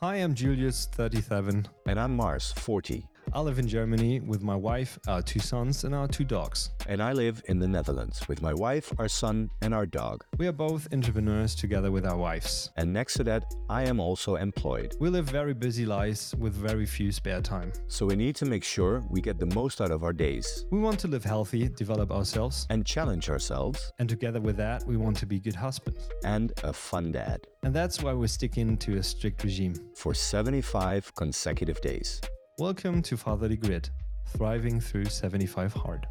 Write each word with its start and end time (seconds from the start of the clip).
Hi, 0.00 0.14
I'm 0.18 0.32
Julius, 0.32 0.86
37. 0.92 1.66
And 1.86 1.98
I'm 1.98 2.14
Mars, 2.14 2.52
40. 2.52 3.04
I 3.34 3.40
live 3.40 3.58
in 3.58 3.68
Germany 3.68 4.20
with 4.20 4.42
my 4.42 4.56
wife, 4.56 4.98
our 5.06 5.20
two 5.20 5.38
sons, 5.38 5.84
and 5.84 5.94
our 5.94 6.08
two 6.08 6.24
dogs. 6.24 6.70
And 6.86 7.02
I 7.02 7.12
live 7.12 7.42
in 7.48 7.58
the 7.58 7.68
Netherlands 7.68 8.26
with 8.26 8.40
my 8.40 8.54
wife, 8.54 8.90
our 8.98 9.08
son, 9.08 9.50
and 9.60 9.74
our 9.74 9.84
dog. 9.84 10.24
We 10.38 10.46
are 10.46 10.52
both 10.52 10.88
entrepreneurs 10.92 11.54
together 11.54 11.90
with 11.90 12.06
our 12.06 12.16
wives. 12.16 12.70
And 12.76 12.92
next 12.92 13.14
to 13.14 13.24
that, 13.24 13.54
I 13.68 13.84
am 13.84 14.00
also 14.00 14.36
employed. 14.36 14.96
We 14.98 15.10
live 15.10 15.26
very 15.26 15.52
busy 15.52 15.84
lives 15.84 16.34
with 16.38 16.54
very 16.54 16.86
few 16.86 17.12
spare 17.12 17.42
time. 17.42 17.72
So 17.86 18.06
we 18.06 18.16
need 18.16 18.34
to 18.36 18.46
make 18.46 18.64
sure 18.64 19.04
we 19.10 19.20
get 19.20 19.38
the 19.38 19.54
most 19.54 19.80
out 19.82 19.90
of 19.90 20.04
our 20.04 20.14
days. 20.14 20.64
We 20.70 20.80
want 20.80 20.98
to 21.00 21.08
live 21.08 21.24
healthy, 21.24 21.68
develop 21.68 22.10
ourselves, 22.10 22.66
and 22.70 22.86
challenge 22.86 23.28
ourselves. 23.28 23.92
And 23.98 24.08
together 24.08 24.40
with 24.40 24.56
that, 24.56 24.86
we 24.86 24.96
want 24.96 25.16
to 25.18 25.26
be 25.26 25.38
good 25.38 25.54
husbands 25.54 26.08
and 26.24 26.52
a 26.64 26.72
fun 26.72 27.12
dad. 27.12 27.46
And 27.62 27.74
that's 27.74 28.02
why 28.02 28.14
we're 28.14 28.28
sticking 28.28 28.78
to 28.78 28.96
a 28.96 29.02
strict 29.02 29.44
regime 29.44 29.74
for 29.94 30.14
75 30.14 31.14
consecutive 31.14 31.80
days. 31.82 32.20
Welcome 32.58 33.02
to 33.02 33.16
Fatherly 33.16 33.56
Grit, 33.56 33.88
thriving 34.26 34.80
through 34.80 35.04
75 35.04 35.74
hard. 35.74 36.04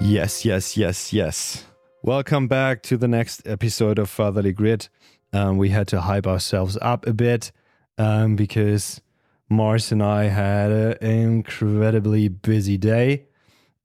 Yes, 0.00 0.44
yes, 0.44 0.76
yes, 0.76 1.12
yes. 1.12 1.64
Welcome 2.02 2.48
back 2.48 2.82
to 2.82 2.96
the 2.96 3.06
next 3.06 3.46
episode 3.46 4.00
of 4.00 4.10
Fatherly 4.10 4.52
Grit. 4.52 4.88
Um, 5.32 5.56
we 5.56 5.68
had 5.68 5.86
to 5.88 6.00
hype 6.00 6.26
ourselves 6.26 6.76
up 6.82 7.06
a 7.06 7.12
bit 7.12 7.52
um, 7.96 8.34
because 8.34 9.00
Mars 9.48 9.92
and 9.92 10.02
I 10.02 10.24
had 10.24 10.72
an 10.72 10.98
incredibly 11.00 12.26
busy 12.26 12.76
day 12.76 13.26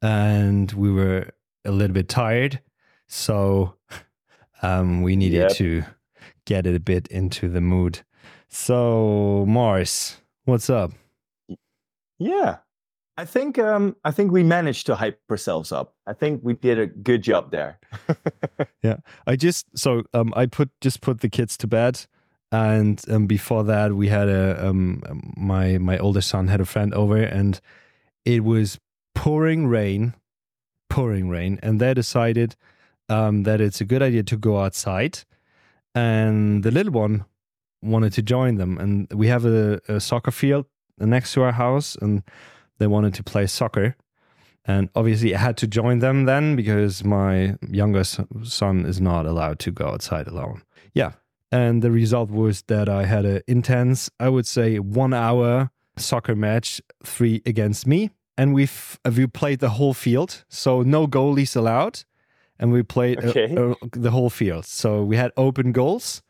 and 0.02 0.72
we 0.72 0.92
were 0.92 1.30
a 1.64 1.70
little 1.70 1.94
bit 1.94 2.10
tired. 2.10 2.60
So 3.08 3.76
um, 4.64 5.04
we 5.04 5.16
needed 5.16 5.42
yep. 5.42 5.52
to 5.58 5.84
get 6.46 6.66
it 6.66 6.74
a 6.74 6.80
bit 6.80 7.08
into 7.10 7.50
the 7.50 7.62
mood. 7.62 8.02
So, 8.48 9.46
Mars, 9.48 10.18
what's 10.46 10.70
up? 10.70 10.92
Yeah. 12.20 12.58
I 13.20 13.26
think 13.26 13.58
um 13.58 13.96
I 14.04 14.12
think 14.12 14.32
we 14.32 14.44
managed 14.44 14.86
to 14.86 14.96
hype 14.96 15.20
ourselves 15.30 15.72
up. 15.72 15.96
I 16.06 16.14
think 16.14 16.42
we 16.44 16.54
did 16.54 16.78
a 16.78 16.86
good 16.86 17.24
job 17.24 17.52
there. 17.52 17.80
yeah. 18.84 18.98
I 19.26 19.36
just 19.36 19.66
so 19.76 20.04
um 20.14 20.34
I 20.36 20.46
put 20.46 20.70
just 20.82 21.02
put 21.02 21.22
the 21.22 21.30
kids 21.30 21.58
to 21.58 21.68
bed 21.68 22.06
and 22.52 23.04
um 23.10 23.26
before 23.26 23.64
that 23.64 23.94
we 23.94 24.08
had 24.08 24.30
a 24.30 24.68
um 24.68 25.02
my 25.36 25.80
my 25.80 25.98
older 25.98 26.22
son 26.22 26.48
had 26.48 26.62
a 26.62 26.66
friend 26.66 26.94
over 26.94 27.18
and 27.18 27.60
it 28.24 28.44
was 28.44 28.80
pouring 29.16 29.66
rain, 29.66 30.14
pouring 30.90 31.28
rain 31.28 31.60
and 31.64 31.82
they 31.82 31.96
decided 31.96 32.56
um 33.10 33.44
that 33.44 33.60
it's 33.60 33.82
a 33.82 33.86
good 33.86 34.04
idea 34.04 34.22
to 34.24 34.38
go 34.38 34.60
outside 34.60 35.20
and 35.96 36.64
the 36.64 36.70
little 36.70 36.94
one 36.94 37.26
wanted 37.88 38.14
to 38.14 38.22
join 38.22 38.56
them. 38.56 38.78
And 38.78 39.12
we 39.14 39.28
have 39.28 39.46
a, 39.46 39.80
a 39.88 40.00
soccer 40.00 40.32
field 40.32 40.66
next 41.00 41.34
to 41.34 41.44
our 41.44 41.54
house, 41.54 41.96
and 41.96 42.24
they 42.78 42.88
wanted 42.88 43.14
to 43.16 43.24
play 43.24 43.48
soccer. 43.48 43.96
And 44.66 44.90
obviously, 44.96 45.34
I 45.34 45.40
had 45.40 45.58
to 45.58 45.68
join 45.68 46.00
them 46.00 46.26
then 46.26 46.56
because 46.56 47.04
my 47.04 47.56
youngest 47.70 48.20
son 48.44 48.86
is 48.86 49.00
not 49.00 49.26
allowed 49.26 49.60
to 49.60 49.72
go 49.72 49.88
outside 49.88 50.28
alone. 50.28 50.62
Yeah. 50.94 51.14
And 51.52 51.82
the 51.82 51.92
result 51.92 52.30
was 52.30 52.64
that 52.64 52.90
I 52.90 53.06
had 53.06 53.26
an 53.26 53.42
intense, 53.48 54.10
I 54.20 54.28
would 54.28 54.46
say, 54.46 54.80
one 54.80 55.14
hour 55.14 55.72
soccer 55.96 56.36
match, 56.36 56.82
three 57.04 57.42
against 57.46 57.88
me. 57.88 58.12
And 58.38 58.54
we've 58.54 59.00
uh, 59.06 59.12
we 59.16 59.26
played 59.26 59.60
the 59.60 59.70
whole 59.70 59.94
field, 59.94 60.46
so 60.50 60.84
no 60.84 61.08
goalies 61.08 61.56
allowed. 61.56 62.04
And 62.60 62.72
we 62.72 62.84
played 62.84 63.24
uh, 63.24 63.30
okay. 63.30 63.56
a, 63.56 63.72
a, 63.72 63.76
the 63.92 64.12
whole 64.12 64.30
field. 64.30 64.66
So 64.66 65.04
we 65.04 65.16
had 65.16 65.32
open 65.38 65.72
goals 65.72 66.22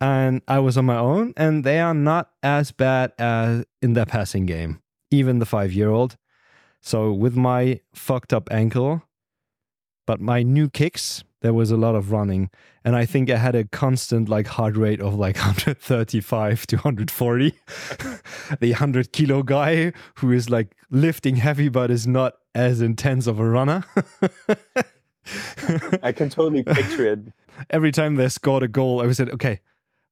and 0.00 0.42
I 0.46 0.58
was 0.58 0.76
on 0.76 0.84
my 0.86 0.98
own, 0.98 1.32
and 1.36 1.64
they 1.64 1.80
are 1.80 1.94
not 1.94 2.30
as 2.42 2.72
bad 2.72 3.12
as 3.18 3.64
in 3.80 3.94
the 3.94 4.06
passing 4.06 4.46
game, 4.46 4.80
even 5.10 5.38
the 5.38 5.46
five 5.46 5.72
year 5.72 5.90
old. 5.90 6.16
So 6.80 7.12
with 7.12 7.36
my 7.36 7.80
fucked 7.94 8.32
up 8.32 8.48
ankle, 8.52 9.02
but 10.06 10.20
my 10.20 10.42
new 10.42 10.68
kicks, 10.68 11.24
there 11.40 11.54
was 11.54 11.70
a 11.70 11.76
lot 11.76 11.94
of 11.94 12.12
running, 12.12 12.50
and 12.84 12.94
I 12.94 13.06
think 13.06 13.30
I 13.30 13.36
had 13.36 13.54
a 13.54 13.64
constant 13.64 14.28
like 14.28 14.46
heart 14.46 14.76
rate 14.76 15.00
of 15.00 15.14
like 15.14 15.36
135 15.38 16.66
to 16.68 16.76
140. 16.76 17.50
the 18.60 18.70
100 18.70 19.12
kilo 19.12 19.42
guy 19.42 19.92
who 20.16 20.30
is 20.30 20.48
like 20.48 20.76
lifting 20.90 21.36
heavy 21.36 21.68
but 21.68 21.90
is 21.90 22.06
not 22.06 22.34
as 22.54 22.80
intense 22.80 23.26
of 23.26 23.38
a 23.40 23.48
runner. 23.48 23.84
I 26.02 26.12
can 26.12 26.30
totally 26.30 26.62
picture 26.62 27.06
it. 27.12 27.32
Every 27.70 27.90
time 27.90 28.14
they 28.14 28.28
scored 28.28 28.62
a 28.62 28.68
goal, 28.68 29.02
I 29.02 29.10
said, 29.12 29.30
okay, 29.30 29.60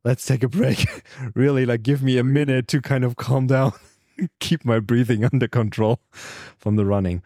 let's 0.05 0.25
take 0.27 0.43
a 0.43 0.49
break. 0.49 0.87
really, 1.35 1.67
like, 1.67 1.83
give 1.83 2.03
me 2.03 2.19
a 2.19 2.25
minute 2.25 2.69
to 2.69 2.81
kind 2.81 3.05
of 3.05 3.17
calm 3.17 3.47
down, 3.47 3.73
keep 4.41 4.65
my 4.65 4.79
breathing 4.81 5.25
under 5.33 5.49
control 5.49 6.01
from 6.13 6.77
the 6.77 6.85
running. 6.85 7.23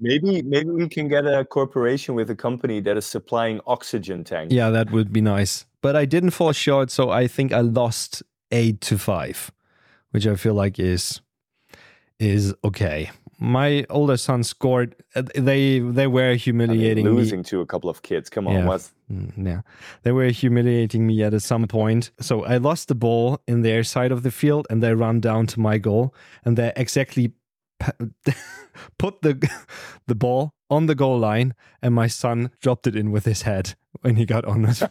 Maybe 0.00 0.42
maybe 0.42 0.70
we 0.70 0.88
can 0.88 1.06
get 1.06 1.26
a 1.26 1.44
corporation 1.44 2.16
with 2.16 2.28
a 2.28 2.34
company 2.34 2.80
that 2.80 2.96
is 2.96 3.06
supplying 3.06 3.60
oxygen 3.66 4.24
tanks. 4.24 4.52
Yeah, 4.52 4.70
that 4.70 4.90
would 4.90 5.12
be 5.12 5.20
nice. 5.20 5.64
But 5.80 5.94
I 5.94 6.06
didn't 6.06 6.30
fall 6.30 6.52
short, 6.52 6.90
so 6.90 7.10
I 7.10 7.28
think 7.28 7.52
I 7.52 7.60
lost 7.60 8.20
eight 8.50 8.80
to 8.80 8.98
five, 8.98 9.52
which 10.10 10.26
I 10.26 10.34
feel 10.34 10.54
like 10.54 10.80
is 10.80 11.20
is 12.18 12.52
okay 12.64 13.10
my 13.42 13.84
older 13.90 14.16
son 14.16 14.44
scored. 14.44 14.94
They 15.34 15.80
they 15.80 16.06
were 16.06 16.34
humiliating 16.34 17.06
I 17.06 17.10
mean, 17.10 17.18
losing 17.18 17.40
me. 17.40 17.44
to 17.44 17.60
a 17.60 17.66
couple 17.66 17.90
of 17.90 18.02
kids. 18.02 18.30
Come 18.30 18.46
on, 18.46 18.54
yeah. 18.54 18.66
what's 18.66 18.92
Mm, 19.12 19.46
yeah? 19.46 19.60
They 20.02 20.12
were 20.12 20.26
humiliating 20.26 21.06
me 21.06 21.22
at 21.22 21.40
some 21.42 21.66
point. 21.66 22.10
So 22.20 22.44
I 22.44 22.56
lost 22.56 22.88
the 22.88 22.94
ball 22.94 23.40
in 23.46 23.62
their 23.62 23.84
side 23.84 24.12
of 24.12 24.22
the 24.22 24.30
field, 24.30 24.66
and 24.70 24.82
they 24.82 24.94
run 24.94 25.20
down 25.20 25.46
to 25.48 25.60
my 25.60 25.78
goal, 25.78 26.14
and 26.44 26.56
they 26.56 26.72
exactly 26.76 27.32
put 28.98 29.22
the 29.22 29.50
the 30.06 30.14
ball 30.14 30.54
on 30.70 30.86
the 30.86 30.94
goal 30.94 31.18
line, 31.18 31.54
and 31.82 31.94
my 31.94 32.06
son 32.06 32.50
dropped 32.60 32.86
it 32.86 32.96
in 32.96 33.10
with 33.10 33.24
his 33.24 33.42
head 33.42 33.74
when 34.00 34.16
he 34.16 34.24
got 34.24 34.44
on 34.44 34.64
it. 34.64 34.80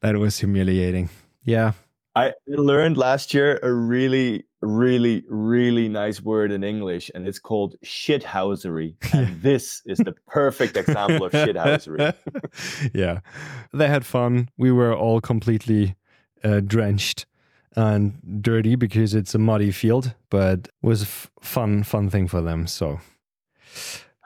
that 0.00 0.16
was 0.16 0.38
humiliating. 0.38 1.08
Yeah. 1.44 1.72
I 2.16 2.32
learned 2.46 2.96
last 2.96 3.34
year 3.34 3.60
a 3.62 3.72
really 3.72 4.44
really, 4.66 5.24
really 5.28 5.88
nice 5.88 6.20
word 6.20 6.50
in 6.50 6.64
English, 6.64 7.10
and 7.14 7.26
it's 7.26 7.38
called 7.38 7.76
shithousery. 7.84 8.94
And 9.14 9.40
this 9.40 9.82
is 9.86 9.98
the 9.98 10.14
perfect 10.26 10.76
example 10.76 11.26
of 11.26 11.32
shithousery. 11.32 12.14
yeah, 12.94 13.20
they 13.72 13.88
had 13.88 14.04
fun. 14.04 14.50
We 14.56 14.72
were 14.72 14.94
all 14.94 15.20
completely 15.20 15.96
uh, 16.44 16.60
drenched 16.60 17.26
and 17.74 18.42
dirty 18.42 18.76
because 18.76 19.14
it's 19.14 19.34
a 19.34 19.38
muddy 19.38 19.70
field, 19.70 20.14
but 20.30 20.68
was 20.82 21.02
a 21.02 21.04
f- 21.04 21.30
fun, 21.40 21.82
fun 21.82 22.10
thing 22.10 22.26
for 22.26 22.40
them. 22.40 22.66
So 22.66 23.00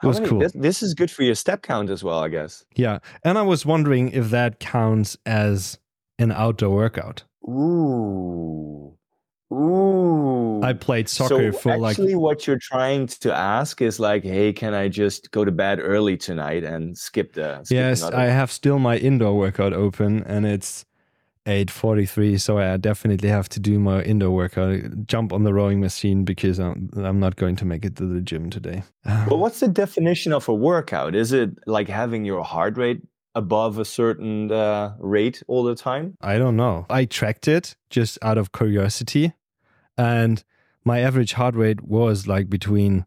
it 0.03 0.07
was 0.07 0.19
many, 0.19 0.29
cool. 0.29 0.39
This, 0.39 0.53
this 0.53 0.83
is 0.83 0.93
good 0.93 1.11
for 1.11 1.23
your 1.23 1.35
step 1.35 1.61
count 1.61 1.89
as 1.89 2.03
well, 2.03 2.19
I 2.19 2.29
guess. 2.29 2.65
Yeah, 2.75 2.99
and 3.23 3.37
I 3.37 3.43
was 3.43 3.65
wondering 3.65 4.09
if 4.11 4.29
that 4.29 4.59
counts 4.59 5.17
as 5.25 5.77
an 6.17 6.31
outdoor 6.31 6.75
workout. 6.75 7.23
Ooh. 7.47 8.97
Ooh. 9.51 10.61
I 10.63 10.73
played 10.73 11.09
soccer 11.09 11.51
so 11.51 11.57
for 11.57 11.71
actually 11.71 11.81
like. 11.81 11.91
Actually, 11.91 12.15
what 12.15 12.47
you're 12.47 12.59
trying 12.59 13.07
to 13.07 13.33
ask 13.35 13.81
is 13.81 13.99
like, 13.99 14.23
hey, 14.23 14.53
can 14.53 14.73
I 14.73 14.87
just 14.87 15.31
go 15.31 15.43
to 15.43 15.51
bed 15.51 15.79
early 15.81 16.15
tonight 16.15 16.63
and 16.63 16.97
skip 16.97 17.33
the? 17.33 17.63
Skip 17.63 17.75
yes, 17.75 18.03
I 18.03 18.25
have 18.25 18.51
still 18.51 18.79
my 18.79 18.97
indoor 18.97 19.37
workout 19.37 19.73
open, 19.73 20.23
and 20.23 20.45
it's 20.45 20.85
eight 21.47 21.69
forty 21.69 22.05
three. 22.05 22.37
So 22.37 22.59
I 22.59 22.77
definitely 22.77 23.27
have 23.27 23.49
to 23.49 23.59
do 23.59 23.77
my 23.77 24.03
indoor 24.03 24.31
workout, 24.31 25.05
jump 25.05 25.33
on 25.33 25.43
the 25.43 25.53
rowing 25.53 25.81
machine 25.81 26.23
because 26.23 26.57
I'm, 26.57 26.89
I'm 26.95 27.19
not 27.19 27.35
going 27.35 27.57
to 27.57 27.65
make 27.65 27.83
it 27.83 27.97
to 27.97 28.05
the 28.05 28.21
gym 28.21 28.49
today. 28.49 28.83
But 29.27 29.37
what's 29.37 29.59
the 29.59 29.67
definition 29.67 30.31
of 30.31 30.47
a 30.47 30.53
workout? 30.53 31.13
Is 31.13 31.33
it 31.33 31.49
like 31.65 31.89
having 31.89 32.23
your 32.23 32.43
heart 32.43 32.77
rate 32.77 33.01
above 33.35 33.77
a 33.77 33.85
certain 33.85 34.51
uh, 34.51 34.95
rate 34.99 35.41
all 35.47 35.63
the 35.63 35.75
time? 35.75 36.17
I 36.21 36.37
don't 36.37 36.55
know. 36.55 36.85
I 36.89 37.05
tracked 37.05 37.47
it 37.47 37.75
just 37.89 38.17
out 38.21 38.37
of 38.37 38.51
curiosity 38.51 39.33
and 39.97 40.43
my 40.83 40.99
average 40.99 41.33
heart 41.33 41.55
rate 41.55 41.81
was 41.81 42.27
like 42.27 42.49
between 42.49 43.05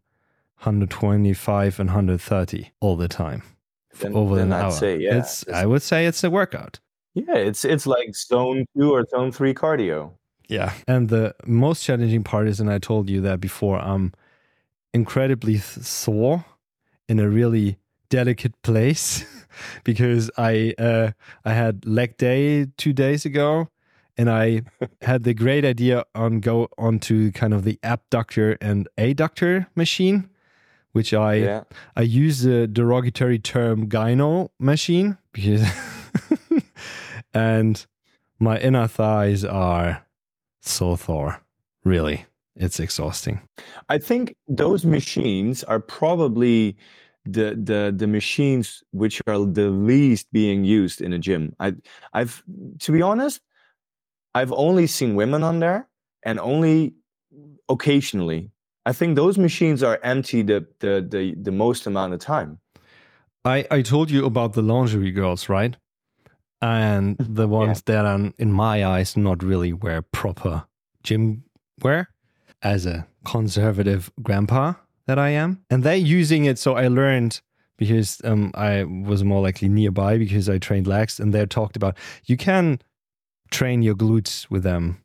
125 0.59 1.79
and 1.79 1.89
130 1.89 2.71
all 2.79 2.95
the 2.95 3.07
time 3.07 3.43
then, 3.99 4.15
over 4.15 4.35
then 4.35 4.47
an 4.47 4.53
I'd 4.53 4.63
hour. 4.65 4.71
Say, 4.71 4.99
yeah, 4.99 5.17
it's, 5.17 5.43
it's, 5.43 5.51
I 5.51 5.65
would 5.65 5.81
say 5.81 6.05
it's 6.05 6.23
a 6.23 6.29
workout. 6.29 6.79
Yeah, 7.13 7.35
it's 7.35 7.63
it's 7.63 7.87
like 7.87 8.13
zone 8.15 8.65
two 8.77 8.91
or 8.91 9.05
zone 9.05 9.31
three 9.31 9.53
cardio. 9.53 10.11
Yeah, 10.47 10.73
and 10.87 11.09
the 11.09 11.33
most 11.45 11.83
challenging 11.83 12.23
part 12.23 12.47
is, 12.47 12.59
and 12.59 12.69
I 12.69 12.77
told 12.77 13.09
you 13.09 13.21
that 13.21 13.39
before, 13.39 13.79
I'm 13.79 14.13
incredibly 14.93 15.57
sore 15.57 16.45
in 17.07 17.19
a 17.19 17.29
really 17.29 17.77
delicate 18.09 18.61
place 18.61 19.25
because 19.83 20.29
I 20.37 20.73
uh, 20.77 21.11
I 21.43 21.53
had 21.53 21.85
leg 21.85 22.17
day 22.17 22.67
two 22.77 22.93
days 22.93 23.25
ago 23.25 23.69
and 24.17 24.29
I 24.29 24.61
had 25.01 25.23
the 25.23 25.33
great 25.33 25.65
idea 25.65 26.05
on 26.13 26.39
go 26.39 26.69
onto 26.77 27.31
kind 27.31 27.53
of 27.53 27.63
the 27.63 27.79
abductor 27.83 28.57
and 28.61 28.87
adductor 28.97 29.67
machine, 29.75 30.29
which 30.91 31.13
I 31.13 31.35
yeah. 31.35 31.63
I 31.95 32.01
use 32.01 32.41
the 32.41 32.67
derogatory 32.67 33.39
term 33.39 33.87
gyno 33.87 34.49
machine 34.59 35.17
because 35.31 35.63
and 37.33 37.85
my 38.39 38.57
inner 38.59 38.87
thighs 38.87 39.43
are 39.43 40.05
so 40.61 40.95
sore. 40.95 41.41
Really, 41.83 42.25
it's 42.55 42.79
exhausting. 42.79 43.41
I 43.89 43.99
think 43.99 44.35
those 44.47 44.85
machines 44.85 45.63
are 45.63 45.79
probably 45.79 46.75
the 47.25 47.57
the 47.61 47.93
the 47.95 48.07
machines 48.07 48.83
which 48.91 49.21
are 49.27 49.45
the 49.45 49.69
least 49.69 50.31
being 50.31 50.63
used 50.63 51.01
in 51.01 51.13
a 51.13 51.19
gym. 51.19 51.55
I 51.59 51.73
I've 52.13 52.43
to 52.79 52.91
be 52.91 53.01
honest, 53.01 53.41
I've 54.33 54.51
only 54.53 54.87
seen 54.87 55.15
women 55.15 55.43
on 55.43 55.59
there 55.59 55.87
and 56.23 56.39
only 56.39 56.93
occasionally. 57.67 58.51
I 58.85 58.93
think 58.93 59.15
those 59.15 59.37
machines 59.37 59.81
are 59.83 59.99
empty 60.03 60.43
the 60.43 60.65
the 60.79 61.05
the, 61.07 61.35
the 61.41 61.51
most 61.51 61.87
amount 61.87 62.13
of 62.13 62.19
time. 62.19 62.59
I 63.43 63.65
I 63.71 63.81
told 63.81 64.11
you 64.11 64.25
about 64.25 64.53
the 64.53 64.61
lingerie 64.61 65.11
girls, 65.11 65.49
right? 65.49 65.75
And 66.61 67.17
the 67.19 67.47
ones 67.47 67.83
yeah. 67.87 67.93
that 67.93 68.05
are 68.05 68.31
in 68.37 68.51
my 68.51 68.85
eyes 68.85 69.17
not 69.17 69.43
really 69.43 69.73
wear 69.73 70.01
proper 70.01 70.65
gym 71.03 71.43
wear 71.81 72.09
as 72.61 72.85
a 72.85 73.07
conservative 73.23 74.11
grandpa 74.21 74.73
that 75.07 75.19
I 75.19 75.29
am. 75.29 75.63
And 75.69 75.83
they're 75.83 75.95
using 75.95 76.45
it. 76.45 76.59
So 76.59 76.75
I 76.75 76.87
learned 76.87 77.41
because 77.77 78.21
um, 78.23 78.51
I 78.55 78.83
was 78.83 79.23
more 79.23 79.41
likely 79.41 79.69
nearby 79.69 80.17
because 80.17 80.49
I 80.49 80.57
trained 80.57 80.87
legs 80.87 81.19
and 81.19 81.33
they 81.33 81.45
talked 81.45 81.75
about 81.75 81.97
you 82.25 82.37
can 82.37 82.79
train 83.51 83.81
your 83.81 83.95
glutes 83.95 84.49
with 84.49 84.63
them 84.63 85.01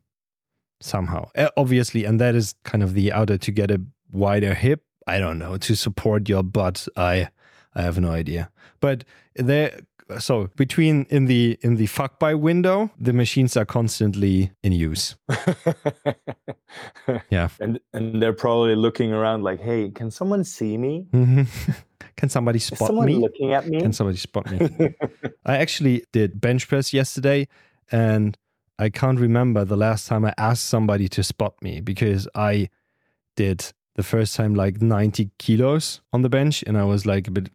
somehow, 0.81 1.29
obviously. 1.56 2.05
And 2.05 2.20
that 2.20 2.35
is 2.35 2.55
kind 2.64 2.82
of 2.82 2.94
the 2.94 3.12
outer 3.12 3.38
to 3.38 3.50
get 3.50 3.70
a 3.70 3.81
wider 4.11 4.55
hip. 4.55 4.82
I 5.06 5.19
don't 5.19 5.38
know 5.38 5.56
to 5.56 5.75
support 5.75 6.29
your 6.29 6.43
butt. 6.43 6.87
I 6.96 7.29
I 7.75 7.82
have 7.82 8.00
no 8.00 8.11
idea. 8.11 8.50
But 8.81 9.05
they 9.35 9.81
so 10.19 10.51
between 10.57 11.07
in 11.11 11.27
the 11.27 11.59
in 11.62 11.77
the 11.77 11.87
fuck 11.87 12.19
by 12.19 12.35
window, 12.35 12.91
the 12.99 13.12
machines 13.12 13.57
are 13.57 13.65
constantly 13.65 14.53
in 14.62 14.73
use. 14.73 15.17
yeah, 17.31 17.49
and 17.61 17.81
and 17.93 18.23
they're 18.23 18.33
probably 18.33 18.75
looking 18.75 19.12
around 19.12 19.43
like, 19.43 19.61
hey, 19.61 19.91
can 19.91 20.11
someone 20.11 20.45
see 20.45 20.77
me? 20.77 21.07
Mm-hmm. 21.12 21.73
Can 22.17 22.29
somebody 22.29 22.59
spot 22.59 22.89
someone 22.89 23.07
me? 23.07 23.15
Looking 23.15 23.55
at 23.55 23.67
me? 23.67 23.81
Can 23.81 23.95
somebody 23.95 24.19
spot 24.19 24.51
me? 24.51 24.59
I 25.47 25.57
actually 25.57 26.05
did 26.13 26.39
bench 26.39 26.69
press 26.69 26.93
yesterday, 26.93 27.49
and 27.91 28.37
I 28.79 28.91
can't 28.91 29.19
remember 29.19 29.65
the 29.65 29.77
last 29.77 30.06
time 30.06 30.27
I 30.27 30.35
asked 30.37 30.67
somebody 30.67 31.09
to 31.09 31.23
spot 31.23 31.55
me 31.63 31.81
because 31.81 32.29
I 32.35 32.69
did 33.37 33.73
the 34.00 34.08
first 34.17 34.32
time 34.35 34.55
like 34.55 34.81
90 34.81 35.31
kilos 35.38 36.00
on 36.14 36.23
the 36.23 36.29
bench 36.29 36.64
and 36.67 36.79
i 36.79 36.85
was 36.85 37.05
like 37.05 37.29
a 37.29 37.31
bit 37.31 37.50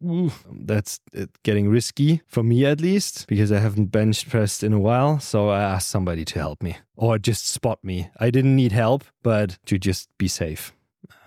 that's 0.71 0.99
getting 1.43 1.67
risky 1.69 2.21
for 2.27 2.43
me 2.43 2.65
at 2.65 2.79
least 2.81 3.25
because 3.27 3.51
i 3.51 3.59
haven't 3.59 3.87
bench 3.99 4.29
pressed 4.29 4.61
in 4.63 4.73
a 4.73 4.79
while 4.79 5.19
so 5.19 5.49
i 5.49 5.61
asked 5.73 5.89
somebody 5.89 6.23
to 6.23 6.39
help 6.39 6.61
me 6.61 6.77
or 6.97 7.17
just 7.17 7.49
spot 7.49 7.79
me. 7.83 8.09
I 8.19 8.29
didn't 8.29 8.55
need 8.55 8.71
help 8.71 9.03
but 9.23 9.57
to 9.65 9.77
just 9.77 10.09
be 10.17 10.27
safe 10.27 10.73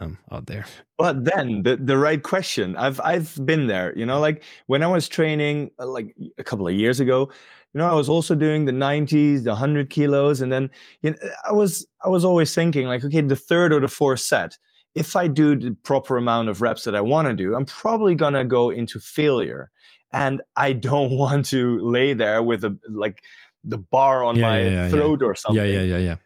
um, 0.01 0.19
out 0.31 0.47
there. 0.47 0.67
But 0.97 1.25
then 1.25 1.63
the, 1.63 1.77
the 1.77 1.99
right 1.99 2.23
question. 2.23 2.77
I've 2.77 3.01
i've 3.01 3.39
been 3.45 3.67
there 3.67 3.97
you 3.97 4.07
know 4.07 4.21
like 4.21 4.43
when 4.67 4.83
i 4.83 4.87
was 4.87 5.09
training 5.09 5.71
uh, 5.79 5.87
like 5.87 6.15
a 6.39 6.45
couple 6.45 6.67
of 6.67 6.75
years 6.75 7.01
ago 7.01 7.31
you 7.73 7.79
know 7.79 7.89
i 7.89 7.95
was 7.95 8.09
also 8.09 8.35
doing 8.35 8.65
the 8.65 8.73
90s 8.73 9.45
the 9.45 9.51
100 9.51 9.91
kilos 9.91 10.41
and 10.41 10.51
then 10.53 10.71
you 11.03 11.11
know, 11.11 11.17
i 11.49 11.53
was 11.53 11.87
i 12.05 12.09
was 12.09 12.25
always 12.25 12.55
thinking 12.55 12.87
like 12.87 13.05
okay 13.05 13.21
the 13.21 13.37
third 13.37 13.73
or 13.73 13.81
the 13.81 13.89
fourth 13.89 14.21
set 14.21 14.59
if 14.99 15.15
I 15.15 15.29
do 15.29 15.55
the 15.55 15.77
proper 15.85 16.17
amount 16.17 16.49
of 16.49 16.61
reps 16.61 16.85
that 16.85 16.97
I 16.97 17.01
want 17.01 17.29
to 17.29 17.35
do, 17.35 17.55
I'm 17.55 17.65
probably 17.65 18.15
going 18.15 18.35
to 18.35 18.45
go 18.45 18.71
into 18.71 18.99
failure. 18.99 19.71
And 20.13 20.43
I 20.57 20.73
don't 20.73 21.11
want 21.17 21.47
to 21.47 21.79
lay 21.81 22.15
there 22.15 22.43
with 22.43 22.65
a 22.65 22.77
like 22.89 23.23
the 23.65 23.79
bar 23.79 24.25
on 24.25 24.37
yeah, 24.37 24.43
my 24.43 24.61
yeah, 24.61 24.71
yeah, 24.71 24.89
throat 24.89 25.23
or 25.23 25.35
something. 25.35 25.65
Yeah, 25.65 25.81
yeah, 25.81 25.83
yeah, 25.83 25.99
yeah. 25.99 26.17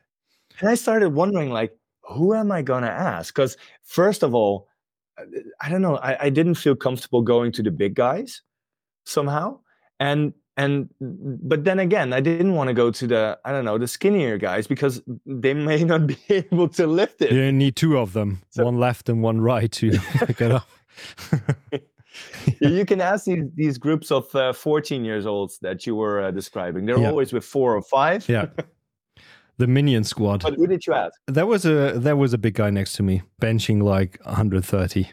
And 0.60 0.68
I 0.68 0.74
started 0.74 1.10
wondering, 1.10 1.50
like, 1.50 1.76
who 2.02 2.34
am 2.34 2.52
I 2.52 2.62
going 2.62 2.82
to 2.82 2.90
ask? 2.90 3.34
Because 3.34 3.56
first 3.82 4.22
of 4.22 4.34
all, 4.34 4.68
I 5.60 5.68
don't 5.68 5.82
know, 5.82 5.96
I, 5.96 6.26
I 6.26 6.30
didn't 6.30 6.54
feel 6.54 6.74
comfortable 6.74 7.22
going 7.22 7.52
to 7.52 7.62
the 7.62 7.70
big 7.70 7.94
guys 7.94 8.42
somehow. 9.04 9.60
And 10.00 10.32
and 10.56 10.88
but 11.00 11.64
then 11.64 11.78
again 11.78 12.12
i 12.12 12.20
didn't 12.20 12.54
want 12.54 12.68
to 12.68 12.74
go 12.74 12.90
to 12.90 13.06
the 13.06 13.38
i 13.44 13.52
don't 13.52 13.64
know 13.64 13.78
the 13.78 13.88
skinnier 13.88 14.36
guys 14.36 14.66
because 14.66 15.02
they 15.26 15.54
may 15.54 15.82
not 15.92 16.06
be 16.06 16.18
able 16.28 16.68
to 16.68 16.86
lift 16.86 17.22
it. 17.22 17.32
You 17.32 17.52
need 17.52 17.76
two 17.76 17.98
of 17.98 18.12
them 18.12 18.42
so, 18.50 18.64
one 18.64 18.78
left 18.78 19.08
and 19.08 19.22
one 19.22 19.40
right 19.40 19.70
to 19.72 19.92
pick 20.26 20.40
it 20.40 20.52
up. 20.52 20.68
You 22.60 22.84
can 22.84 23.00
ask 23.00 23.24
these, 23.24 23.44
these 23.54 23.78
groups 23.78 24.10
of 24.10 24.34
uh, 24.34 24.52
14 24.52 25.04
years 25.04 25.24
olds 25.24 25.58
that 25.60 25.86
you 25.86 25.96
were 25.96 26.20
uh, 26.20 26.30
describing. 26.30 26.84
They're 26.84 26.98
yeah. 26.98 27.08
always 27.08 27.32
with 27.32 27.44
four 27.44 27.74
or 27.74 27.82
five. 27.82 28.28
Yeah. 28.28 28.46
The 29.56 29.66
minion 29.66 30.04
squad. 30.04 30.42
But 30.42 30.54
who 30.54 30.66
did 30.66 30.86
you 30.86 30.92
ask? 30.92 31.14
There 31.26 31.46
was 31.46 31.64
a 31.64 31.92
there 31.96 32.16
was 32.16 32.34
a 32.34 32.38
big 32.38 32.54
guy 32.54 32.70
next 32.70 32.94
to 32.94 33.02
me 33.02 33.22
benching 33.40 33.82
like 33.82 34.18
130 34.24 35.10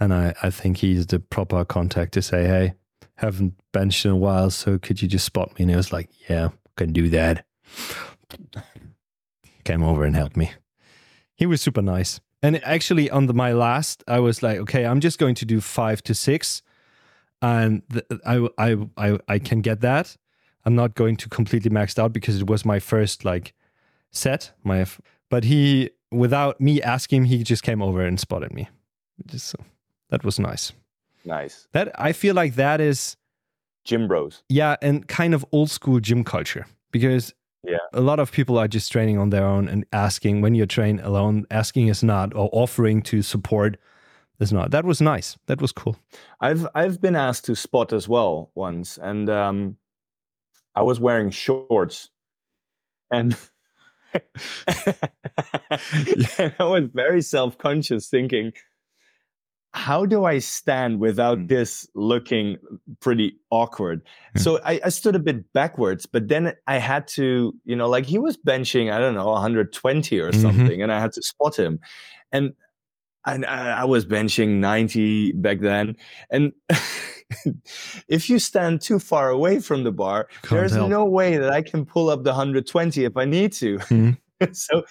and 0.00 0.12
i 0.12 0.34
i 0.42 0.50
think 0.50 0.78
he's 0.78 1.06
the 1.06 1.20
proper 1.20 1.64
contact 1.64 2.12
to 2.14 2.22
say 2.22 2.46
hey 2.46 2.74
haven't 3.22 3.54
benched 3.72 4.04
in 4.04 4.10
a 4.10 4.16
while, 4.16 4.50
so 4.50 4.78
could 4.78 5.00
you 5.00 5.08
just 5.08 5.24
spot 5.24 5.50
me? 5.50 5.62
And 5.62 5.70
he 5.70 5.76
was 5.76 5.92
like, 5.92 6.10
yeah, 6.28 6.48
can 6.76 6.92
do 6.92 7.08
that. 7.10 7.46
Came 9.64 9.84
over 9.84 10.04
and 10.04 10.16
helped 10.16 10.36
me. 10.36 10.50
He 11.36 11.46
was 11.46 11.62
super 11.62 11.82
nice. 11.82 12.20
And 12.42 12.62
actually, 12.64 13.08
on 13.08 13.26
the, 13.26 13.34
my 13.34 13.52
last, 13.52 14.02
I 14.08 14.18
was 14.18 14.42
like, 14.42 14.58
okay, 14.58 14.84
I'm 14.84 14.98
just 14.98 15.18
going 15.20 15.36
to 15.36 15.44
do 15.44 15.60
five 15.60 16.02
to 16.02 16.14
six, 16.14 16.62
and 17.40 17.82
th- 17.92 18.04
I, 18.26 18.48
I, 18.58 18.76
I, 18.96 19.18
I 19.28 19.38
can 19.38 19.60
get 19.60 19.80
that. 19.82 20.16
I'm 20.64 20.74
not 20.74 20.94
going 20.94 21.16
to 21.18 21.28
completely 21.28 21.70
maxed 21.70 22.00
out 22.00 22.12
because 22.12 22.40
it 22.40 22.48
was 22.48 22.64
my 22.64 22.80
first 22.80 23.24
like 23.24 23.54
set. 24.10 24.52
My, 24.64 24.80
f- 24.80 25.00
but 25.30 25.44
he, 25.44 25.90
without 26.10 26.60
me 26.60 26.82
asking, 26.82 27.26
he 27.26 27.44
just 27.44 27.62
came 27.62 27.80
over 27.80 28.04
and 28.04 28.18
spotted 28.18 28.52
me. 28.52 28.68
Just 29.26 29.46
so 29.46 29.58
that 30.10 30.24
was 30.24 30.40
nice. 30.40 30.72
Nice. 31.24 31.68
That 31.72 31.92
I 32.00 32.12
feel 32.12 32.34
like 32.34 32.54
that 32.56 32.80
is 32.80 33.16
gym 33.84 34.08
bros. 34.08 34.42
Yeah, 34.48 34.76
and 34.82 35.06
kind 35.06 35.34
of 35.34 35.44
old 35.52 35.70
school 35.70 36.00
gym 36.00 36.24
culture 36.24 36.66
because 36.90 37.32
yeah. 37.64 37.78
A 37.92 38.00
lot 38.00 38.18
of 38.18 38.32
people 38.32 38.58
are 38.58 38.66
just 38.66 38.90
training 38.90 39.18
on 39.18 39.30
their 39.30 39.44
own 39.44 39.68
and 39.68 39.86
asking 39.92 40.40
when 40.40 40.54
you 40.54 40.66
train 40.66 40.98
alone, 40.98 41.46
asking 41.50 41.86
is 41.88 42.02
not 42.02 42.34
or 42.34 42.50
offering 42.52 43.02
to 43.02 43.22
support 43.22 43.76
is 44.40 44.52
not. 44.52 44.72
That 44.72 44.84
was 44.84 45.00
nice. 45.00 45.38
That 45.46 45.60
was 45.60 45.70
cool. 45.70 45.96
I've 46.40 46.66
I've 46.74 47.00
been 47.00 47.14
asked 47.14 47.44
to 47.44 47.54
spot 47.54 47.92
as 47.92 48.08
well 48.08 48.50
once 48.54 48.98
and 48.98 49.30
um 49.30 49.76
I 50.74 50.82
was 50.82 50.98
wearing 50.98 51.30
shorts 51.30 52.10
and 53.12 53.36
I 54.66 56.54
was 56.58 56.88
very 56.92 57.22
self-conscious 57.22 58.08
thinking 58.08 58.52
how 59.74 60.04
do 60.04 60.24
I 60.24 60.38
stand 60.38 61.00
without 61.00 61.38
mm. 61.38 61.48
this 61.48 61.88
looking 61.94 62.58
pretty 63.00 63.38
awkward? 63.50 64.02
Yeah. 64.36 64.42
So 64.42 64.60
I, 64.64 64.80
I, 64.84 64.88
stood 64.90 65.16
a 65.16 65.18
bit 65.18 65.50
backwards, 65.54 66.04
but 66.04 66.28
then 66.28 66.52
I 66.66 66.76
had 66.76 67.08
to, 67.08 67.54
you 67.64 67.76
know, 67.76 67.88
like 67.88 68.04
he 68.04 68.18
was 68.18 68.36
benching, 68.36 68.92
I 68.92 68.98
don't 68.98 69.14
know, 69.14 69.28
120 69.28 70.20
or 70.20 70.30
mm-hmm. 70.30 70.40
something, 70.40 70.82
and 70.82 70.92
I 70.92 71.00
had 71.00 71.12
to 71.12 71.22
spot 71.22 71.58
him. 71.58 71.80
And 72.32 72.52
and 73.24 73.46
I, 73.46 73.82
I 73.82 73.84
was 73.84 74.04
benching 74.04 74.58
90 74.58 75.32
back 75.32 75.60
then. 75.60 75.96
And 76.30 76.52
if 78.08 78.28
you 78.28 78.38
stand 78.38 78.80
too 78.80 78.98
far 78.98 79.30
away 79.30 79.60
from 79.60 79.84
the 79.84 79.92
bar, 79.92 80.28
Can't 80.42 80.50
there's 80.50 80.74
help. 80.74 80.90
no 80.90 81.04
way 81.04 81.36
that 81.36 81.50
I 81.50 81.62
can 81.62 81.86
pull 81.86 82.10
up 82.10 82.24
the 82.24 82.30
120 82.30 83.04
if 83.04 83.16
I 83.16 83.24
need 83.24 83.52
to. 83.54 83.78
Mm-hmm. 83.78 84.52
so 84.52 84.82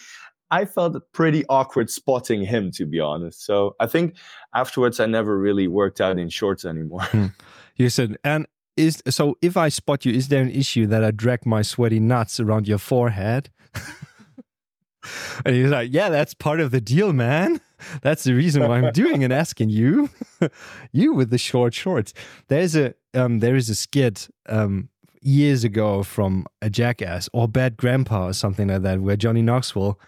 I 0.52 0.66
felt 0.66 0.96
pretty 1.14 1.46
awkward 1.48 1.90
spotting 1.90 2.44
him, 2.44 2.72
to 2.72 2.86
be 2.86 3.00
honest. 3.00 3.46
So 3.46 3.76
I 3.80 3.88
think 3.88 4.16
afterwards, 4.54 5.00
I 5.00 5.06
never 5.06 5.38
really 5.38 5.68
worked 5.68 6.02
out 6.02 6.20
in 6.20 6.30
shorts 6.30 6.66
anymore. 6.66 7.04
Hmm. 7.04 7.28
You 7.78 7.90
said, 7.90 8.18
and 8.24 8.46
is 8.78 9.02
so 9.10 9.38
if 9.42 9.58
I 9.58 9.70
spot 9.70 10.06
you, 10.06 10.14
is 10.14 10.28
there 10.28 10.44
an 10.44 10.52
issue 10.52 10.86
that 10.88 11.04
I 11.04 11.10
drag 11.12 11.46
my 11.46 11.64
sweaty 11.64 12.00
nuts 12.00 12.40
around 12.40 12.68
your 12.68 12.78
forehead? 12.78 13.50
and 15.46 15.56
he's 15.56 15.72
like, 15.72 15.90
yeah, 15.92 16.10
that's 16.10 16.34
part 16.34 16.60
of 16.60 16.70
the 16.72 16.82
deal, 16.82 17.14
man. 17.14 17.60
That's 18.02 18.24
the 18.24 18.34
reason 18.34 18.68
why 18.68 18.78
I'm 18.78 18.92
doing 18.92 19.24
and 19.24 19.34
asking 19.34 19.70
you, 19.70 20.10
you 20.92 21.14
with 21.14 21.32
the 21.32 21.40
short 21.40 21.74
shorts. 21.74 22.14
There's 22.50 22.76
a 22.76 22.94
um, 23.14 23.40
there 23.40 23.56
is 23.56 23.70
a 23.70 23.76
skit 23.76 24.30
um, 24.48 24.90
years 25.22 25.64
ago 25.64 26.04
from 26.04 26.46
a 26.62 26.70
Jackass 26.70 27.30
or 27.34 27.48
Bad 27.48 27.78
Grandpa 27.78 28.28
or 28.28 28.34
something 28.34 28.68
like 28.68 28.84
that, 28.84 29.02
where 29.02 29.16
Johnny 29.16 29.42
Knoxville 29.42 30.00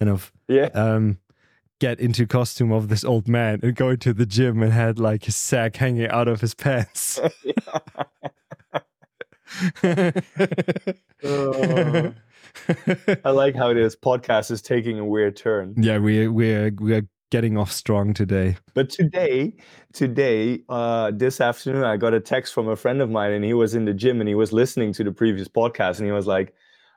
and 0.00 0.08
of 0.08 0.32
yeah 0.48 0.68
um 0.74 1.18
get 1.78 2.00
into 2.00 2.26
costume 2.26 2.72
of 2.72 2.88
this 2.88 3.04
old 3.04 3.28
man 3.28 3.60
and 3.62 3.74
go 3.74 3.94
to 3.94 4.12
the 4.14 4.26
gym 4.26 4.62
and 4.62 4.72
had 4.72 4.98
like 4.98 5.24
his 5.24 5.36
sack 5.36 5.76
hanging 5.76 6.08
out 6.08 6.26
of 6.28 6.40
his 6.40 6.54
pants. 6.54 7.20
oh. 11.24 12.12
I 13.24 13.30
like 13.30 13.54
how 13.54 13.74
this 13.74 13.94
podcast 13.94 14.50
is 14.50 14.62
taking 14.62 14.98
a 14.98 15.04
weird 15.04 15.36
turn. 15.36 15.74
Yeah, 15.76 15.98
we 15.98 16.26
we're 16.28 16.72
we're 16.78 17.06
getting 17.30 17.56
off 17.58 17.70
strong 17.72 18.14
today. 18.14 18.56
But 18.74 18.88
today, 18.90 19.54
today, 19.92 20.60
uh, 20.68 21.12
this 21.14 21.40
afternoon, 21.40 21.84
I 21.84 21.96
got 21.96 22.14
a 22.14 22.20
text 22.20 22.54
from 22.54 22.68
a 22.68 22.76
friend 22.76 23.00
of 23.02 23.10
mine, 23.10 23.32
and 23.32 23.44
he 23.44 23.52
was 23.52 23.74
in 23.74 23.84
the 23.84 23.94
gym 23.94 24.20
and 24.20 24.28
he 24.28 24.34
was 24.34 24.52
listening 24.52 24.92
to 24.94 25.04
the 25.04 25.12
previous 25.12 25.48
podcast, 25.48 25.98
and 25.98 26.06
he 26.06 26.12
was 26.12 26.26
like, 26.26 26.54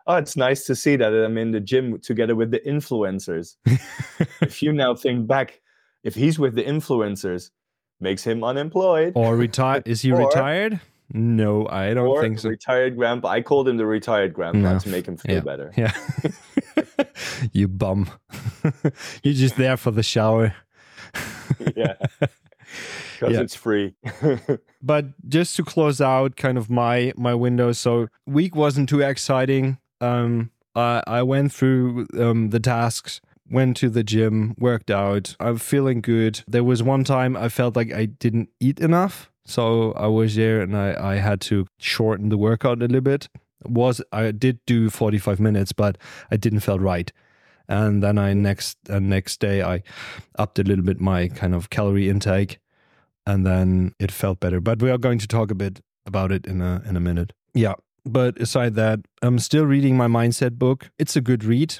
"Oh, 0.10 0.16
it's 0.18 0.36
nice 0.36 0.66
to 0.66 0.76
see 0.76 0.96
that 0.98 1.14
I'm 1.14 1.38
in 1.38 1.52
the 1.52 1.60
gym 1.62 2.00
together 2.00 2.36
with 2.36 2.52
the 2.52 2.60
influencers." 2.60 3.56
if 4.42 4.62
you 4.62 4.74
now 4.74 4.96
think 4.96 5.28
back, 5.28 5.62
if 6.04 6.16
he's 6.16 6.38
with 6.40 6.56
the 6.56 6.64
influencers, 6.64 7.52
makes 8.02 8.24
him 8.24 8.44
unemployed 8.44 9.14
or 9.16 9.36
retired. 9.38 9.88
Is 9.88 10.02
he 10.02 10.12
Or- 10.12 10.26
retired? 10.28 10.80
No, 11.12 11.68
I 11.68 11.94
don't 11.96 12.08
or 12.08 12.22
think 12.22 12.38
so. 12.40 12.50
retired 12.50 12.96
grandpa. 12.96 13.30
I 13.30 13.42
called 13.42 13.68
him 13.68 13.78
the 13.78 13.86
retired 13.88 14.32
grandpa 14.34 14.74
No. 14.74 14.80
to 14.80 14.90
make 14.90 15.08
him 15.08 15.18
feel 15.18 15.36
Yeah. 15.36 15.40
better. 15.42 15.74
Yeah. 15.76 15.94
you 17.52 17.68
bum. 17.68 18.10
You're 19.24 19.34
just 19.34 19.56
there 19.58 19.76
for 19.76 19.90
the 19.90 20.04
shower. 20.04 20.54
yeah, 21.76 21.96
because 22.20 23.34
Yeah. 23.34 23.42
it's 23.42 23.56
free. 23.56 23.96
But 24.84 25.06
just 25.28 25.56
to 25.56 25.64
close 25.64 26.00
out 26.00 26.36
kind 26.36 26.58
of 26.60 26.70
my 26.70 27.12
my 27.18 27.34
window, 27.34 27.72
so 27.72 28.08
week 28.28 28.56
wasn't 28.56 28.88
too 28.90 29.02
exciting. 29.02 29.78
Um 30.02 30.52
I 30.76 31.04
I 31.08 31.24
went 31.24 31.54
through 31.54 32.08
um 32.18 32.50
the 32.50 32.60
tasks, 32.60 33.22
went 33.50 33.78
to 33.78 33.90
the 33.90 34.04
gym, 34.04 34.56
worked 34.58 34.92
out. 34.92 35.36
I'm 35.40 35.58
feeling 35.58 36.02
good. 36.02 36.44
There 36.48 36.64
was 36.64 36.84
one 36.84 37.04
time 37.04 37.36
I 37.36 37.50
felt 37.50 37.76
like 37.76 37.92
I 37.94 38.06
didn't 38.06 38.50
eat 38.60 38.80
enough. 38.80 39.32
So 39.46 39.94
I 39.94 40.08
was 40.08 40.36
there 40.36 40.62
and 40.62 40.78
I, 40.78 41.14
I 41.14 41.16
had 41.16 41.42
to 41.42 41.66
shorten 41.80 42.30
the 42.30 42.38
workout 42.38 42.78
a 42.78 42.82
little 42.82 43.02
bit. 43.02 43.30
Was 43.66 44.02
I 44.12 44.32
did 44.32 44.60
do 44.66 44.90
45 44.90 45.40
minutes, 45.40 45.74
but 45.74 45.98
I 46.32 46.38
didn't 46.38 46.60
feel 46.62 46.80
right. 46.80 47.12
And 47.68 48.02
then 48.02 48.18
I 48.18 48.34
next 48.34 48.78
uh, 48.90 49.00
next 49.00 49.40
day 49.40 49.62
I 49.62 49.84
upped 50.38 50.60
a 50.60 50.64
little 50.64 50.86
bit 50.86 51.00
my 51.02 51.28
kind 51.28 51.54
of 51.56 51.70
calorie 51.70 52.10
intake 52.10 52.60
and 53.26 53.46
then 53.46 53.94
it 54.00 54.12
felt 54.12 54.40
better. 54.40 54.60
But 54.60 54.82
we 54.82 54.90
are 54.90 54.98
going 54.98 55.20
to 55.20 55.28
talk 55.28 55.52
a 55.52 55.56
bit 55.56 55.82
about 56.06 56.32
it 56.32 56.46
in 56.46 56.62
a 56.62 56.82
in 56.88 56.96
a 56.96 57.00
minute. 57.00 57.34
Yeah. 57.54 57.76
But 58.06 58.40
aside 58.40 58.76
that, 58.76 59.00
I'm 59.22 59.40
still 59.40 59.66
reading 59.66 59.98
my 59.98 60.08
mindset 60.08 60.58
book. 60.58 60.90
It's 60.98 61.16
a 61.16 61.22
good 61.22 61.44
read. 61.44 61.76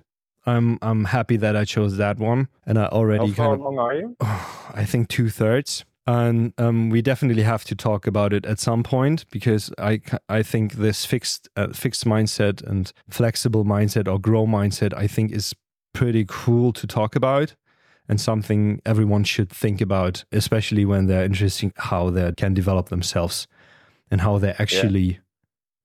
I'm 0.46 0.80
I'm 0.82 1.06
happy 1.06 1.38
that 1.38 1.56
I 1.56 1.66
chose 1.66 1.98
that 1.98 2.18
one, 2.18 2.48
and 2.66 2.78
I 2.80 2.84
How 2.84 2.90
already 2.90 3.32
far 3.32 3.50
kind 3.50 3.62
of 3.62 3.66
along 3.66 3.80
are 3.80 3.94
you? 3.94 4.16
I 4.22 4.86
think 4.86 5.10
two 5.10 5.30
thirds. 5.30 5.86
And 6.08 6.54
um, 6.58 6.90
we 6.90 7.04
definitely 7.04 7.44
have 7.44 7.66
to 7.66 7.76
talk 7.76 8.08
about 8.08 8.34
it 8.34 8.44
at 8.44 8.60
some 8.60 8.82
point 8.82 9.26
because 9.30 9.72
I, 9.78 10.02
I 10.28 10.42
think 10.42 10.74
this 10.74 11.06
fixed 11.06 11.48
uh, 11.56 11.68
fixed 11.68 12.06
mindset 12.06 12.64
and 12.64 12.92
flexible 13.10 13.64
mindset 13.64 14.12
or 14.12 14.18
grow 14.18 14.48
mindset 14.48 14.92
I 14.98 15.06
think 15.06 15.32
is 15.32 15.54
pretty 15.94 16.26
cool 16.28 16.74
to 16.74 16.88
talk 16.88 17.16
about 17.16 17.56
and 18.08 18.20
something 18.20 18.82
everyone 18.88 19.24
should 19.24 19.52
think 19.52 19.82
about, 19.82 20.26
especially 20.32 20.84
when 20.84 21.06
they're 21.06 21.24
interested 21.24 21.66
in 21.66 21.74
how 21.76 22.10
they 22.10 22.32
can 22.36 22.56
develop 22.56 22.90
themselves 22.90 23.48
and 24.10 24.22
how 24.22 24.40
they 24.40 24.56
actually 24.58 25.20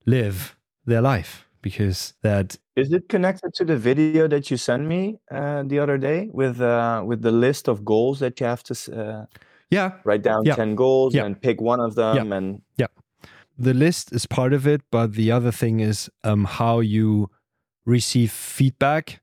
live 0.06 0.56
their 0.86 1.00
life 1.02 1.46
because 1.62 2.14
that 2.22 2.56
Is 2.76 2.92
it 2.92 3.08
connected 3.08 3.54
to 3.54 3.64
the 3.64 3.76
video 3.76 4.28
that 4.28 4.50
you 4.50 4.56
sent 4.56 4.86
me 4.86 5.18
uh, 5.30 5.62
the 5.66 5.78
other 5.78 5.98
day 5.98 6.28
with 6.32 6.60
uh, 6.60 7.02
with 7.06 7.22
the 7.22 7.32
list 7.32 7.68
of 7.68 7.84
goals 7.84 8.18
that 8.18 8.40
you 8.40 8.46
have 8.46 8.62
to 8.64 8.74
uh, 8.92 9.26
yeah 9.70 9.92
write 10.04 10.22
down 10.22 10.42
Yeah. 10.44 10.56
ten 10.56 10.74
goals 10.74 11.14
Yeah. 11.14 11.24
and 11.26 11.40
pick 11.40 11.60
one 11.60 11.80
of 11.80 11.94
them 11.94 12.32
and 12.32 12.62
yeah, 12.76 12.88
the 13.58 13.72
list 13.74 14.12
is 14.12 14.26
part 14.26 14.52
of 14.52 14.66
it, 14.66 14.80
but 14.90 15.12
the 15.14 15.30
other 15.32 15.52
thing 15.52 15.80
is 15.80 16.10
um, 16.24 16.44
how 16.44 16.80
you 16.80 17.30
receive 17.86 18.30
feedback 18.32 19.20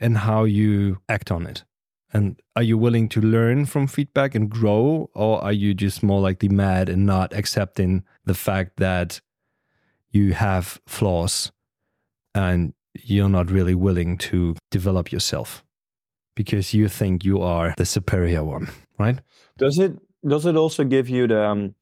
and 0.00 0.18
how 0.18 0.44
you 0.44 0.98
act 1.08 1.30
on 1.30 1.46
it. 1.46 1.64
And 2.12 2.40
are 2.56 2.62
you 2.64 2.78
willing 2.78 3.08
to 3.10 3.20
learn 3.20 3.66
from 3.66 3.86
feedback 3.86 4.34
and 4.34 4.50
grow, 4.50 5.10
or 5.14 5.42
are 5.44 5.52
you 5.52 5.74
just 5.74 6.02
more 6.02 6.20
likely 6.20 6.48
mad 6.48 6.88
and 6.88 7.06
not 7.06 7.32
accepting 7.34 8.02
the 8.24 8.34
fact 8.34 8.76
that 8.78 9.20
you 10.10 10.32
have 10.32 10.80
flaws 10.86 11.50
and 12.34 12.72
you're 12.94 13.28
not 13.28 13.50
really 13.50 13.74
willing 13.74 14.18
to 14.18 14.56
develop 14.70 15.12
yourself 15.12 15.64
because 16.34 16.72
you 16.72 16.88
think 16.88 17.24
you 17.24 17.40
are 17.40 17.74
the 17.76 17.86
superior 17.86 18.44
one, 18.44 18.68
right? 18.98 19.18
does 19.58 19.78
it 19.78 19.92
does 20.26 20.46
it 20.46 20.56
also 20.56 20.84
give 20.84 21.08
you 21.08 21.26
the 21.26 21.44
um, 21.44 21.74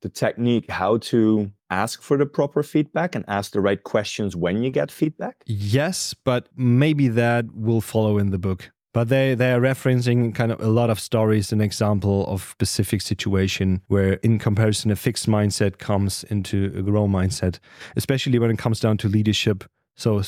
the 0.00 0.08
technique 0.08 0.70
how 0.70 0.96
to 0.98 1.50
ask 1.70 2.02
for 2.02 2.16
the 2.16 2.26
proper 2.26 2.62
feedback 2.62 3.14
and 3.14 3.24
ask 3.28 3.52
the 3.52 3.60
right 3.60 3.82
questions 3.82 4.34
when 4.34 4.62
you 4.62 4.70
get 4.70 4.90
feedback? 4.90 5.42
Yes, 5.46 6.14
but 6.14 6.48
maybe 6.56 7.08
that 7.08 7.44
will 7.54 7.80
follow 7.80 8.18
in 8.18 8.30
the 8.30 8.38
book. 8.38 8.70
But 8.96 9.10
they 9.10 9.34
they 9.34 9.52
are 9.52 9.60
referencing 9.60 10.34
kind 10.34 10.50
of 10.50 10.58
a 10.58 10.68
lot 10.68 10.88
of 10.88 10.98
stories, 10.98 11.52
an 11.52 11.60
example 11.60 12.26
of 12.28 12.40
specific 12.42 13.02
situation 13.02 13.82
where, 13.88 14.14
in 14.22 14.38
comparison, 14.38 14.90
a 14.90 14.96
fixed 14.96 15.28
mindset 15.28 15.76
comes 15.76 16.24
into 16.30 16.72
a 16.74 16.80
grow 16.80 17.06
mindset, 17.06 17.58
especially 17.94 18.38
when 18.38 18.50
it 18.50 18.56
comes 18.56 18.80
down 18.80 18.96
to 18.96 19.08
leadership. 19.08 19.64
So 19.96 20.22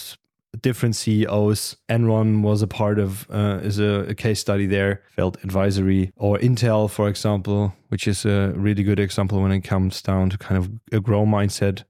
different 0.61 0.97
CEOs. 0.97 1.79
Enron 1.89 2.43
was 2.43 2.61
a 2.61 2.67
part 2.67 2.99
of 2.99 3.27
uh, 3.31 3.61
is 3.63 3.79
a, 3.79 4.05
a 4.11 4.15
case 4.15 4.39
study 4.41 4.67
there. 4.67 5.01
Felt 5.17 5.43
advisory 5.43 6.13
or 6.17 6.37
Intel, 6.39 6.91
for 6.91 7.09
example, 7.09 7.75
which 7.89 8.07
is 8.07 8.27
a 8.27 8.53
really 8.55 8.83
good 8.83 9.01
example 9.01 9.41
when 9.41 9.53
it 9.53 9.63
comes 9.63 10.03
down 10.03 10.29
to 10.29 10.37
kind 10.37 10.59
of 10.59 10.71
a 10.93 11.01
grow 11.01 11.25
mindset 11.25 11.85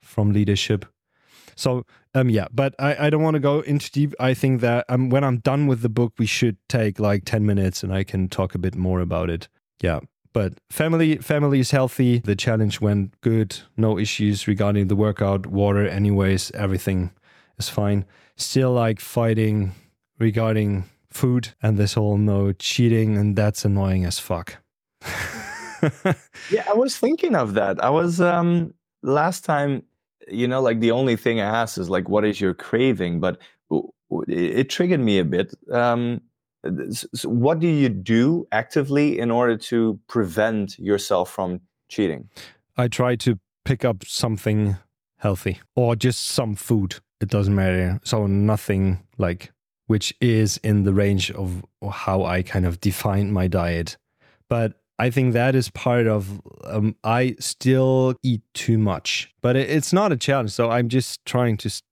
from 0.00 0.32
leadership. 0.32 0.86
So 1.56 1.84
um 2.14 2.30
yeah, 2.30 2.46
but 2.52 2.74
I, 2.78 3.06
I 3.06 3.10
don't 3.10 3.22
want 3.22 3.34
to 3.34 3.40
go 3.40 3.60
into 3.60 3.90
deep. 3.90 4.14
I 4.20 4.34
think 4.34 4.60
that 4.60 4.84
um 4.88 5.10
when 5.10 5.24
I'm 5.24 5.38
done 5.38 5.66
with 5.66 5.82
the 5.82 5.88
book, 5.88 6.14
we 6.18 6.26
should 6.26 6.56
take 6.68 6.98
like 6.98 7.24
ten 7.24 7.46
minutes 7.46 7.82
and 7.82 7.92
I 7.92 8.04
can 8.04 8.28
talk 8.28 8.54
a 8.54 8.58
bit 8.58 8.74
more 8.74 9.00
about 9.00 9.30
it. 9.30 9.48
Yeah. 9.80 10.00
But 10.32 10.54
family 10.70 11.16
family 11.16 11.60
is 11.60 11.70
healthy. 11.70 12.20
The 12.20 12.36
challenge 12.36 12.80
went 12.80 13.20
good. 13.20 13.58
No 13.76 13.98
issues 13.98 14.48
regarding 14.48 14.88
the 14.88 14.96
workout, 14.96 15.46
water, 15.46 15.86
anyways, 15.86 16.50
everything 16.52 17.10
is 17.58 17.68
fine. 17.68 18.06
Still 18.36 18.72
like 18.72 18.98
fighting 19.00 19.72
regarding 20.18 20.84
food 21.10 21.48
and 21.62 21.76
this 21.76 21.94
whole 21.94 22.16
no 22.16 22.52
cheating 22.52 23.18
and 23.18 23.36
that's 23.36 23.64
annoying 23.64 24.04
as 24.04 24.18
fuck. 24.18 24.56
Yeah, 26.50 26.64
I 26.68 26.74
was 26.74 26.96
thinking 26.96 27.34
of 27.34 27.54
that. 27.54 27.82
I 27.82 27.90
was 27.90 28.20
um 28.20 28.74
last 29.02 29.44
time, 29.44 29.82
you 30.32 30.48
know, 30.48 30.60
like 30.60 30.80
the 30.80 30.90
only 30.90 31.16
thing 31.16 31.40
I 31.40 31.44
asked 31.44 31.78
is 31.78 31.88
like, 31.90 32.08
what 32.08 32.24
is 32.24 32.40
your 32.40 32.54
craving? 32.54 33.20
But 33.20 33.40
it, 34.28 34.68
triggered 34.68 35.00
me 35.00 35.18
a 35.18 35.24
bit. 35.24 35.54
Um, 35.70 36.20
s- 36.64 37.06
s- 37.14 37.24
what 37.24 37.60
do 37.60 37.66
you 37.66 37.88
do 37.88 38.46
actively 38.52 39.18
in 39.18 39.30
order 39.30 39.56
to 39.56 39.98
prevent 40.08 40.78
yourself 40.78 41.30
from 41.30 41.60
cheating? 41.88 42.28
I 42.76 42.88
try 42.88 43.16
to 43.16 43.38
pick 43.64 43.84
up 43.84 44.04
something 44.04 44.76
healthy 45.16 45.60
or 45.76 45.96
just 45.96 46.26
some 46.26 46.54
food. 46.54 46.96
It 47.20 47.28
doesn't 47.28 47.54
matter. 47.54 48.00
So 48.04 48.26
nothing 48.26 49.04
like 49.18 49.52
which 49.86 50.14
is 50.20 50.58
in 50.58 50.84
the 50.84 50.92
range 50.94 51.30
of 51.30 51.64
how 51.90 52.24
I 52.24 52.42
kind 52.42 52.64
of 52.66 52.80
define 52.80 53.32
my 53.32 53.46
diet. 53.46 53.96
But 54.48 54.80
I 55.02 55.10
think 55.10 55.32
that 55.32 55.56
is 55.56 55.68
part 55.68 56.06
of 56.06 56.40
um, 56.62 56.94
I 57.02 57.34
still 57.40 58.14
eat 58.22 58.42
too 58.54 58.78
much, 58.78 59.34
but 59.40 59.56
it, 59.56 59.68
it's 59.68 59.92
not 59.92 60.12
a 60.12 60.16
challenge. 60.16 60.52
So 60.52 60.70
I'm 60.70 60.88
just 60.88 61.24
trying 61.24 61.56
to 61.56 61.82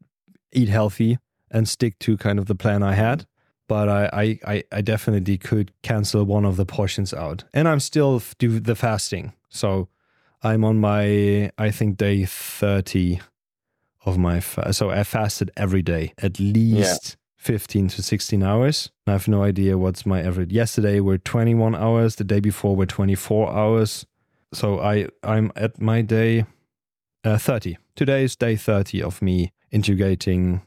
eat 0.52 0.68
healthy 0.68 1.18
and 1.50 1.68
stick 1.68 1.98
to 2.00 2.16
kind 2.16 2.38
of 2.38 2.46
the 2.46 2.54
plan 2.54 2.84
I 2.84 2.92
had. 2.94 3.26
But 3.66 3.88
I, 3.88 4.38
I, 4.46 4.64
I, 4.70 4.80
definitely 4.80 5.38
could 5.38 5.72
cancel 5.82 6.22
one 6.24 6.44
of 6.44 6.56
the 6.56 6.64
portions 6.64 7.12
out, 7.12 7.42
and 7.52 7.66
I'm 7.66 7.80
still 7.80 8.22
do 8.38 8.60
the 8.60 8.76
fasting. 8.76 9.32
So 9.48 9.88
I'm 10.44 10.64
on 10.64 10.80
my, 10.80 11.50
I 11.58 11.70
think, 11.72 11.96
day 11.96 12.24
30 12.24 13.20
of 14.04 14.18
my 14.18 14.38
fast. 14.38 14.78
So 14.78 14.90
I 14.90 15.02
fasted 15.02 15.50
every 15.56 15.82
day, 15.82 16.14
at 16.18 16.38
least 16.38 17.16
15 17.40 17.88
to 17.88 18.02
16 18.02 18.42
hours. 18.42 18.90
I 19.06 19.12
have 19.12 19.26
no 19.26 19.42
idea 19.42 19.78
what's 19.78 20.04
my 20.04 20.22
average. 20.22 20.52
Yesterday 20.52 21.00
were 21.00 21.16
21 21.16 21.74
hours. 21.74 22.16
The 22.16 22.24
day 22.24 22.38
before 22.38 22.76
were 22.76 22.84
24 22.84 23.50
hours. 23.50 24.04
So 24.52 24.78
I, 24.78 25.08
I'm 25.22 25.50
at 25.56 25.80
my 25.80 26.02
day 26.02 26.44
uh, 27.24 27.38
30. 27.38 27.78
Today 27.96 28.24
is 28.24 28.36
day 28.36 28.56
30 28.56 29.02
of 29.02 29.22
me 29.22 29.52
integrating 29.70 30.60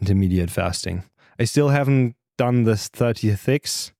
intermediate 0.00 0.50
fasting. 0.50 1.04
I 1.38 1.44
still 1.44 1.68
haven't 1.68 2.16
done 2.36 2.64
this 2.64 2.88
36 2.88 3.92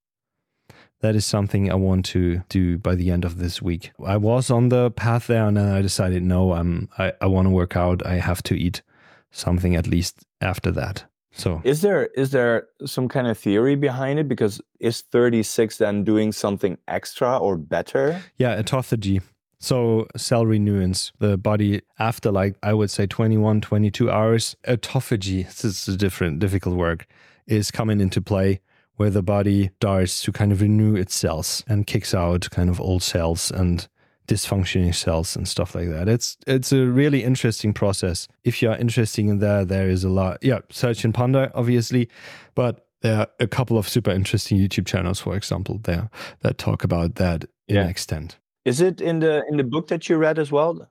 that 1.00 1.14
is 1.14 1.24
something 1.24 1.70
I 1.70 1.76
want 1.76 2.04
to 2.06 2.42
do 2.48 2.76
by 2.76 2.96
the 2.96 3.12
end 3.12 3.24
of 3.24 3.38
this 3.38 3.62
week. 3.62 3.92
I 4.04 4.16
was 4.16 4.50
on 4.50 4.68
the 4.68 4.90
path 4.90 5.28
there 5.28 5.46
and 5.46 5.56
then 5.56 5.68
I 5.68 5.80
decided 5.80 6.24
no, 6.24 6.52
I'm 6.54 6.88
I, 6.98 7.12
I 7.20 7.26
want 7.26 7.46
to 7.46 7.50
work 7.50 7.76
out. 7.76 8.04
I 8.04 8.14
have 8.14 8.42
to 8.44 8.56
eat 8.56 8.82
something 9.30 9.76
at 9.76 9.86
least 9.86 10.24
after 10.40 10.72
that. 10.72 11.07
So 11.32 11.60
Is 11.64 11.82
there 11.82 12.06
is 12.16 12.30
there 12.30 12.68
some 12.84 13.08
kind 13.08 13.26
of 13.26 13.38
theory 13.38 13.76
behind 13.76 14.18
it? 14.18 14.28
Because 14.28 14.60
is 14.80 15.02
36 15.02 15.78
then 15.78 16.04
doing 16.04 16.32
something 16.32 16.78
extra 16.88 17.36
or 17.38 17.56
better? 17.56 18.22
yeah, 18.36 18.60
autophagy. 18.60 19.22
So 19.60 20.06
cell 20.16 20.46
renewance, 20.46 21.12
the 21.18 21.36
body 21.36 21.82
after 21.98 22.30
like 22.30 22.56
I 22.62 22.74
would 22.74 22.90
say 22.90 23.06
21, 23.06 23.60
22 23.60 24.10
hours, 24.10 24.56
autophagy, 24.66 25.44
this 25.46 25.64
is 25.64 25.88
a 25.88 25.96
different 25.96 26.38
difficult 26.38 26.76
word, 26.76 27.06
is 27.46 27.70
coming 27.70 28.00
into 28.00 28.20
play 28.20 28.60
where 28.96 29.10
the 29.10 29.22
body 29.22 29.70
starts 29.76 30.22
to 30.22 30.32
kind 30.32 30.50
of 30.52 30.60
renew 30.60 30.96
its 30.96 31.14
cells 31.14 31.64
and 31.68 31.86
kicks 31.86 32.14
out 32.14 32.50
kind 32.50 32.68
of 32.68 32.80
old 32.80 33.02
cells 33.02 33.50
and 33.50 33.88
dysfunctioning 34.28 34.94
cells 34.94 35.34
and 35.34 35.48
stuff 35.48 35.74
like 35.74 35.88
that. 35.88 36.08
It's 36.08 36.36
it's 36.46 36.70
a 36.72 36.84
really 36.86 37.24
interesting 37.24 37.72
process. 37.72 38.28
If 38.44 38.62
you 38.62 38.70
are 38.70 38.76
interested 38.78 39.24
in 39.24 39.38
that, 39.40 39.68
there 39.68 39.88
is 39.90 40.04
a 40.04 40.08
lot. 40.08 40.38
Yeah, 40.42 40.60
Satchin 40.70 41.12
Panda, 41.12 41.50
obviously, 41.54 42.08
but 42.54 42.86
there 43.02 43.18
are 43.18 43.26
a 43.40 43.46
couple 43.46 43.78
of 43.78 43.88
super 43.88 44.10
interesting 44.10 44.58
YouTube 44.58 44.86
channels, 44.86 45.20
for 45.20 45.34
example, 45.36 45.80
there 45.82 46.10
that 46.40 46.58
talk 46.58 46.84
about 46.84 47.14
that 47.16 47.44
in 47.66 47.76
Yeah. 47.76 47.88
extent. 47.88 48.38
Is 48.64 48.80
it 48.80 49.00
in 49.00 49.20
the 49.20 49.42
in 49.50 49.56
the 49.56 49.64
book 49.64 49.88
that 49.88 50.08
you 50.08 50.18
read 50.18 50.38
as 50.38 50.52
well? 50.52 50.88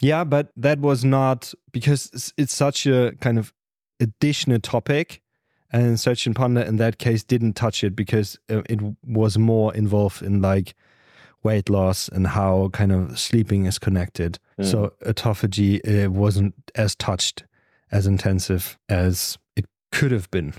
Yeah, 0.00 0.24
but 0.24 0.50
that 0.56 0.80
was 0.80 1.04
not 1.04 1.54
because 1.72 2.06
it's- 2.06 2.32
it's 2.36 2.54
such 2.54 2.86
a 2.86 3.12
kind 3.20 3.38
of 3.38 3.52
additional 4.00 4.58
topic, 4.58 5.20
and 5.72 5.96
Satchin 5.98 6.34
Panda 6.34 6.66
in 6.66 6.76
that 6.76 6.96
case 6.98 7.22
didn't 7.22 7.52
touch 7.54 7.84
it 7.84 7.94
because 7.94 8.38
uh, 8.48 8.62
it 8.70 8.80
was 9.06 9.36
more 9.38 9.72
involved 9.76 10.22
in 10.22 10.40
like 10.42 10.74
weight 11.42 11.68
loss 11.70 12.08
and 12.08 12.26
how 12.28 12.68
kind 12.72 12.92
of 12.92 13.18
sleeping 13.18 13.66
is 13.66 13.78
connected. 13.78 14.38
Mm. 14.58 14.70
So 14.70 14.92
autophagy 15.04 15.80
uh, 16.06 16.10
wasn't 16.10 16.54
as 16.74 16.94
touched, 16.94 17.44
as 17.90 18.06
intensive 18.06 18.78
as 18.88 19.38
it 19.56 19.66
could 19.92 20.12
have 20.12 20.30
been 20.30 20.54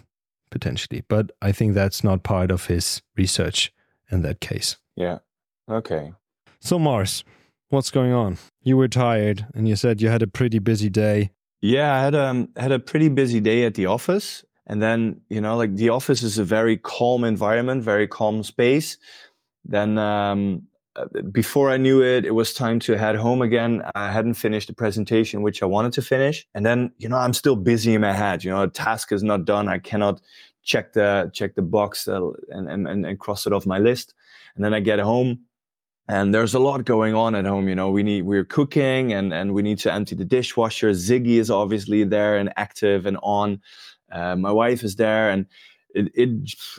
potentially. 0.50 1.04
But 1.08 1.32
I 1.42 1.52
think 1.52 1.74
that's 1.74 2.04
not 2.04 2.24
part 2.24 2.52
of 2.52 2.66
his 2.66 3.02
research 3.16 3.72
in 4.12 4.22
that 4.24 4.42
case. 4.42 4.78
Yeah. 4.96 5.20
Okay. 5.70 6.14
So 6.60 6.78
Mars, 6.78 7.24
what's 7.70 7.90
going 7.90 8.12
on? 8.12 8.38
You 8.62 8.78
were 8.78 8.88
tired, 8.88 9.48
and 9.56 9.68
you 9.68 9.76
said 9.76 10.02
you 10.02 10.10
had 10.10 10.22
a 10.22 10.28
pretty 10.28 10.60
busy 10.60 10.90
day. 10.90 11.32
Yeah, 11.62 11.96
I 11.96 12.04
had 12.04 12.16
um 12.16 12.50
had 12.58 12.72
a 12.72 12.80
pretty 12.80 13.10
busy 13.10 13.40
day 13.40 13.66
at 13.66 13.76
the 13.76 13.86
office, 13.86 14.44
and 14.68 14.82
then 14.82 15.22
you 15.30 15.42
know, 15.42 15.58
like 15.58 15.76
the 15.76 15.90
office 15.90 16.22
is 16.24 16.38
a 16.38 16.44
very 16.44 16.78
calm 16.78 17.24
environment, 17.24 17.84
very 17.84 18.08
calm 18.08 18.44
space. 18.44 18.98
Then 19.64 19.98
um, 19.98 20.68
before 21.32 21.70
I 21.70 21.78
knew 21.78 22.04
it, 22.04 22.26
it 22.26 22.32
was 22.32 22.54
time 22.54 22.80
to 22.82 22.98
head 22.98 23.16
home 23.16 23.42
again. 23.42 23.82
I 23.96 24.12
hadn't 24.12 24.34
finished 24.34 24.68
the 24.68 24.74
presentation, 24.74 25.42
which 25.42 25.64
I 25.64 25.66
wanted 25.66 25.94
to 25.94 26.02
finish, 26.02 26.46
and 26.54 26.66
then 26.66 26.92
you 26.98 27.08
know, 27.10 27.18
I'm 27.18 27.34
still 27.34 27.56
busy 27.56 27.94
in 27.94 28.02
my 28.02 28.14
head. 28.14 28.44
You 28.44 28.52
know, 28.52 28.64
a 28.64 28.68
task 28.68 29.12
is 29.12 29.24
not 29.24 29.46
done. 29.46 29.68
I 29.70 29.80
cannot 29.80 30.22
check 30.64 30.94
the 30.94 31.32
check 31.34 31.56
the 31.56 31.62
box 31.62 32.08
uh, 32.08 32.32
and, 32.50 32.70
and 32.70 32.88
and 32.88 33.06
and 33.06 33.20
cross 33.20 33.48
it 33.48 33.54
off 33.54 33.66
my 33.66 33.80
list. 33.80 34.14
And 34.56 34.66
then 34.66 34.74
I 34.74 34.82
get 34.82 35.00
home, 35.00 35.40
and 36.08 36.34
there's 36.34 36.54
a 36.54 36.60
lot 36.60 36.84
going 36.84 37.16
on 37.16 37.36
at 37.36 37.46
home 37.46 37.70
you 37.70 37.76
know 37.76 37.90
we 37.90 38.04
need 38.04 38.24
we're 38.24 38.44
cooking 38.44 39.14
and 39.14 39.34
and 39.34 39.54
we 39.54 39.62
need 39.62 39.80
to 39.80 39.92
empty 39.92 40.16
the 40.16 40.26
dishwasher 40.26 40.92
ziggy 40.92 41.38
is 41.38 41.50
obviously 41.50 42.04
there 42.04 42.38
and 42.38 42.52
active 42.58 43.06
and 43.06 43.18
on 43.24 43.62
uh, 44.12 44.36
my 44.36 44.52
wife 44.52 44.84
is 44.84 44.96
there 44.98 45.30
and 45.30 45.46
it, 45.96 46.12
it 46.16 46.30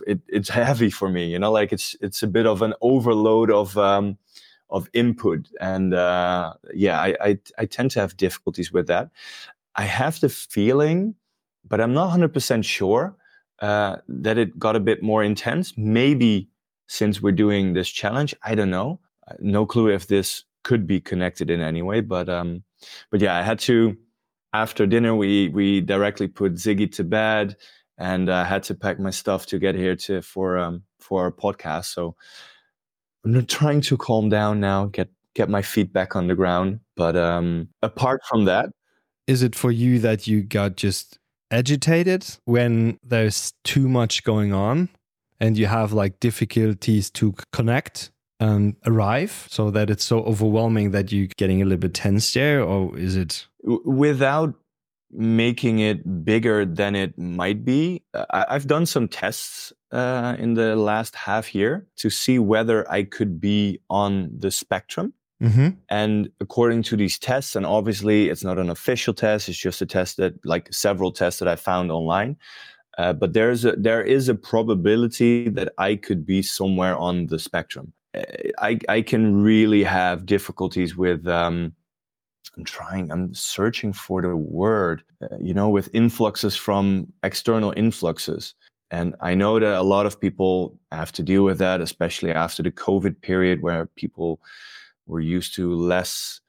it 0.06 0.20
it's 0.28 0.48
heavy 0.48 0.90
for 0.90 1.08
me 1.08 1.26
you 1.26 1.38
know 1.38 1.52
like 1.52 1.72
it's 1.72 1.96
it's 2.00 2.22
a 2.22 2.26
bit 2.26 2.46
of 2.46 2.62
an 2.62 2.74
overload 2.80 3.50
of 3.50 3.76
um 3.78 4.16
of 4.70 4.88
input. 4.94 5.48
And 5.60 5.94
uh 5.94 6.54
yeah 6.74 7.00
i 7.00 7.16
i, 7.20 7.38
I 7.58 7.66
tend 7.66 7.90
to 7.92 8.00
have 8.00 8.16
difficulties 8.16 8.72
with 8.72 8.86
that. 8.86 9.10
I 9.76 9.82
have 9.84 10.20
the 10.20 10.28
feeling 10.28 11.14
but 11.68 11.80
i'm 11.80 11.94
not 11.94 12.18
100% 12.18 12.64
sure 12.64 13.16
uh 13.60 13.96
that 14.08 14.38
it 14.38 14.58
got 14.58 14.76
a 14.76 14.80
bit 14.80 15.02
more 15.02 15.22
intense. 15.22 15.74
Maybe 15.76 16.48
since 16.88 17.22
we're 17.22 17.32
doing 17.32 17.74
this 17.74 17.88
challenge 17.90 18.34
i 18.42 18.54
don't 18.54 18.70
know. 18.70 19.00
No 19.40 19.66
clue 19.66 19.88
if 19.88 20.06
this 20.06 20.44
could 20.64 20.86
be 20.86 21.00
connected 21.00 21.50
in 21.50 21.60
any 21.60 21.82
way 21.82 22.00
but 22.00 22.28
um 22.28 22.62
but 23.10 23.20
yeah 23.20 23.36
i 23.36 23.42
had 23.42 23.58
to 23.58 23.96
after 24.52 24.86
dinner 24.86 25.14
we 25.16 25.48
we 25.48 25.80
directly 25.80 26.28
put 26.28 26.54
ziggy 26.54 26.90
to 26.90 27.04
bed 27.04 27.56
and 28.02 28.30
i 28.30 28.44
had 28.44 28.62
to 28.64 28.74
pack 28.74 28.98
my 28.98 29.10
stuff 29.10 29.46
to 29.46 29.58
get 29.58 29.74
here 29.74 29.96
to 29.96 30.20
for 30.20 30.58
um 30.58 30.82
for 30.98 31.22
our 31.22 31.30
podcast 31.30 31.86
so 31.86 32.14
i'm 33.24 33.46
trying 33.46 33.80
to 33.80 33.96
calm 33.96 34.28
down 34.28 34.60
now 34.60 34.86
get 34.86 35.08
get 35.34 35.48
my 35.48 35.62
feet 35.62 35.92
back 35.92 36.14
on 36.16 36.26
the 36.26 36.34
ground 36.34 36.80
but 36.96 37.16
um 37.16 37.68
apart 37.82 38.20
from 38.28 38.44
that 38.44 38.66
Is 39.26 39.42
it 39.42 39.54
for 39.54 39.70
you 39.70 40.00
that 40.00 40.26
you 40.26 40.42
got 40.42 40.76
just 40.76 41.18
agitated 41.50 42.26
when 42.44 42.98
there's 43.04 43.52
too 43.62 43.88
much 43.88 44.24
going 44.24 44.52
on 44.52 44.88
and 45.40 45.56
you 45.56 45.66
have 45.66 45.92
like 45.92 46.18
difficulties 46.20 47.10
to 47.10 47.34
connect 47.52 48.10
and 48.40 48.74
arrive 48.84 49.46
so 49.48 49.70
that 49.70 49.88
it's 49.90 50.04
so 50.04 50.20
overwhelming 50.24 50.90
that 50.90 51.12
you're 51.12 51.28
getting 51.36 51.62
a 51.62 51.64
little 51.64 51.78
bit 51.78 51.94
tense 51.94 52.32
there? 52.32 52.62
Or 52.62 52.98
is 52.98 53.16
it? 53.16 53.46
without 53.64 54.54
making 55.12 55.78
it 55.78 56.24
bigger 56.24 56.64
than 56.64 56.94
it 56.94 57.16
might 57.18 57.64
be 57.64 58.02
I- 58.14 58.46
i've 58.50 58.66
done 58.66 58.86
some 58.86 59.08
tests 59.08 59.72
uh, 59.92 60.36
in 60.38 60.54
the 60.54 60.74
last 60.74 61.14
half 61.14 61.54
year 61.54 61.86
to 61.96 62.08
see 62.08 62.38
whether 62.38 62.90
i 62.90 63.02
could 63.02 63.40
be 63.40 63.80
on 63.90 64.30
the 64.36 64.50
spectrum 64.50 65.12
Mm-hmm. 65.42 65.68
And 65.88 66.30
according 66.40 66.84
to 66.84 66.96
these 66.96 67.18
tests, 67.18 67.56
and 67.56 67.66
obviously 67.66 68.28
it's 68.28 68.44
not 68.44 68.58
an 68.58 68.70
official 68.70 69.12
test, 69.12 69.48
it's 69.48 69.58
just 69.58 69.82
a 69.82 69.86
test 69.86 70.16
that, 70.18 70.34
like 70.46 70.72
several 70.72 71.10
tests 71.10 71.40
that 71.40 71.48
I 71.48 71.56
found 71.56 71.90
online. 71.90 72.36
Uh, 72.96 73.12
but 73.12 73.32
there's 73.32 73.64
a 73.64 73.72
there 73.72 74.02
is 74.02 74.28
a 74.28 74.34
probability 74.34 75.48
that 75.48 75.72
I 75.78 75.96
could 75.96 76.24
be 76.26 76.42
somewhere 76.42 76.96
on 76.96 77.26
the 77.26 77.38
spectrum. 77.38 77.92
Uh, 78.14 78.22
I 78.58 78.78
I 78.88 79.02
can 79.02 79.42
really 79.42 79.82
have 79.82 80.26
difficulties 80.26 80.96
with. 80.96 81.26
Um, 81.26 81.74
I'm 82.56 82.64
trying. 82.64 83.10
I'm 83.10 83.34
searching 83.34 83.92
for 83.92 84.22
the 84.22 84.36
word. 84.36 85.02
Uh, 85.22 85.36
you 85.40 85.54
know, 85.54 85.68
with 85.68 85.88
influxes 85.94 86.56
from 86.56 87.12
external 87.22 87.72
influxes. 87.76 88.54
And 88.90 89.14
I 89.20 89.34
know 89.34 89.58
that 89.58 89.78
a 89.78 89.82
lot 89.82 90.04
of 90.04 90.20
people 90.20 90.78
have 90.90 91.12
to 91.12 91.22
deal 91.22 91.44
with 91.44 91.58
that, 91.58 91.80
especially 91.80 92.30
after 92.30 92.62
the 92.62 92.70
COVID 92.70 93.22
period 93.22 93.62
where 93.62 93.86
people 93.96 94.40
were 95.06 95.20
used 95.20 95.54
to 95.54 95.74
less 95.74 96.40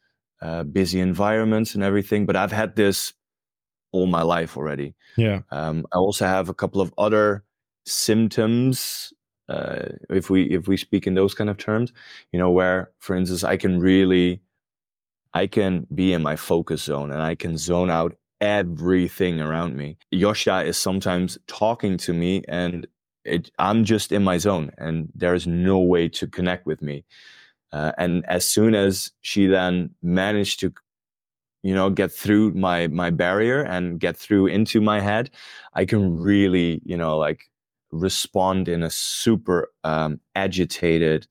uh, 0.42 0.64
busy 0.64 1.00
environments 1.00 1.74
and 1.74 1.84
everything. 1.84 2.26
But 2.26 2.36
I've 2.36 2.52
had 2.52 2.76
this 2.76 3.14
all 3.94 4.08
my 4.08 4.24
life 4.24 4.58
already. 4.58 4.94
Yeah. 5.16 5.42
Um, 5.52 5.86
I 5.94 5.98
also 5.98 6.26
have 6.26 6.50
a 6.50 6.54
couple 6.54 6.82
of 6.82 6.94
other 6.98 7.46
symptoms, 7.86 9.14
uh, 9.48 9.90
if 10.10 10.30
we 10.30 10.44
if 10.46 10.68
we 10.68 10.76
speak 10.76 11.08
in 11.08 11.14
those 11.14 11.34
kind 11.34 11.50
of 11.50 11.58
terms. 11.58 11.94
You 12.34 12.40
know, 12.40 12.52
where, 12.52 12.92
for 13.00 13.16
instance, 13.16 13.44
I 13.46 13.56
can 13.56 13.80
really, 13.80 14.42
I 15.34 15.48
can 15.48 15.88
be 15.94 16.14
in 16.14 16.22
my 16.22 16.36
focus 16.36 16.84
zone 16.84 17.12
and 17.12 17.22
I 17.22 17.36
can 17.36 17.58
zone 17.58 17.90
out 17.90 18.16
everything 18.40 19.40
around 19.42 19.76
me. 19.76 19.98
Yosha 20.14 20.66
is 20.66 20.78
sometimes 20.78 21.38
talking 21.48 21.98
to 21.98 22.14
me 22.14 22.44
and 22.48 22.86
it, 23.26 23.50
I'm 23.58 23.84
just 23.86 24.12
in 24.12 24.24
my 24.24 24.38
zone 24.38 24.72
and 24.78 25.10
there 25.16 25.34
is 25.34 25.48
no 25.48 25.80
way 25.80 26.10
to 26.10 26.28
connect 26.28 26.66
with 26.66 26.82
me. 26.82 27.06
Uh, 27.72 27.94
and 27.98 28.24
as 28.28 28.48
soon 28.48 28.76
as 28.76 29.12
she 29.22 29.48
then 29.48 29.90
managed 30.04 30.60
to, 30.60 30.74
you 31.64 31.74
know, 31.74 31.90
get 31.90 32.12
through 32.12 32.52
my 32.52 32.88
my 32.88 33.10
barrier 33.10 33.64
and 33.64 34.00
get 34.00 34.18
through 34.18 34.48
into 34.48 34.82
my 34.82 35.00
head, 35.00 35.32
I 35.74 35.86
can 35.86 36.20
really, 36.20 36.82
you 36.86 36.98
know, 36.98 37.18
like 37.18 37.50
respond 37.92 38.68
in 38.68 38.84
a 38.84 38.90
super 38.90 39.72
um, 39.84 40.20
agitated, 40.36 41.26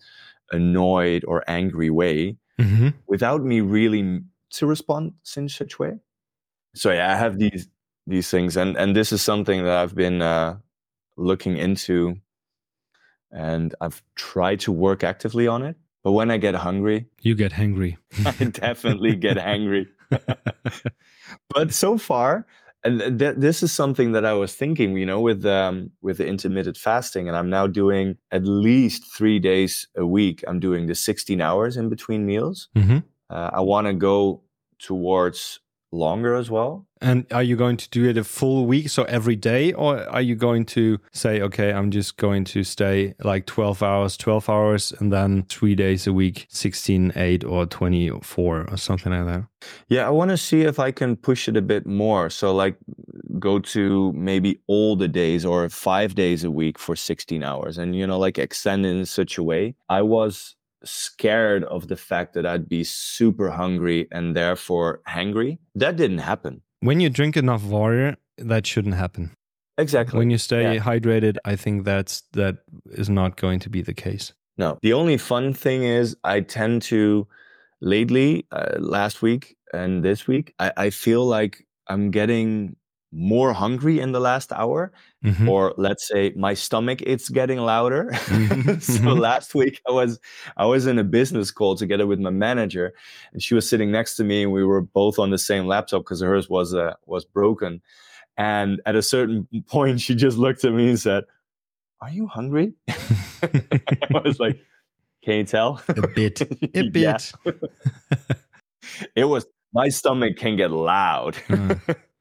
annoyed, 0.51 1.25
or 1.29 1.45
angry 1.47 1.91
way 1.91 2.39
Mm-hmm. 2.61 2.89
without 3.07 3.43
me 3.43 3.61
really 3.61 4.21
to 4.51 4.67
respond 4.67 5.15
in 5.37 5.49
such 5.49 5.79
way. 5.79 5.99
So 6.75 6.93
yeah, 6.93 7.13
I 7.13 7.17
have 7.17 7.39
these 7.39 7.69
these 8.07 8.31
things, 8.31 8.57
and 8.57 8.77
and 8.77 8.95
this 8.95 9.13
is 9.13 9.23
something 9.23 9.65
that 9.65 9.77
I've 9.77 9.95
been 9.95 10.23
uh, 10.23 10.59
looking 11.17 11.57
into, 11.57 12.17
and 13.31 13.75
I've 13.81 14.03
tried 14.15 14.61
to 14.61 14.73
work 14.73 15.03
actively 15.05 15.47
on 15.47 15.63
it. 15.63 15.77
But 16.03 16.13
when 16.13 16.31
I 16.31 16.37
get 16.37 16.55
hungry, 16.55 17.07
You 17.21 17.35
get 17.35 17.53
hangry. 17.53 17.97
I 18.27 18.45
definitely 18.45 19.17
get 19.17 19.39
angry. 19.39 19.89
but 21.49 21.73
so 21.73 21.97
far, 21.97 22.47
and 22.85 23.19
th- 23.19 23.37
this 23.37 23.63
is 23.63 23.73
something 23.73 24.13
that 24.13 24.25
I 24.25 24.33
was 24.33 24.55
thinking, 24.55 24.97
you 24.97 25.07
know, 25.07 25.21
with 25.21 25.45
um, 25.47 25.91
with 26.01 26.19
the 26.19 26.27
intermittent 26.27 26.77
fasting, 26.77 27.29
and 27.29 27.37
I'm 27.37 27.51
now 27.51 27.67
doing 27.67 28.17
at 28.31 28.45
least 28.45 29.05
three 29.17 29.39
days 29.39 29.87
a 29.97 30.07
week. 30.07 30.43
I'm 30.47 30.61
doing 30.61 30.87
the 30.87 30.95
16 30.95 31.41
hours 31.41 31.77
in 31.77 31.89
between 31.89 32.27
meals. 32.27 32.69
mm-hmm. 32.77 32.99
Uh, 33.31 33.51
I 33.55 33.61
want 33.61 33.87
to 33.87 33.95
go 33.95 34.43
towards 34.79 35.61
longer 35.93 36.35
as 36.35 36.51
well. 36.51 36.87
And 37.01 37.27
are 37.33 37.43
you 37.43 37.57
going 37.57 37.77
to 37.79 37.91
do 37.91 38.09
it 38.09 38.17
a 38.17 38.25
full 38.25 38.65
week, 38.67 38.89
so 38.89 39.03
every 39.05 39.37
day, 39.37 39.73
or 39.73 40.09
are 40.09 40.23
you 40.23 40.35
going 40.35 40.65
to 40.67 41.01
say, 41.13 41.41
okay, 41.41 41.73
I'm 41.73 41.91
just 41.91 42.17
going 42.17 42.45
to 42.45 42.63
stay 42.63 43.15
like 43.23 43.47
12 43.47 43.83
hours, 43.83 44.17
12 44.17 44.49
hours, 44.49 44.93
and 44.99 45.13
then 45.13 45.43
three 45.49 45.75
days 45.75 46.07
a 46.07 46.13
week, 46.13 46.47
16, 46.49 47.13
8, 47.17 47.45
or 47.45 47.67
24, 47.67 48.71
or 48.71 48.77
something 48.77 49.13
like 49.13 49.27
that? 49.27 49.47
Yeah, 49.89 50.07
I 50.07 50.11
want 50.11 50.31
to 50.31 50.37
see 50.37 50.63
if 50.63 50.79
I 50.79 50.93
can 50.93 51.17
push 51.17 51.49
it 51.49 51.57
a 51.57 51.63
bit 51.63 51.87
more. 51.87 52.31
So, 52.31 52.55
like, 52.55 52.77
go 53.39 53.59
to 53.59 54.13
maybe 54.13 54.61
all 54.69 54.95
the 54.95 55.09
days 55.09 55.45
or 55.45 55.69
five 55.69 56.15
days 56.15 56.45
a 56.45 56.51
week 56.51 56.79
for 56.79 56.95
16 56.95 57.43
hours 57.43 57.79
and, 57.79 57.97
you 57.97 58.07
know, 58.07 58.19
like 58.19 58.39
extend 58.39 58.87
in 58.87 59.05
such 59.07 59.39
a 59.39 59.43
way. 59.43 59.75
I 59.89 60.03
was 60.03 60.55
scared 60.85 61.65
of 61.65 61.89
the 61.89 61.97
fact 61.97 62.35
that 62.35 62.47
I'd 62.47 62.69
be 62.69 62.85
super 62.85 63.51
hungry 63.51 64.09
and 64.11 64.37
therefore 64.37 65.01
hangry. 65.09 65.59
That 65.75 65.97
didn't 65.97 66.19
happen. 66.19 66.63
When 66.81 67.01
you 67.01 67.11
drink 67.11 67.37
enough 67.37 67.65
water, 67.65 68.17
that 68.39 68.67
shouldn't 68.67 68.95
happen. 68.95 69.31
exactly. 69.79 70.19
When 70.19 70.31
you 70.31 70.39
stay 70.39 70.75
Yeah. 70.75 70.81
hydrated, 70.81 71.37
I 71.45 71.57
think 71.57 71.85
that's 71.85 72.23
that 72.33 72.59
is 72.91 73.09
not 73.09 73.37
going 73.37 73.59
to 73.61 73.71
be 73.71 73.83
the 73.83 73.95
case. 73.95 74.33
No. 74.59 74.79
The 74.83 74.93
only 74.93 75.17
fun 75.17 75.55
thing 75.55 75.83
is 75.83 76.17
I 76.25 76.41
tend 76.41 76.83
to 76.83 77.27
lately, 77.81 78.47
uh, 78.53 78.77
last 78.79 79.23
week 79.23 79.57
and 79.73 80.05
this 80.05 80.27
week, 80.27 80.55
I, 80.59 80.73
I 80.77 80.91
feel 80.91 81.25
like 81.25 81.67
I'm 81.89 82.11
getting 82.11 82.77
more 83.13 83.53
hungry 83.53 84.01
in 84.01 84.13
the 84.13 84.21
last 84.21 84.53
hour, 84.53 84.91
Mhm. 85.25 85.47
or 85.49 85.75
let's 85.77 86.09
say 86.09 86.33
my 86.37 86.55
stomach 86.55 87.01
it's 87.03 87.29
getting 87.29 87.59
louder. 87.59 88.09
Mhm, 88.13 88.81
so 88.83 89.01
mhm. 89.03 89.19
last 89.21 89.55
week 89.55 89.81
I 89.89 89.93
was 89.93 90.19
I 90.57 90.65
was 90.67 90.87
in 90.87 90.99
a 90.99 91.05
business 91.05 91.51
call 91.51 91.77
together 91.77 92.07
with 92.07 92.19
my 92.21 92.31
manager, 92.31 92.93
and 93.33 93.43
she 93.43 93.55
was 93.55 93.69
sitting 93.69 93.91
next 93.93 94.17
to 94.17 94.25
me, 94.25 94.43
and 94.45 94.53
we 94.53 94.65
were 94.65 94.81
both 94.81 95.19
on 95.19 95.31
the 95.31 95.39
same 95.39 95.67
laptop 95.67 96.03
because 96.03 96.23
hers 96.23 96.49
was 96.49 96.75
uh, 96.75 96.95
was 97.07 97.25
broken. 97.25 97.83
And 98.39 98.81
at 98.87 98.97
a 98.97 99.03
certain 99.03 99.47
point, 99.69 100.01
she 100.01 100.15
just 100.15 100.39
looked 100.39 100.65
at 100.65 100.73
me 100.73 100.89
and 100.89 100.99
said, 100.99 101.25
"Are 102.01 102.11
you 102.11 102.27
hungry?" 102.27 102.73
I 102.89 104.21
was 104.25 104.41
like, 104.41 104.59
"Can 105.23 105.35
you 105.37 105.45
tell?" 105.45 105.83
a 105.89 106.09
bit, 106.09 106.41
a 106.75 106.89
bit. 106.89 107.33
It 109.15 109.25
was 109.25 109.47
my 109.75 109.89
stomach 109.91 110.37
can 110.37 110.57
get 110.57 110.71
loud. 110.71 111.37
Uh, 111.49 111.75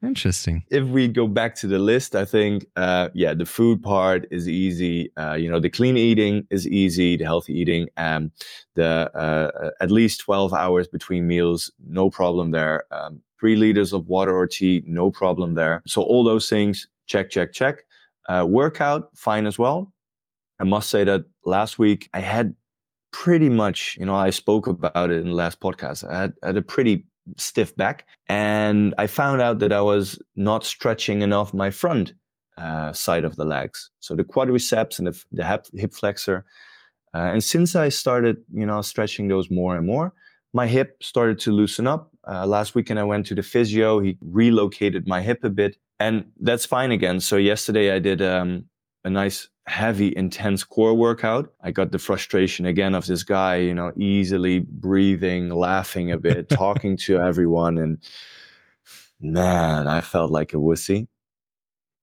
interesting. 0.03 0.63
if 0.69 0.83
we 0.85 1.07
go 1.07 1.27
back 1.27 1.55
to 1.55 1.67
the 1.67 1.79
list, 1.79 2.15
I 2.15 2.25
think, 2.25 2.65
uh, 2.75 3.09
yeah, 3.13 3.33
the 3.33 3.45
food 3.45 3.81
part 3.83 4.27
is 4.31 4.47
easy. 4.47 5.11
Uh, 5.17 5.33
you 5.33 5.49
know, 5.49 5.59
the 5.59 5.69
clean 5.69 5.97
eating 5.97 6.47
is 6.49 6.67
easy, 6.67 7.17
the 7.17 7.25
healthy 7.25 7.53
eating, 7.53 7.87
um, 7.97 8.31
the 8.75 9.11
uh, 9.15 9.71
at 9.79 9.91
least 9.91 10.21
12 10.21 10.53
hours 10.53 10.87
between 10.87 11.27
meals, 11.27 11.71
no 11.87 12.09
problem 12.09 12.51
there. 12.51 12.83
Um, 12.91 13.21
three 13.39 13.55
liters 13.55 13.91
of 13.91 14.07
water 14.07 14.35
or 14.35 14.47
tea, 14.47 14.83
no 14.85 15.11
problem 15.11 15.55
there. 15.55 15.81
So 15.87 16.03
all 16.03 16.23
those 16.23 16.47
things, 16.49 16.87
check, 17.07 17.29
check, 17.29 17.53
check. 17.53 17.83
Uh, 18.29 18.45
workout, 18.47 19.09
fine 19.15 19.47
as 19.47 19.57
well. 19.57 19.91
I 20.59 20.63
must 20.63 20.89
say 20.89 21.03
that 21.03 21.25
last 21.43 21.79
week 21.79 22.07
I 22.13 22.19
had 22.19 22.55
pretty 23.11 23.49
much, 23.49 23.97
you 23.99 24.05
know, 24.05 24.15
I 24.15 24.29
spoke 24.29 24.67
about 24.67 25.09
it 25.09 25.19
in 25.19 25.27
the 25.27 25.33
last 25.33 25.59
podcast. 25.59 26.07
I 26.07 26.21
had, 26.21 26.33
I 26.43 26.47
had 26.47 26.57
a 26.57 26.61
pretty 26.61 27.05
stiff 27.37 27.75
back, 27.75 28.05
and 28.27 28.93
I 28.97 29.07
found 29.07 29.41
out 29.41 29.59
that 29.59 29.71
I 29.71 29.81
was 29.81 30.19
not 30.35 30.65
stretching 30.65 31.21
enough 31.21 31.53
my 31.53 31.71
front 31.71 32.13
uh, 32.57 32.93
side 32.93 33.25
of 33.25 33.35
the 33.35 33.45
legs, 33.45 33.89
so 33.99 34.15
the 34.15 34.23
quadriceps 34.23 34.99
and 34.99 35.07
the, 35.07 35.23
the 35.31 35.45
hip, 35.45 35.65
hip 35.73 35.93
flexor. 35.93 36.45
Uh, 37.13 37.31
and 37.33 37.43
since 37.43 37.75
I 37.75 37.89
started, 37.89 38.37
you 38.53 38.65
know, 38.65 38.81
stretching 38.81 39.27
those 39.27 39.51
more 39.51 39.75
and 39.75 39.85
more, 39.85 40.13
my 40.53 40.67
hip 40.67 41.01
started 41.01 41.39
to 41.39 41.51
loosen 41.51 41.87
up. 41.87 42.11
Uh, 42.27 42.45
last 42.45 42.75
weekend 42.75 42.99
I 42.99 43.03
went 43.03 43.25
to 43.27 43.35
the 43.35 43.43
physio. 43.43 43.99
He 43.99 44.17
relocated 44.21 45.07
my 45.07 45.21
hip 45.21 45.43
a 45.43 45.49
bit, 45.49 45.77
and 45.99 46.25
that's 46.39 46.65
fine 46.65 46.91
again. 46.91 47.19
So 47.19 47.37
yesterday 47.37 47.93
I 47.93 47.99
did 47.99 48.21
um, 48.21 48.65
a 49.03 49.09
nice 49.09 49.49
heavy 49.67 50.15
intense 50.15 50.63
core 50.63 50.93
workout. 50.93 51.53
I 51.61 51.71
got 51.71 51.91
the 51.91 51.99
frustration 51.99 52.65
again 52.65 52.95
of 52.95 53.05
this 53.05 53.23
guy 53.23 53.57
you 53.57 53.73
know 53.73 53.91
easily 53.95 54.59
breathing 54.59 55.49
laughing 55.49 56.11
a 56.11 56.17
bit 56.17 56.49
talking 56.63 56.97
to 56.97 57.19
everyone 57.19 57.77
and 57.77 57.97
man 59.19 59.87
i 59.87 60.01
felt 60.01 60.31
like 60.31 60.53
a 60.53 60.57
wussy. 60.57 61.07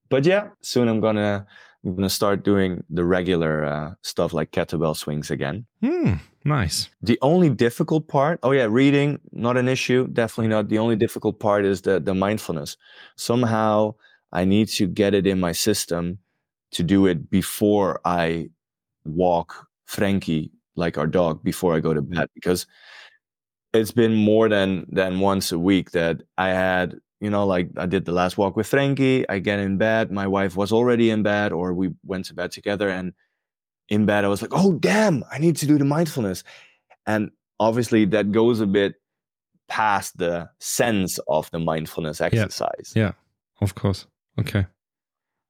But 0.09 0.25
yeah 0.25 0.49
soon 0.63 0.89
i'm 0.89 1.01
gonna 1.01 1.47
i'm 1.85 1.97
gonna 1.97 2.09
start 2.09 2.45
doing 2.45 2.83
the 2.91 3.05
regular 3.05 3.65
uh, 3.65 3.95
stuff 4.03 4.33
like 4.33 4.53
kettlebell 4.53 4.97
swings 4.97 5.31
again. 5.31 5.67
Hmm, 5.83 6.15
nice. 6.45 6.89
the 7.03 7.19
only 7.23 7.51
difficult 7.51 8.09
part 8.09 8.39
oh 8.43 8.53
yeah 8.53 8.67
reading 8.71 9.21
not 9.33 9.57
an 9.57 9.69
issue 9.69 10.07
definitely 10.09 10.49
not. 10.49 10.69
The 10.69 10.79
only 10.79 10.97
difficult 10.97 11.39
part 11.41 11.65
is 11.65 11.83
the 11.83 12.01
the 12.01 12.15
mindfulness. 12.15 12.77
Somehow 13.17 13.95
i 14.33 14.45
need 14.45 14.69
to 14.69 14.87
get 14.87 15.15
it 15.15 15.27
in 15.27 15.41
my 15.41 15.53
system 15.53 16.19
to 16.72 16.83
do 16.83 17.07
it 17.07 17.31
before 17.31 18.00
i 18.04 18.48
walk 19.04 19.66
frankie 19.87 20.50
like 20.76 20.98
our 20.98 21.07
dog 21.07 21.42
before 21.42 21.74
i 21.74 21.81
go 21.81 21.94
to 21.94 22.02
bed 22.02 22.28
because 22.35 22.66
it's 23.72 23.90
been 23.90 24.14
more 24.14 24.48
than 24.48 24.87
than 24.90 25.20
once 25.20 25.52
a 25.52 25.59
week 25.59 25.90
that 25.92 26.22
i 26.37 26.48
had 26.48 26.96
you 27.20 27.31
know 27.31 27.46
like 27.46 27.68
i 27.76 27.87
did 27.87 28.04
the 28.04 28.12
last 28.12 28.38
walk 28.38 28.57
with 28.57 28.66
frankie 28.66 29.28
i 29.28 29.38
get 29.38 29.59
in 29.59 29.78
bed 29.78 30.11
my 30.11 30.26
wife 30.26 30.57
was 30.57 30.72
already 30.72 31.11
in 31.11 31.22
bed 31.22 31.52
or 31.52 31.72
we 31.72 31.90
went 32.04 32.24
to 32.24 32.35
bed 32.35 32.50
together 32.50 32.88
and 32.88 33.12
in 33.88 34.07
bed 34.07 34.24
i 34.24 34.28
was 34.28 34.42
like 34.42 34.52
oh 34.52 34.74
damn 34.74 35.24
i 35.33 35.38
need 35.38 35.57
to 35.57 35.66
do 35.66 35.78
the 35.78 35.85
mindfulness 35.85 36.44
and 37.07 37.31
obviously 37.59 38.04
that 38.04 38.31
goes 38.31 38.61
a 38.61 38.66
bit 38.66 38.94
past 39.68 40.16
the 40.16 40.48
sense 40.61 41.18
of 41.28 41.50
the 41.50 41.59
mindfulness 41.59 42.20
exercise 42.20 42.92
Yeah. 42.96 43.12
Of 43.61 43.74
course. 43.74 44.07
Okay. 44.38 44.66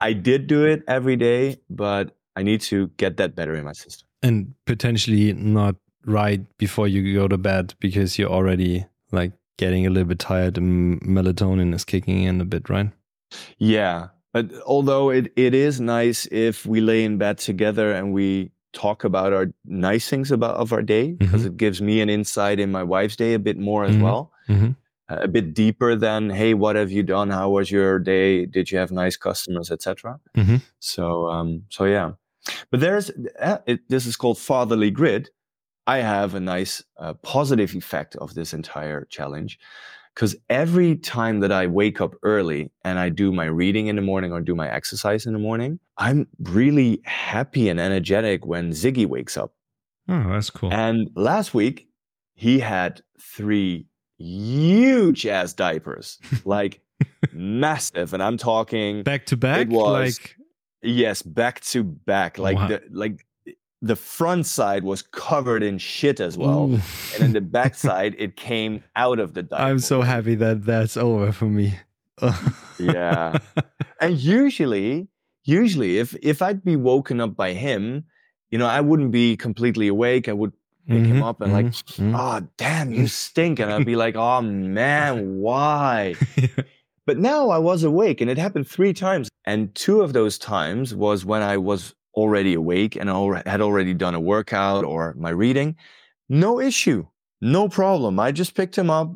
I 0.00 0.12
did 0.12 0.46
do 0.46 0.64
it 0.64 0.82
every 0.88 1.16
day 1.16 1.56
but 1.70 2.16
i 2.36 2.42
need 2.42 2.60
to 2.60 2.88
get 2.96 3.16
that 3.16 3.34
better 3.34 3.54
in 3.54 3.64
my 3.64 3.72
system 3.72 4.06
And 4.22 4.54
potentially 4.66 5.32
not 5.32 5.76
right 6.04 6.40
before 6.58 6.88
you 6.88 7.14
go 7.14 7.28
to 7.28 7.38
bed 7.38 7.74
because 7.80 8.18
you're 8.18 8.30
already 8.30 8.84
like 9.12 9.32
getting 9.58 9.86
a 9.86 9.90
little 9.90 10.08
bit 10.08 10.18
tired 10.18 10.56
and 10.58 11.00
melatonin 11.02 11.74
is 11.74 11.84
kicking 11.84 12.22
in 12.22 12.40
a 12.40 12.44
bit, 12.44 12.68
right? 12.68 12.90
Yeah, 13.58 14.08
but 14.32 14.50
although 14.66 15.10
it, 15.10 15.32
it 15.36 15.54
is 15.54 15.80
nice 15.80 16.26
if 16.32 16.66
we 16.66 16.80
lay 16.80 17.04
in 17.04 17.18
bed 17.18 17.38
together 17.38 17.92
and 17.92 18.12
we 18.12 18.50
talk 18.72 19.04
about 19.04 19.32
our 19.32 19.46
nice 19.64 20.08
things 20.08 20.30
about 20.30 20.56
of 20.56 20.72
our 20.72 20.82
day 20.82 21.12
because 21.12 21.44
it 21.44 21.56
gives 21.56 21.80
me 21.82 22.00
an 22.00 22.08
insight 22.10 22.58
in 22.60 22.70
my 22.70 22.82
wife's 22.82 23.16
day 23.16 23.34
a 23.34 23.38
bit 23.38 23.58
more 23.58 23.84
as 23.84 23.96
Mhm. 23.96 24.02
well, 24.02 24.32
Mhm. 24.48 24.70
uh, 24.70 24.74
a 25.08 25.28
bit 25.28 25.54
deeper 25.54 25.96
than 25.96 26.30
hey, 26.30 26.54
what 26.54 26.76
have 26.76 26.90
you 26.90 27.02
done? 27.02 27.30
How 27.30 27.50
was 27.50 27.70
your 27.70 27.98
day? 27.98 28.46
Did 28.46 28.70
you 28.70 28.78
have 28.78 28.90
nice 28.90 29.16
customers, 29.16 29.70
etc. 29.70 30.20
Mhm. 30.36 30.62
So 30.78 31.28
um, 31.28 31.62
so 31.70 31.84
yeah, 31.84 32.12
but 32.70 32.80
there's 32.80 33.10
uh, 33.40 33.58
it, 33.66 33.88
this 33.88 34.06
is 34.06 34.16
called 34.16 34.38
fatherly 34.38 34.90
grit. 34.90 35.30
I 35.86 35.98
have 35.98 36.34
a 36.34 36.40
nice 36.40 36.84
uh, 36.98 37.14
positive 37.14 37.74
effect 37.74 38.14
of 38.16 38.34
this 38.34 38.52
entire 38.52 39.06
challenge 39.06 39.58
because 40.14 40.36
every 40.50 40.96
time 40.96 41.40
that 41.40 41.52
I 41.52 41.66
wake 41.66 42.00
up 42.00 42.14
early 42.22 42.70
and 42.84 42.98
I 42.98 43.08
do 43.08 43.32
my 43.32 43.46
reading 43.46 43.86
in 43.86 43.96
the 43.96 44.02
morning 44.02 44.32
or 44.32 44.42
do 44.42 44.54
my 44.54 44.68
exercise 44.70 45.24
in 45.24 45.32
the 45.32 45.38
morning, 45.38 45.78
I'm 45.96 46.26
really 46.40 47.00
happy 47.04 47.70
and 47.70 47.80
energetic 47.80 48.44
when 48.44 48.72
Ziggy 48.72 49.06
wakes 49.06 49.38
up. 49.38 49.54
Oh, 50.08 50.24
that's 50.28 50.50
cool. 50.50 50.72
And 50.72 51.08
last 51.14 51.54
week, 51.54 51.88
he 52.34 52.58
had 52.58 53.00
three 53.20 53.86
huge 54.18 55.26
ass 55.26 55.52
diapers, 55.52 56.18
like 56.44 56.80
massive. 57.32 58.14
And 58.14 58.22
I'm 58.22 58.36
talking, 58.36 59.02
Back 59.02 59.26
to 59.26 59.36
back, 59.36 59.68
was- 59.68 60.18
like 60.20 60.36
yes, 60.82 61.22
back 61.22 61.60
to 61.72 61.82
back. 61.84 62.38
Like 62.38 62.56
Wow. 62.56 62.68
the 62.68 62.82
like 62.90 63.24
the 63.80 63.94
front 63.96 64.44
side 64.44 64.82
was 64.82 65.02
covered 65.02 65.62
in 65.62 65.78
shit 65.78 66.18
as 66.20 66.36
well. 66.36 66.68
Ooh. 66.70 66.74
And 66.74 67.20
then 67.20 67.32
the 67.32 67.40
back 67.40 67.74
side, 67.86 68.16
it 68.18 68.36
came 68.36 68.82
out 68.96 69.20
of 69.20 69.34
the 69.34 69.42
diaper. 69.44 69.62
I'm 69.62 69.78
so 69.78 70.02
happy 70.02 70.34
that 70.36 70.64
that's 70.64 70.96
over 70.96 71.32
for 71.32 71.46
me. 71.46 71.74
Yeah. 72.80 73.38
and 74.00 74.16
usually 74.18 75.08
usually 75.44 75.98
if 75.98 76.14
if 76.22 76.42
i'd 76.42 76.62
be 76.64 76.76
woken 76.76 77.20
up 77.20 77.34
by 77.34 77.52
him 77.52 78.04
you 78.50 78.58
know 78.58 78.66
i 78.66 78.80
wouldn't 78.80 79.10
be 79.10 79.36
completely 79.36 79.88
awake 79.88 80.28
i 80.28 80.32
would 80.32 80.52
pick 80.88 81.04
him 81.04 81.18
Mhm, 81.18 81.24
up 81.28 81.40
and 81.40 81.52
like 81.52 81.66
mhm, 81.66 82.14
oh 82.16 82.46
damn 82.56 82.92
you 82.92 83.06
stink. 83.06 83.58
And 83.60 83.72
i'd 83.72 83.86
be 83.86 83.96
like 83.96 84.16
oh 84.16 84.40
man 84.42 85.36
why? 85.38 86.14
But 87.06 87.18
now 87.18 87.48
i 87.50 87.58
was 87.58 87.84
awake 87.84 88.20
and 88.20 88.30
it 88.30 88.36
happened 88.38 88.68
three 88.68 88.92
times. 88.92 89.28
And 89.46 89.74
two 89.74 90.02
of 90.02 90.12
those 90.12 90.38
times 90.38 90.94
was 90.94 91.24
when 91.24 91.42
i 91.42 91.56
was 91.56 91.94
already 92.14 92.54
awake 92.54 92.96
and 92.96 93.08
I 93.10 93.42
had 93.46 93.60
already 93.60 93.94
done 93.94 94.14
a 94.14 94.20
workout 94.20 94.84
or 94.84 95.14
my 95.18 95.30
reading. 95.30 95.76
No 96.28 96.60
issue. 96.60 97.06
No 97.40 97.68
problem. 97.68 98.18
I 98.18 98.32
just 98.32 98.54
picked 98.56 98.76
him 98.76 98.90
up. 98.90 99.12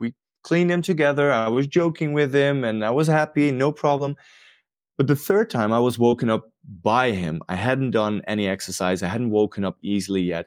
We 0.00 0.12
cleaned 0.42 0.70
him 0.72 0.82
together. 0.82 1.30
I 1.32 1.48
was 1.48 1.66
joking 1.68 2.12
with 2.14 2.34
him 2.34 2.64
and 2.64 2.84
i 2.84 2.90
was 2.90 3.06
happy. 3.06 3.52
No 3.52 3.70
problem. 3.72 4.16
But 4.98 5.06
the 5.06 5.16
third 5.16 5.50
time 5.50 5.72
I 5.72 5.78
was 5.78 5.98
woken 5.98 6.28
up 6.30 6.50
by 6.82 7.12
him. 7.12 7.40
I 7.48 7.54
hadn't 7.54 7.92
done 7.92 8.22
any 8.26 8.46
exercise. 8.48 9.02
I 9.02 9.08
hadn't 9.08 9.30
woken 9.30 9.64
up 9.64 9.76
easily 9.82 10.22
yet. 10.22 10.46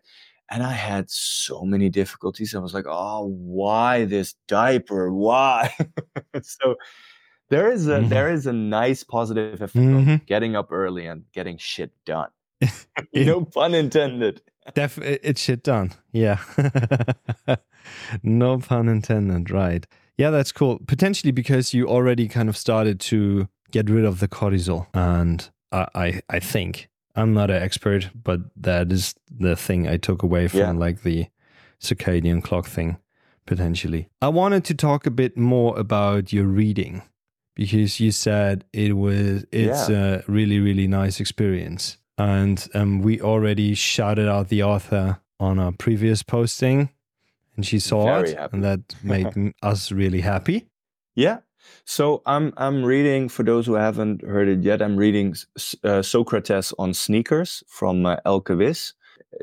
And 0.51 0.61
I 0.63 0.73
had 0.73 1.09
so 1.09 1.63
many 1.63 1.89
difficulties. 1.89 2.53
I 2.55 2.59
was 2.59 2.73
like, 2.73 2.85
oh, 2.87 3.25
why 3.25 4.05
this 4.05 4.35
diaper? 4.47 5.11
Why? 5.11 5.73
so 6.43 6.75
there 7.49 7.71
is 7.71 7.87
a 7.87 7.99
Mhm. 7.99 8.09
there 8.09 8.31
is 8.31 8.45
a 8.47 8.53
nice 8.53 9.03
positive 9.03 9.61
effect 9.61 9.75
Mhm. 9.75 10.13
of 10.15 10.25
getting 10.25 10.55
up 10.55 10.71
early 10.71 11.07
and 11.07 11.23
getting 11.33 11.57
shit 11.57 11.91
done. 12.05 12.29
no 13.13 13.43
pun 13.45 13.73
intended. 13.73 14.41
Def- 14.73 14.97
it- 14.99 15.21
it's 15.23 15.41
shit 15.41 15.63
done. 15.63 15.91
Yeah. 16.11 16.39
no 18.23 18.57
pun 18.59 18.87
intended. 18.89 19.49
Right. 19.51 19.85
Yeah, 20.17 20.29
that's 20.29 20.51
cool. 20.51 20.79
Potentially 20.87 21.31
because 21.31 21.73
you 21.73 21.87
already 21.87 22.27
kind 22.27 22.49
of 22.49 22.57
started 22.57 22.99
to 23.01 23.47
get 23.71 23.89
rid 23.89 24.05
of 24.05 24.19
the 24.19 24.27
cortisol. 24.27 24.87
And 24.93 25.49
I, 25.71 25.87
I, 25.95 26.21
I 26.29 26.39
think 26.39 26.87
I'm 27.15 27.33
not 27.33 27.49
an 27.49 27.61
expert, 27.61 28.09
but 28.23 28.41
that 28.57 28.91
is 28.91 29.15
the 29.29 29.55
thing 29.55 29.87
I 29.87 29.97
took 29.97 30.23
away 30.23 30.47
from 30.47 30.59
Yeah. 30.59 30.71
like 30.71 31.03
the 31.03 31.27
circadian 31.79 32.43
clock 32.43 32.67
thing, 32.67 32.97
potentially. 33.45 34.09
I 34.21 34.29
wanted 34.29 34.63
to 34.65 34.73
talk 34.73 35.05
a 35.05 35.11
bit 35.11 35.37
more 35.37 35.77
about 35.79 36.33
your 36.33 36.45
reading 36.45 37.01
because 37.55 37.99
you 37.99 38.11
said 38.11 38.65
it 38.73 38.93
was 38.97 39.45
it's 39.51 39.89
a 39.89 40.23
really 40.27 40.59
really 40.59 40.87
nice 40.87 41.19
experience, 41.19 41.97
and 42.17 42.67
um, 42.73 43.01
we 43.01 43.21
already 43.21 43.73
shouted 43.75 44.27
out 44.27 44.49
the 44.49 44.63
author 44.63 45.19
on 45.39 45.59
our 45.59 45.71
previous 45.71 46.23
posting, 46.23 46.89
and 47.55 47.65
she 47.65 47.79
saw 47.79 48.05
Very 48.05 48.31
it, 48.31 48.37
happy. 48.37 48.53
and 48.57 48.63
that 48.63 48.79
made 49.03 49.53
us 49.61 49.91
really 49.91 50.21
happy. 50.21 50.65
Yeah. 51.15 51.39
So 51.85 52.21
I'm 52.25 52.53
I'm 52.57 52.83
reading 52.83 53.29
for 53.29 53.43
those 53.43 53.65
who 53.65 53.73
haven't 53.75 54.21
heard 54.23 54.47
it 54.47 54.63
yet. 54.63 54.81
I'm 54.81 54.97
reading 54.97 55.35
uh, 55.83 56.01
Socrates 56.01 56.73
on 56.79 56.93
sneakers 56.93 57.63
from 57.67 58.05
uh, 58.05 58.17
Elke 58.25 58.49
Wiss. 58.49 58.93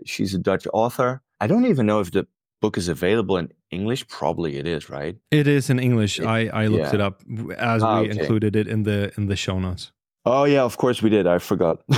She's 0.04 0.34
a 0.34 0.38
Dutch 0.38 0.66
author. 0.72 1.22
I 1.40 1.46
don't 1.46 1.66
even 1.66 1.86
know 1.86 2.00
if 2.00 2.10
the 2.10 2.26
book 2.60 2.76
is 2.78 2.88
available 2.88 3.36
in 3.36 3.52
English. 3.70 4.06
Probably 4.08 4.56
it 4.58 4.66
is, 4.66 4.88
right? 4.90 5.16
It 5.30 5.46
is 5.46 5.70
in 5.70 5.78
English. 5.78 6.18
It- 6.20 6.26
I, 6.26 6.46
I 6.64 6.66
looked 6.68 6.92
yeah. 6.92 6.94
it 6.94 7.00
up 7.00 7.22
as 7.58 7.82
Ah, 7.82 8.00
we 8.00 8.08
okay. 8.10 8.20
included 8.20 8.56
it 8.56 8.66
in 8.68 8.82
the 8.84 9.12
in 9.16 9.26
the 9.26 9.36
show 9.36 9.58
notes. 9.58 9.92
Oh 10.24 10.44
yeah, 10.44 10.62
of 10.62 10.76
course 10.76 11.02
we 11.02 11.10
did. 11.10 11.26
I 11.26 11.38
forgot. 11.38 11.82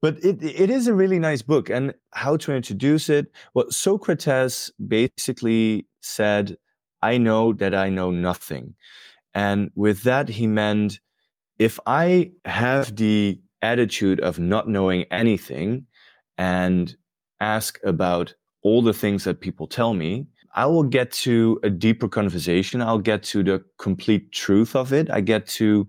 but 0.00 0.18
it 0.24 0.42
it 0.42 0.70
is 0.70 0.86
a 0.86 0.94
really 0.94 1.18
nice 1.18 1.42
book 1.42 1.70
and 1.70 1.94
how 2.12 2.36
to 2.36 2.52
introduce 2.52 3.08
it 3.08 3.26
well 3.54 3.70
socrates 3.70 4.70
basically 4.88 5.86
said 6.02 6.56
i 7.02 7.16
know 7.18 7.52
that 7.52 7.74
i 7.74 7.88
know 7.88 8.10
nothing. 8.10 8.74
And 9.34 9.70
with 9.74 10.02
that 10.02 10.28
he 10.28 10.46
meant 10.46 11.00
if 11.58 11.78
i 11.86 12.32
have 12.44 12.94
the 12.96 13.40
attitude 13.62 14.20
of 14.20 14.38
not 14.38 14.68
knowing 14.68 15.04
anything 15.10 15.86
and 16.36 16.94
ask 17.40 17.78
about 17.84 18.34
all 18.62 18.82
the 18.82 18.92
things 18.92 19.24
that 19.24 19.40
people 19.40 19.66
tell 19.66 19.94
me 19.94 20.26
i 20.54 20.66
will 20.66 20.82
get 20.82 21.10
to 21.10 21.58
a 21.62 21.70
deeper 21.70 22.08
conversation. 22.08 22.82
I'll 22.82 22.98
get 22.98 23.22
to 23.24 23.42
the 23.42 23.64
complete 23.78 24.32
truth 24.32 24.76
of 24.76 24.92
it. 24.92 25.10
I 25.10 25.20
get 25.20 25.46
to 25.58 25.86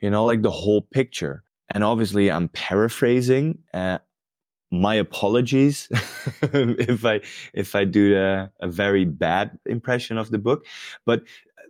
you 0.00 0.10
know 0.10 0.24
like 0.24 0.42
the 0.42 0.50
whole 0.50 0.82
picture. 0.82 1.42
And 1.70 1.82
obviously 1.82 2.30
i'm 2.30 2.48
paraphrasing 2.50 3.58
uh, 3.74 3.98
my 4.70 4.94
apologies 4.94 5.88
if 6.42 7.04
i 7.04 7.20
if 7.54 7.74
i 7.74 7.84
do 7.84 8.16
a, 8.16 8.50
a 8.60 8.68
very 8.68 9.04
bad 9.04 9.58
impression 9.66 10.18
of 10.18 10.30
the 10.30 10.38
book 10.38 10.66
but 11.04 11.22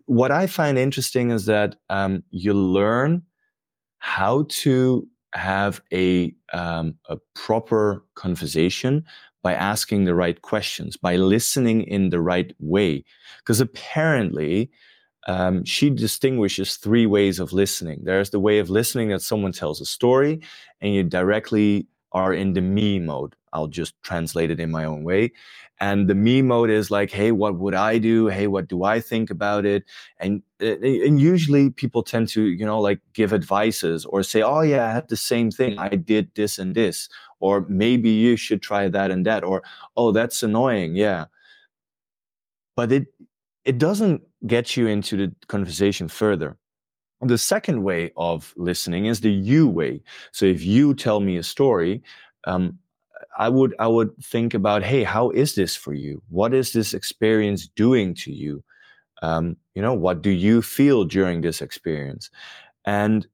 what 0.06 0.30
i 0.30 0.46
find 0.46 0.78
interesting 0.78 1.30
is 1.30 1.46
that 1.46 1.76
um, 1.90 2.22
you 2.30 2.54
learn 2.54 3.22
how 3.98 4.44
to 4.48 5.06
have 5.34 5.82
a 5.92 6.34
um, 6.52 6.94
a 7.08 7.18
proper 7.34 8.04
conversation 8.14 9.04
by 9.42 9.52
asking 9.52 10.04
the 10.04 10.14
right 10.14 10.42
questions 10.42 10.96
by 10.96 11.16
listening 11.16 11.82
in 11.82 12.10
the 12.10 12.20
right 12.20 12.54
way 12.58 13.04
because 13.38 13.60
apparently 13.60 14.70
um, 15.26 15.64
she 15.64 15.90
distinguishes 15.90 16.76
three 16.76 17.04
ways 17.04 17.40
of 17.40 17.52
listening. 17.52 18.00
There's 18.04 18.30
the 18.30 18.40
way 18.40 18.60
of 18.60 18.70
listening 18.70 19.08
that 19.08 19.22
someone 19.22 19.52
tells 19.52 19.80
a 19.80 19.86
story 19.86 20.40
and 20.80 20.94
you 20.94 21.02
directly 21.02 21.88
are 22.16 22.32
in 22.32 22.54
the 22.54 22.62
me 22.62 22.98
mode. 22.98 23.36
I'll 23.52 23.68
just 23.68 23.94
translate 24.02 24.50
it 24.50 24.58
in 24.58 24.70
my 24.70 24.84
own 24.86 25.04
way. 25.04 25.32
And 25.78 26.08
the 26.08 26.14
me 26.14 26.40
mode 26.40 26.70
is 26.70 26.90
like, 26.90 27.10
hey, 27.10 27.30
what 27.32 27.58
would 27.58 27.74
I 27.74 27.98
do? 27.98 28.28
Hey, 28.28 28.46
what 28.46 28.68
do 28.68 28.84
I 28.84 29.00
think 29.00 29.30
about 29.30 29.66
it? 29.66 29.84
And 30.18 30.42
uh, 30.62 30.78
and 30.80 31.20
usually 31.20 31.68
people 31.68 32.02
tend 32.02 32.28
to, 32.28 32.42
you 32.42 32.64
know, 32.64 32.80
like 32.80 33.00
give 33.12 33.34
advices 33.34 34.06
or 34.06 34.22
say, 34.22 34.40
oh 34.40 34.62
yeah, 34.62 34.86
I 34.88 34.92
had 34.92 35.08
the 35.08 35.16
same 35.16 35.50
thing. 35.50 35.78
I 35.78 35.90
did 35.90 36.30
this 36.34 36.58
and 36.58 36.74
this, 36.74 37.10
or 37.40 37.66
maybe 37.68 38.08
you 38.08 38.36
should 38.36 38.62
try 38.62 38.88
that 38.88 39.10
and 39.10 39.26
that, 39.26 39.44
or 39.44 39.62
oh, 39.96 40.12
that's 40.12 40.42
annoying. 40.42 40.96
Yeah. 40.96 41.26
But 42.76 42.92
it 42.92 43.06
it 43.66 43.76
doesn't 43.76 44.22
get 44.46 44.76
you 44.76 44.86
into 44.86 45.16
the 45.18 45.34
conversation 45.48 46.08
further. 46.08 46.56
The 47.22 47.38
second 47.38 47.82
way 47.82 48.12
of 48.16 48.52
listening 48.56 49.06
is 49.06 49.20
the 49.20 49.32
you 49.32 49.68
way. 49.68 50.02
So 50.32 50.44
if 50.44 50.62
you 50.62 50.94
tell 50.94 51.20
me 51.20 51.36
a 51.36 51.42
story, 51.42 52.02
um, 52.46 52.78
I 53.38 53.48
would 53.48 53.74
I 53.78 53.86
would 53.86 54.16
think 54.22 54.54
about, 54.54 54.82
hey, 54.82 55.02
how 55.02 55.30
is 55.30 55.54
this 55.54 55.76
for 55.76 55.94
you? 55.94 56.22
What 56.28 56.54
is 56.54 56.72
this 56.72 56.94
experience 56.94 57.66
doing 57.66 58.14
to 58.16 58.32
you? 58.32 58.62
Um, 59.22 59.56
you 59.74 59.82
know, 59.82 59.94
what 59.94 60.22
do 60.22 60.30
you 60.30 60.62
feel 60.62 61.04
during 61.04 61.40
this 61.40 61.62
experience? 61.62 62.30
And 62.84 63.26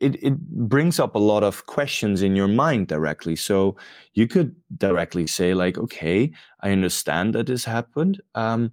it, 0.00 0.22
it 0.22 0.38
brings 0.38 0.98
up 0.98 1.14
a 1.14 1.18
lot 1.18 1.42
of 1.42 1.66
questions 1.66 2.22
in 2.22 2.36
your 2.36 2.48
mind 2.48 2.88
directly. 2.88 3.36
So 3.36 3.76
you 4.14 4.26
could 4.26 4.54
directly 4.76 5.26
say, 5.26 5.54
like, 5.54 5.78
okay, 5.78 6.32
I 6.60 6.70
understand 6.70 7.34
that 7.34 7.46
this 7.46 7.64
happened. 7.64 8.20
Um, 8.34 8.72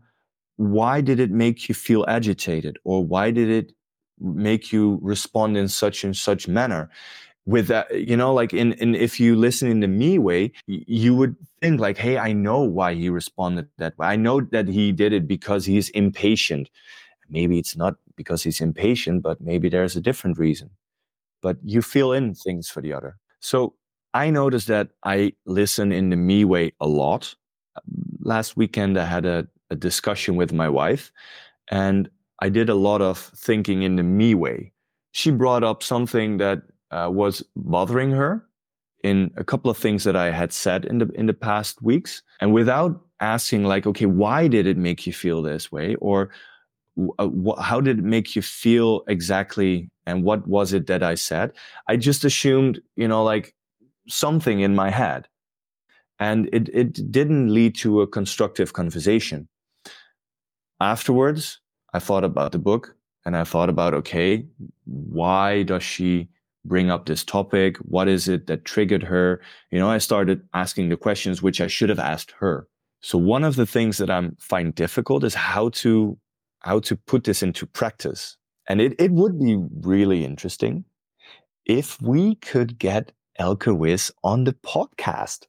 why 0.57 1.01
did 1.01 1.19
it 1.19 1.31
make 1.31 1.69
you 1.69 1.75
feel 1.75 2.03
agitated 2.07 2.79
or 2.83 3.05
why 3.05 3.31
did 3.31 3.49
it 3.49 3.73
make 4.19 4.71
you 4.71 4.99
respond 5.01 5.57
in 5.57 5.67
such 5.67 6.03
and 6.03 6.15
such 6.15 6.47
manner. 6.47 6.89
With 7.45 7.67
that 7.67 7.89
you 8.07 8.17
know 8.17 8.33
like 8.33 8.53
in, 8.53 8.73
in 8.73 8.93
if 8.93 9.21
you 9.21 9.35
listen 9.35 9.69
in 9.69 9.79
the 9.79 9.87
me 9.87 10.19
way 10.19 10.51
you 10.67 11.15
would 11.15 11.37
think 11.61 11.79
like 11.79 11.97
hey 11.97 12.17
i 12.17 12.33
know 12.33 12.59
why 12.59 12.93
he 12.93 13.07
responded 13.09 13.69
that 13.77 13.97
way. 13.97 14.07
I 14.07 14.17
know 14.17 14.41
that 14.41 14.67
he 14.67 14.91
did 14.91 15.13
it 15.13 15.29
because 15.29 15.65
he's 15.65 15.87
impatient. 15.91 16.69
Maybe 17.29 17.57
it's 17.57 17.77
not 17.77 17.95
because 18.17 18.43
he's 18.43 18.59
impatient 18.59 19.23
but 19.23 19.39
maybe 19.39 19.69
there's 19.69 19.95
a 19.95 20.01
different 20.01 20.37
reason. 20.37 20.71
But 21.41 21.57
you 21.63 21.81
fill 21.81 22.11
in 22.11 22.35
things 22.35 22.69
for 22.69 22.81
the 22.81 22.93
other. 22.93 23.17
So 23.39 23.75
i 24.13 24.29
noticed 24.29 24.67
that 24.67 24.89
i 25.05 25.31
listen 25.45 25.93
in 25.93 26.09
the 26.09 26.17
me 26.17 26.43
way 26.43 26.73
a 26.81 26.87
lot. 26.87 27.33
Last 28.19 28.57
weekend 28.57 28.97
i 28.99 29.05
had 29.05 29.25
a 29.25 29.47
a 29.69 29.75
discussion 29.75 30.35
with 30.35 30.53
my 30.53 30.69
wife 30.69 31.11
and 31.69 32.09
I 32.39 32.49
did 32.49 32.69
a 32.69 32.75
lot 32.75 33.01
of 33.01 33.17
thinking 33.17 33.83
in 33.83 33.95
the 33.95 34.03
me 34.03 34.35
way. 34.35 34.71
She 35.11 35.31
brought 35.31 35.63
up 35.63 35.81
something 35.81 36.37
that 36.37 36.61
uh, 36.91 37.09
was 37.11 37.43
bothering 37.55 38.11
her 38.11 38.45
in 39.03 39.31
a 39.37 39.43
couple 39.43 39.71
of 39.71 39.77
things 39.77 40.03
that 40.03 40.15
I 40.15 40.31
had 40.31 40.53
said 40.53 40.85
in 40.85 40.99
the 40.99 41.07
in 41.15 41.25
the 41.25 41.33
past 41.33 41.81
weeks. 41.81 42.21
And 42.39 42.53
without 42.53 43.01
asking 43.19 43.63
like 43.63 43.87
okay 43.87 44.05
why 44.05 44.47
did 44.47 44.67
it 44.67 44.77
make 44.77 45.07
you 45.07 45.13
feel 45.13 45.41
this 45.41 45.71
way? 45.71 45.95
or 45.95 46.29
uh, 47.19 47.29
how 47.61 47.79
did 47.79 47.99
it 47.99 48.05
make 48.05 48.35
you 48.35 48.41
feel 48.41 49.03
exactly 49.07 49.89
and 50.07 50.23
what 50.23 50.47
was 50.47 50.73
it 50.73 50.87
that 50.87 51.03
I 51.03 51.15
said? 51.15 51.51
I 51.87 51.97
just 51.97 52.25
assumed 52.25 52.81
you 52.95 53.07
know 53.07 53.23
like 53.23 53.55
something 54.07 54.61
in 54.61 54.75
my 54.75 54.89
head. 54.89 55.27
And 56.19 56.49
it 56.51 56.69
it 56.73 57.11
didn't 57.11 57.53
lead 57.53 57.75
to 57.77 58.01
a 58.01 58.07
constructive 58.07 58.73
conversation. 58.73 59.47
Afterwards, 60.79 61.59
I 61.93 61.99
thought 61.99 62.23
about 62.23 62.51
the 62.51 62.59
book 62.59 62.95
and 63.25 63.35
I 63.35 63.43
thought 63.43 63.69
about, 63.69 63.93
okay, 63.93 64.45
why 64.85 65.63
does 65.63 65.83
she 65.83 66.29
bring 66.65 66.91
up 66.91 67.05
this 67.05 67.23
topic? 67.23 67.77
What 67.77 68.07
is 68.07 68.27
it 68.27 68.47
that 68.47 68.65
triggered 68.65 69.03
her? 69.03 69.41
You 69.71 69.79
know, 69.79 69.89
I 69.89 69.97
started 69.97 70.41
asking 70.53 70.89
the 70.89 70.97
questions 70.97 71.41
which 71.41 71.61
I 71.61 71.67
should 71.67 71.89
have 71.89 71.99
asked 71.99 72.33
her. 72.39 72.67
So 73.01 73.17
one 73.17 73.43
of 73.43 73.55
the 73.55 73.65
things 73.65 73.97
that 73.97 74.09
I 74.09 74.29
find 74.39 74.73
difficult 74.73 75.23
is 75.23 75.33
how 75.33 75.69
to 75.69 76.17
how 76.61 76.79
to 76.79 76.95
put 76.95 77.23
this 77.23 77.43
into 77.43 77.65
practice. 77.65 78.35
And 78.67 78.81
it, 78.81 78.95
it 78.99 79.11
would 79.11 79.39
be 79.39 79.57
really 79.81 80.25
interesting 80.25 80.83
if 81.65 82.01
we 82.01 82.35
could 82.35 82.79
get 82.79 83.11
Elke 83.37 83.67
Wiss 83.67 84.11
on 84.23 84.43
the 84.43 84.53
podcast. 84.53 85.45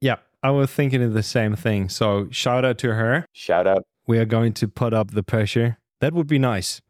Yeah, 0.00 0.16
I 0.42 0.50
was 0.50 0.70
thinking 0.70 1.02
of 1.02 1.12
the 1.12 1.22
same 1.22 1.56
thing. 1.56 1.88
So 1.88 2.28
shout 2.30 2.64
out 2.64 2.78
to 2.78 2.94
her. 2.94 3.26
Shout 3.32 3.66
out. 3.66 3.84
We 4.06 4.18
are 4.18 4.24
going 4.24 4.52
to 4.54 4.68
put 4.68 4.92
up 4.92 5.10
the 5.12 5.22
pressure. 5.22 5.78
That 6.00 6.12
would 6.12 6.26
be 6.26 6.38
nice. 6.38 6.80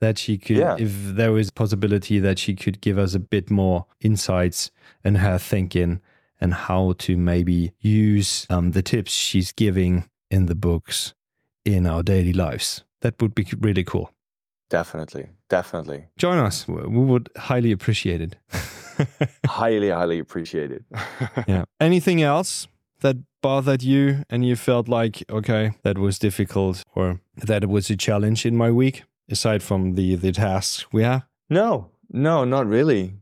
That 0.00 0.18
she 0.18 0.36
could, 0.38 0.56
Yeah. 0.56 0.76
if 0.78 0.90
there 1.16 1.38
is 1.38 1.50
possibility 1.50 2.18
that 2.18 2.38
she 2.38 2.54
could 2.56 2.80
give 2.80 2.98
us 2.98 3.14
a 3.14 3.20
bit 3.20 3.50
more 3.50 3.86
insights 4.00 4.70
and 5.04 5.18
her 5.18 5.38
thinking 5.38 6.00
and 6.40 6.54
how 6.54 6.94
to 6.98 7.16
maybe 7.16 7.72
use 7.80 8.46
um, 8.50 8.72
the 8.72 8.82
tips 8.82 9.12
she's 9.12 9.52
giving 9.52 10.04
in 10.30 10.46
the 10.46 10.56
books 10.56 11.14
in 11.64 11.86
our 11.86 12.02
daily 12.02 12.32
lives. 12.32 12.82
That 13.02 13.20
would 13.22 13.34
be 13.34 13.46
really 13.60 13.84
cool. 13.84 14.10
Definitely. 14.70 15.28
Definitely. 15.48 16.06
Join 16.16 16.38
us. 16.38 16.66
We 16.66 16.82
would 16.88 17.28
highly 17.36 17.70
appreciate 17.72 18.20
it. 18.22 18.36
highly, 19.46 19.90
highly 19.90 20.18
appreciated. 20.18 20.84
yeah. 21.46 21.64
Anything 21.78 22.22
else 22.22 22.66
that 23.02 23.16
bothered 23.42 23.82
you 23.82 24.24
and 24.30 24.44
you 24.44 24.56
felt 24.56 24.88
like, 24.88 25.22
okay, 25.30 25.72
that 25.82 25.98
was 25.98 26.18
difficult 26.18 26.82
or 26.94 27.20
that 27.36 27.62
it 27.64 27.68
was 27.68 27.90
a 27.90 27.96
challenge 27.96 28.46
in 28.46 28.56
my 28.56 28.70
week, 28.70 29.04
aside 29.30 29.62
from 29.62 29.94
the, 29.94 30.14
the 30.16 30.32
tasks 30.32 30.86
we 30.92 31.02
have? 31.02 31.22
No, 31.50 31.90
no, 32.10 32.44
not 32.44 32.66
really. 32.66 33.14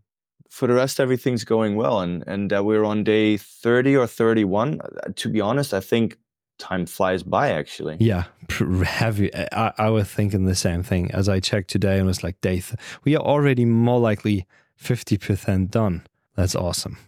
For 0.49 0.67
the 0.69 0.75
rest, 0.75 0.99
everything's 1.01 1.45
going 1.45 1.77
well, 1.77 2.01
and 2.01 2.25
and 2.27 2.53
uh, 2.53 2.63
we're 2.65 2.85
on 2.85 3.05
day 3.05 3.37
thirty 3.37 3.97
or 3.97 4.07
thirty-one. 4.09 4.81
Uh, 4.81 5.13
To 5.15 5.29
be 5.29 5.41
honest, 5.41 5.73
I 5.73 5.79
think 5.81 6.17
time 6.59 6.87
flies 6.87 7.23
by. 7.23 7.53
Actually, 7.53 7.97
Yeah. 8.01 8.25
Have 8.85 9.21
you? 9.21 9.31
I, 9.53 9.73
I 9.79 9.91
was 9.91 10.09
thinking 10.09 10.47
the 10.47 10.57
same 10.57 10.83
thing 10.83 11.11
as 11.13 11.29
I 11.29 11.39
checked 11.41 11.71
today 11.71 11.99
and 11.99 12.07
was 12.07 12.25
like, 12.25 12.41
day, 12.41 12.61
th- 12.61 12.75
we 13.05 13.15
are 13.17 13.23
already 13.25 13.65
more 13.65 14.01
likely 14.01 14.45
50% 14.83 15.71
done. 15.71 16.03
That's 16.35 16.57
awesome. 16.57 16.99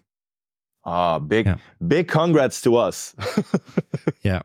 Ah, 0.85 1.19
big, 1.19 1.47
Yeah. 1.47 1.57
big 1.87 2.09
congrats 2.09 2.61
to 2.63 2.77
us. 2.77 3.15
Yeah, 4.23 4.43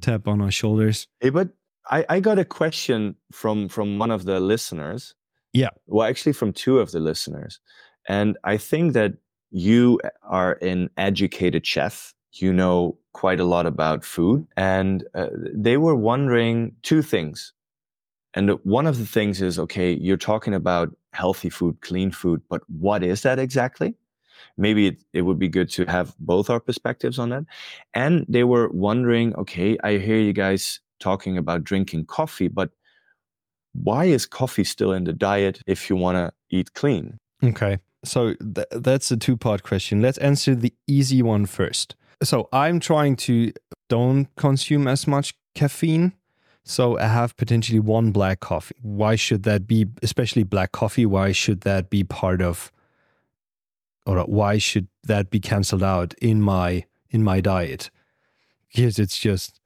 tap 0.00 0.28
on 0.28 0.40
our 0.40 0.50
shoulders. 0.50 1.08
Hey, 1.20 1.30
but 1.30 1.48
I, 1.90 2.04
I 2.08 2.20
got 2.20 2.38
a 2.38 2.44
question 2.44 3.16
from 3.32 3.68
from 3.68 3.98
one 3.98 4.10
of 4.10 4.24
the 4.24 4.40
listeners. 4.40 5.14
Yeah. 5.52 5.70
Well, 5.86 6.06
actually, 6.08 6.32
from 6.34 6.52
two 6.52 6.78
of 6.80 6.90
the 6.90 7.00
listeners, 7.00 7.60
and 8.08 8.36
I 8.44 8.56
think 8.58 8.92
that 8.94 9.14
you 9.50 10.00
are 10.22 10.58
an 10.62 10.90
educated 10.96 11.66
chef. 11.66 12.12
You 12.32 12.52
know 12.52 12.98
quite 13.12 13.40
a 13.40 13.44
lot 13.44 13.64
about 13.64 14.04
food, 14.04 14.46
and 14.58 15.04
uh, 15.14 15.28
they 15.54 15.78
were 15.78 15.94
wondering 15.96 16.72
two 16.82 17.00
things. 17.00 17.54
And 18.34 18.50
one 18.64 18.86
of 18.86 18.98
the 18.98 19.06
things 19.06 19.40
is 19.40 19.58
okay, 19.58 19.92
you're 19.94 20.18
talking 20.18 20.52
about 20.52 20.94
healthy 21.14 21.48
food, 21.48 21.80
clean 21.80 22.10
food, 22.10 22.42
but 22.50 22.60
what 22.68 23.02
is 23.02 23.22
that 23.22 23.38
exactly? 23.38 23.94
Maybe 24.56 24.88
it, 24.88 25.02
it 25.12 25.22
would 25.22 25.38
be 25.38 25.48
good 25.48 25.70
to 25.70 25.84
have 25.86 26.14
both 26.18 26.50
our 26.50 26.60
perspectives 26.60 27.18
on 27.18 27.30
that. 27.30 27.44
And 27.94 28.24
they 28.28 28.44
were 28.44 28.68
wondering 28.68 29.34
okay, 29.36 29.76
I 29.82 29.98
hear 29.98 30.18
you 30.18 30.32
guys 30.32 30.80
talking 31.00 31.36
about 31.36 31.64
drinking 31.64 32.06
coffee, 32.06 32.48
but 32.48 32.70
why 33.72 34.06
is 34.06 34.26
coffee 34.26 34.64
still 34.64 34.92
in 34.92 35.04
the 35.04 35.12
diet 35.12 35.60
if 35.66 35.90
you 35.90 35.96
want 35.96 36.16
to 36.16 36.32
eat 36.50 36.72
clean? 36.74 37.18
Okay. 37.44 37.78
So 38.04 38.34
th- 38.34 38.66
that's 38.70 39.10
a 39.10 39.16
two 39.16 39.36
part 39.36 39.62
question. 39.62 40.00
Let's 40.00 40.18
answer 40.18 40.54
the 40.54 40.72
easy 40.86 41.22
one 41.22 41.46
first. 41.46 41.96
So 42.22 42.48
I'm 42.52 42.80
trying 42.80 43.16
to 43.16 43.52
don't 43.88 44.34
consume 44.36 44.88
as 44.88 45.06
much 45.06 45.34
caffeine. 45.54 46.12
So 46.64 46.98
I 46.98 47.06
have 47.06 47.36
potentially 47.36 47.78
one 47.78 48.10
black 48.10 48.40
coffee. 48.40 48.74
Why 48.82 49.14
should 49.14 49.44
that 49.44 49.66
be, 49.66 49.86
especially 50.02 50.42
black 50.42 50.72
coffee? 50.72 51.06
Why 51.06 51.32
should 51.32 51.60
that 51.60 51.90
be 51.90 52.02
part 52.02 52.42
of, 52.42 52.72
or 54.06 54.20
why 54.20 54.58
should 54.58 54.88
that 55.04 55.30
be 55.30 55.40
canceled 55.40 55.82
out 55.82 56.14
in 56.14 56.40
my 56.40 56.84
in 57.10 57.22
my 57.22 57.40
diet? 57.40 57.90
Because 58.74 58.98
it's 58.98 59.18
just 59.18 59.60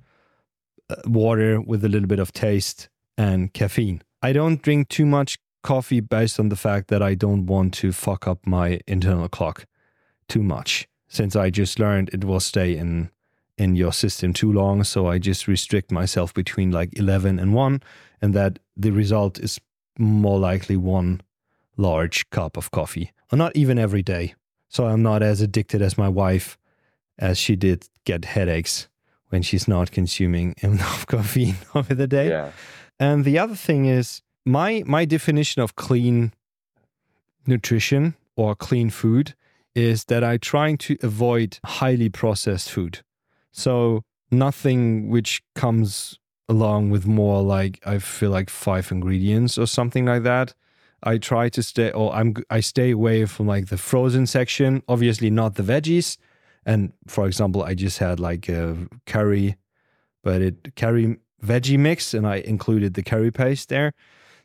uh, 0.88 0.96
water 1.04 1.60
with 1.60 1.84
a 1.84 1.88
little 1.88 2.08
bit 2.08 2.18
of 2.18 2.32
taste 2.32 2.88
and 3.16 3.52
caffeine. 3.52 4.02
I 4.22 4.32
don't 4.32 4.62
drink 4.62 4.88
too 4.88 5.06
much 5.06 5.38
coffee 5.62 6.00
based 6.00 6.40
on 6.40 6.48
the 6.48 6.56
fact 6.56 6.88
that 6.88 7.02
I 7.02 7.14
don't 7.14 7.46
want 7.46 7.74
to 7.74 7.92
fuck 7.92 8.26
up 8.26 8.46
my 8.46 8.80
internal 8.86 9.28
clock 9.28 9.66
too 10.28 10.42
much. 10.42 10.88
Since 11.08 11.36
I 11.36 11.50
just 11.50 11.78
learned 11.78 12.10
it 12.12 12.24
will 12.24 12.40
stay 12.40 12.76
in 12.76 13.10
in 13.58 13.76
your 13.76 13.92
system 13.92 14.32
too 14.32 14.50
long, 14.50 14.84
so 14.84 15.06
I 15.06 15.18
just 15.18 15.46
restrict 15.46 15.92
myself 15.92 16.32
between 16.32 16.70
like 16.70 16.98
11 16.98 17.38
and 17.38 17.52
1 17.52 17.82
and 18.22 18.32
that 18.34 18.58
the 18.74 18.90
result 18.90 19.38
is 19.38 19.60
more 19.98 20.38
likely 20.38 20.78
one 20.78 21.20
large 21.76 22.30
cup 22.30 22.56
of 22.56 22.70
coffee. 22.70 23.10
Not 23.32 23.54
even 23.56 23.78
every 23.78 24.02
day. 24.02 24.34
So 24.68 24.86
I'm 24.86 25.02
not 25.02 25.22
as 25.22 25.40
addicted 25.40 25.82
as 25.82 25.98
my 25.98 26.08
wife 26.08 26.58
as 27.18 27.38
she 27.38 27.56
did 27.56 27.88
get 28.04 28.24
headaches 28.24 28.88
when 29.28 29.42
she's 29.42 29.68
not 29.68 29.90
consuming 29.90 30.54
enough 30.62 31.06
caffeine 31.06 31.56
over 31.74 31.94
the 31.94 32.06
day. 32.06 32.28
Yeah. 32.28 32.52
And 32.98 33.24
the 33.24 33.38
other 33.38 33.54
thing 33.54 33.86
is 33.86 34.22
my 34.44 34.82
my 34.86 35.04
definition 35.04 35.62
of 35.62 35.76
clean 35.76 36.32
nutrition 37.46 38.14
or 38.36 38.54
clean 38.54 38.90
food 38.90 39.34
is 39.74 40.04
that 40.04 40.22
I 40.24 40.36
trying 40.36 40.78
to 40.78 40.96
avoid 41.02 41.58
highly 41.64 42.08
processed 42.08 42.70
food. 42.70 43.00
So 43.52 44.02
nothing 44.30 45.08
which 45.08 45.42
comes 45.54 46.18
along 46.48 46.90
with 46.90 47.06
more 47.06 47.42
like 47.42 47.80
I 47.86 47.98
feel 47.98 48.30
like 48.30 48.50
five 48.50 48.90
ingredients 48.90 49.56
or 49.56 49.66
something 49.66 50.04
like 50.04 50.24
that. 50.24 50.54
I 51.02 51.18
try 51.18 51.48
to 51.50 51.62
stay 51.62 51.90
or 51.90 52.14
I'm 52.14 52.34
I 52.50 52.60
stay 52.60 52.90
away 52.90 53.26
from 53.26 53.46
like 53.46 53.68
the 53.68 53.78
frozen 53.78 54.26
section, 54.26 54.82
obviously 54.88 55.30
not 55.30 55.54
the 55.54 55.62
veggies. 55.62 56.16
And 56.66 56.92
for 57.06 57.26
example, 57.26 57.62
I 57.62 57.74
just 57.74 57.98
had 57.98 58.20
like 58.20 58.48
a 58.48 58.76
curry, 59.06 59.56
but 60.22 60.42
it 60.42 60.76
curry 60.76 61.16
veggie 61.42 61.78
mix 61.78 62.14
and 62.14 62.26
I 62.26 62.36
included 62.36 62.94
the 62.94 63.02
curry 63.02 63.30
paste 63.30 63.68
there. 63.70 63.92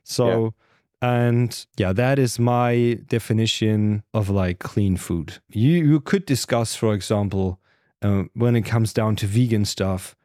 So, 0.04 0.54
and 1.02 1.65
yeah, 1.78 1.94
that 1.94 2.20
is 2.20 2.39
my 2.39 3.00
definition 3.08 4.04
of 4.13 4.30
like 4.30 4.60
clean 4.60 4.98
food. 4.98 5.41
You 5.50 5.72
you 5.72 6.00
could 6.00 6.26
discuss, 6.26 6.76
for 6.76 6.94
example, 6.94 7.60
uh, 8.02 8.24
when 8.34 8.56
it 8.56 8.62
comes 8.63 8.94
down 8.94 9.15
to 9.18 9.28
vegan 9.28 9.65
stuff, 9.65 10.15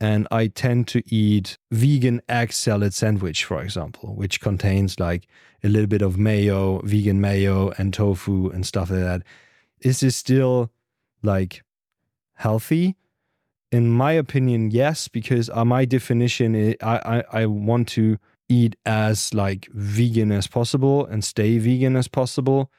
and 0.00 0.28
I 0.30 0.48
tend 0.48 0.88
to 0.88 1.02
eat 1.06 1.58
vegan 1.70 2.20
egg 2.28 2.52
salad 2.52 2.92
sandwich, 2.92 3.44
for 3.44 3.62
example, 3.62 4.14
which 4.14 4.40
contains 4.40 5.00
like 5.00 5.26
a 5.64 5.68
little 5.68 5.86
bit 5.86 6.02
of 6.02 6.18
mayo, 6.18 6.80
vegan 6.80 7.20
mayo, 7.20 7.72
and 7.78 7.94
tofu 7.94 8.50
and 8.50 8.66
stuff 8.66 8.90
like 8.90 9.00
that. 9.00 9.22
Is 9.80 10.00
this 10.00 10.16
still 10.16 10.70
like 11.22 11.62
healthy? 12.34 12.96
In 13.72 13.90
my 13.90 14.12
opinion, 14.12 14.70
yes, 14.70 15.08
because 15.08 15.50
uh, 15.50 15.64
my 15.64 15.84
definition 15.84 16.54
is 16.54 16.76
I, 16.82 16.96
I, 17.32 17.40
I 17.42 17.46
want 17.46 17.88
to 17.88 18.18
eat 18.48 18.76
as 18.86 19.34
like 19.34 19.68
vegan 19.72 20.30
as 20.30 20.46
possible 20.46 21.04
and 21.06 21.24
stay 21.24 21.58
vegan 21.58 21.96
as 21.96 22.06
possible. 22.06 22.70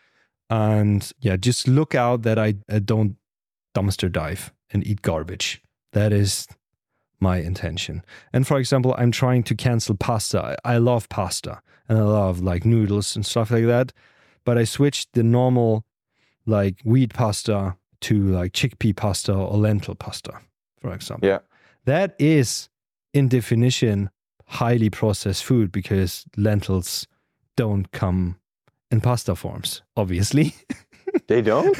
And 0.49 1.11
yeah, 1.19 1.35
just 1.35 1.67
look 1.67 1.93
out 1.93 2.21
that 2.21 2.39
I, 2.39 2.55
I 2.69 2.79
don't 2.79 3.17
dumpster 3.75 4.11
dive 4.11 4.53
and 4.71 4.85
eat 4.85 5.01
garbage. 5.01 5.61
That 5.91 6.13
is 6.13 6.47
my 7.19 7.37
intention. 7.37 8.03
And 8.33 8.47
for 8.47 8.57
example, 8.57 8.95
I'm 8.97 9.11
trying 9.11 9.43
to 9.43 9.55
cancel 9.55 9.95
pasta. 9.95 10.57
I 10.63 10.77
love 10.77 11.09
pasta 11.09 11.61
and 11.89 11.97
I 11.97 12.03
love 12.03 12.41
like 12.41 12.65
noodles 12.65 13.15
and 13.15 13.25
stuff 13.25 13.51
like 13.51 13.65
that. 13.65 13.93
But 14.45 14.57
I 14.57 14.63
switched 14.63 15.13
the 15.13 15.23
normal 15.23 15.85
like 16.45 16.81
wheat 16.83 17.13
pasta 17.13 17.75
to 18.01 18.27
like 18.27 18.53
chickpea 18.53 18.95
pasta 18.95 19.33
or 19.33 19.57
lentil 19.57 19.95
pasta, 19.95 20.39
for 20.79 20.93
example. 20.93 21.27
Yeah. 21.27 21.39
That 21.85 22.15
is, 22.19 22.69
in 23.13 23.27
definition, 23.27 24.09
highly 24.45 24.89
processed 24.89 25.43
food 25.43 25.71
because 25.71 26.25
lentils 26.35 27.07
don't 27.55 27.91
come 27.91 28.39
in 28.91 29.01
pasta 29.01 29.35
forms, 29.35 29.81
obviously. 29.95 30.55
They 31.27 31.41
don't? 31.41 31.75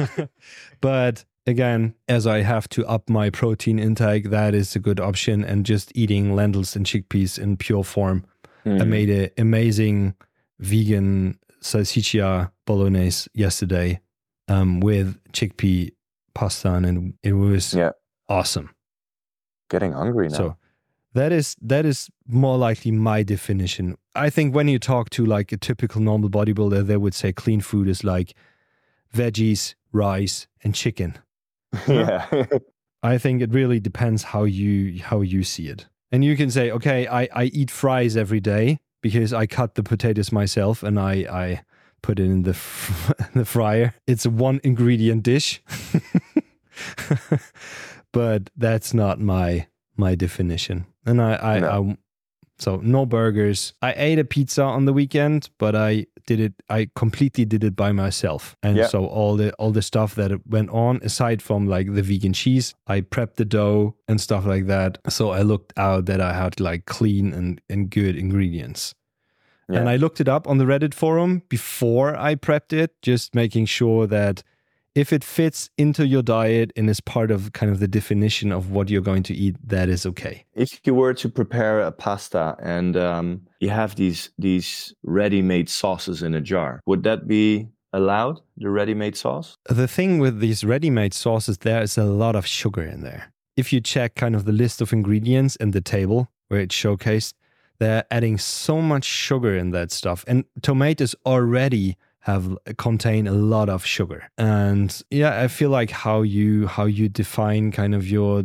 but 0.80 1.24
again, 1.46 1.94
as 2.08 2.26
I 2.26 2.42
have 2.42 2.68
to 2.70 2.86
up 2.86 3.08
my 3.08 3.30
protein 3.30 3.78
intake, 3.78 4.30
that 4.30 4.54
is 4.54 4.76
a 4.76 4.78
good 4.78 5.00
option. 5.00 5.44
And 5.44 5.66
just 5.66 5.92
eating 5.94 6.34
lentils 6.34 6.76
and 6.76 6.86
chickpeas 6.86 7.38
in 7.38 7.56
pure 7.56 7.84
form. 7.84 8.24
I 8.64 8.68
Hmm. 8.84 8.90
made 8.90 9.10
an 9.10 9.30
amazing 9.38 10.14
vegan 10.60 11.38
salsiccia 11.60 12.50
bolognese 12.66 13.28
yesterday 13.34 14.00
um, 14.48 14.80
with 14.80 15.18
chickpea 15.32 15.90
pasta, 16.34 16.72
and 16.74 17.14
it 17.22 17.32
was 17.32 17.74
Yeah. 17.74 17.90
awesome. 18.28 18.70
Getting 19.68 19.92
hungry 19.92 20.28
now. 20.28 20.36
So 20.36 20.56
that 21.14 21.32
is 21.32 21.56
that 21.60 21.84
is 21.86 22.08
more 22.26 22.56
likely 22.58 22.90
my 22.92 23.22
definition. 23.24 23.96
I 24.14 24.30
think 24.30 24.54
when 24.54 24.68
you 24.68 24.78
talk 24.78 25.10
to 25.10 25.24
like 25.26 25.50
a 25.52 25.56
typical 25.56 26.00
normal 26.00 26.30
bodybuilder, 26.30 26.86
they 26.86 26.96
would 26.96 27.14
say 27.14 27.32
clean 27.32 27.60
food 27.60 27.88
is 27.88 28.04
like 28.04 28.34
veggies, 29.14 29.74
rice, 29.92 30.46
and 30.64 30.74
chicken. 30.74 31.14
yeah. 31.88 32.46
I 33.02 33.18
think 33.18 33.42
it 33.42 33.52
really 33.52 33.80
depends 33.80 34.22
how 34.22 34.44
you 34.44 35.02
how 35.02 35.22
you 35.22 35.42
see 35.42 35.68
it. 35.68 35.86
And 36.12 36.24
you 36.24 36.36
can 36.36 36.50
say, 36.50 36.70
okay, 36.70 37.06
I, 37.06 37.28
I 37.34 37.44
eat 37.44 37.70
fries 37.70 38.16
every 38.16 38.40
day 38.40 38.80
because 39.00 39.32
I 39.32 39.46
cut 39.46 39.74
the 39.74 39.82
potatoes 39.82 40.30
myself 40.30 40.82
and 40.82 41.00
I, 41.00 41.12
I 41.12 41.62
put 42.02 42.20
it 42.20 42.24
in 42.24 42.42
the 42.42 42.52
the 43.34 43.44
fryer. 43.44 43.94
It's 44.06 44.26
a 44.26 44.30
one 44.30 44.60
ingredient 44.62 45.22
dish. 45.22 45.62
but 48.12 48.50
that's 48.56 48.94
not 48.94 49.20
my 49.20 49.66
my 49.96 50.14
definition. 50.14 50.86
And 51.04 51.20
I, 51.20 51.34
I, 51.34 51.58
No. 51.60 51.96
So 52.62 52.76
no 52.82 53.06
burgers. 53.06 53.74
I 53.82 53.92
ate 53.96 54.18
a 54.18 54.24
pizza 54.24 54.62
on 54.62 54.84
the 54.84 54.92
weekend, 54.92 55.50
but 55.58 55.74
I 55.74 56.06
did 56.26 56.40
it 56.40 56.52
I 56.70 56.88
completely 56.94 57.44
did 57.44 57.64
it 57.64 57.74
by 57.74 57.92
myself. 57.92 58.56
And 58.62 58.76
Yeah. 58.76 58.86
so 58.88 59.06
all 59.06 59.36
the 59.36 59.52
all 59.58 59.72
the 59.72 59.82
stuff 59.82 60.14
that 60.14 60.30
went 60.46 60.70
on 60.70 61.00
aside 61.02 61.42
from 61.42 61.66
like 61.66 61.94
the 61.94 62.02
vegan 62.02 62.32
cheese, 62.32 62.74
I 62.86 63.00
prepped 63.02 63.36
the 63.36 63.44
dough 63.44 63.94
and 64.08 64.20
stuff 64.20 64.46
like 64.46 64.66
that. 64.66 64.98
So 65.08 65.30
I 65.30 65.42
looked 65.42 65.72
out 65.76 66.06
that 66.06 66.20
I 66.20 66.32
had 66.32 66.60
like 66.60 66.84
clean 66.86 67.32
and, 67.32 67.60
and 67.68 67.90
good 67.90 68.16
ingredients. 68.16 68.94
And 69.68 69.88
I 69.88 69.96
looked 69.96 70.20
it 70.20 70.28
up 70.28 70.46
on 70.46 70.58
the 70.58 70.66
Reddit 70.66 70.92
forum 70.92 71.42
before 71.48 72.14
I 72.14 72.34
prepped 72.34 72.74
it, 72.74 72.90
just 73.00 73.34
making 73.34 73.64
sure 73.66 74.06
that 74.06 74.42
if 74.94 75.12
it 75.12 75.24
fits 75.24 75.70
into 75.78 76.06
your 76.06 76.22
diet 76.22 76.72
and 76.76 76.90
is 76.90 77.00
part 77.00 77.30
of 77.30 77.52
kind 77.52 77.72
of 77.72 77.80
the 77.80 77.88
definition 77.88 78.52
of 78.52 78.70
what 78.70 78.90
you're 78.90 79.00
going 79.00 79.22
to 79.24 79.34
eat, 79.34 79.56
that 79.66 79.88
is 79.88 80.04
okay. 80.06 80.44
if 80.54 80.80
you 80.84 80.94
were 80.94 81.14
to 81.14 81.28
prepare 81.28 81.80
a 81.80 81.92
pasta 81.92 82.56
and 82.62 82.96
um, 82.96 83.40
you 83.60 83.70
have 83.70 83.96
these 83.96 84.30
these 84.38 84.94
ready-made 85.02 85.68
sauces 85.68 86.22
in 86.22 86.34
a 86.34 86.40
jar, 86.40 86.80
would 86.86 87.02
that 87.04 87.26
be 87.26 87.68
allowed? 87.92 88.40
The 88.56 88.70
ready-made 88.70 89.16
sauce? 89.16 89.56
The 89.68 89.88
thing 89.88 90.18
with 90.18 90.40
these 90.40 90.64
ready 90.64 90.90
made 90.90 91.14
sauces, 91.14 91.58
there 91.58 91.82
is 91.82 91.98
a 91.98 92.04
lot 92.04 92.36
of 92.36 92.46
sugar 92.46 92.82
in 92.82 93.02
there. 93.02 93.32
If 93.56 93.72
you 93.72 93.80
check 93.80 94.14
kind 94.14 94.34
of 94.34 94.44
the 94.44 94.52
list 94.52 94.80
of 94.80 94.92
ingredients 94.92 95.56
and 95.56 95.72
the 95.72 95.82
table 95.82 96.30
where 96.48 96.60
it's 96.60 96.74
showcased, 96.74 97.34
they're 97.78 98.04
adding 98.10 98.38
so 98.38 98.80
much 98.80 99.04
sugar 99.04 99.56
in 99.56 99.72
that 99.72 99.90
stuff. 99.90 100.24
And 100.26 100.44
tomatoes 100.62 101.14
already 101.26 101.96
have 102.22 102.56
contain 102.78 103.26
a 103.26 103.32
lot 103.32 103.68
of 103.68 103.84
sugar. 103.84 104.30
And 104.38 105.02
yeah, 105.10 105.40
I 105.42 105.48
feel 105.48 105.70
like 105.70 105.90
how 105.90 106.22
you 106.22 106.66
how 106.66 106.84
you 106.86 107.08
define 107.08 107.70
kind 107.72 107.94
of 107.94 108.08
your 108.08 108.44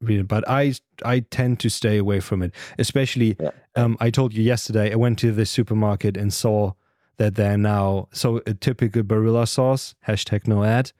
but 0.00 0.48
I 0.48 0.74
I 1.04 1.20
tend 1.20 1.58
to 1.60 1.68
stay 1.68 1.98
away 1.98 2.20
from 2.20 2.42
it. 2.42 2.54
Especially, 2.78 3.36
Yeah. 3.40 3.50
um, 3.74 3.96
I 4.00 4.10
told 4.10 4.32
you 4.34 4.42
yesterday. 4.44 4.92
I 4.92 4.96
went 4.96 5.18
to 5.20 5.32
the 5.32 5.44
supermarket 5.46 6.16
and 6.16 6.32
saw 6.32 6.72
that 7.16 7.34
they're 7.34 7.58
now 7.58 8.08
so 8.12 8.40
a 8.46 8.54
typical 8.54 9.02
Barilla 9.02 9.48
sauce 9.48 9.94
hashtag 10.06 10.46
no 10.46 10.62
ad 10.64 10.92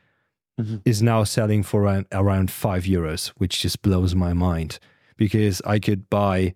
Mhm. 0.60 0.80
is 0.84 1.00
now 1.00 1.22
selling 1.22 1.62
for 1.62 1.82
around, 1.82 2.06
around 2.10 2.50
five 2.50 2.82
euros, 2.84 3.28
which 3.36 3.62
just 3.62 3.80
blows 3.82 4.16
my 4.16 4.32
mind 4.32 4.80
because 5.16 5.62
I 5.64 5.78
could 5.78 6.10
buy 6.10 6.54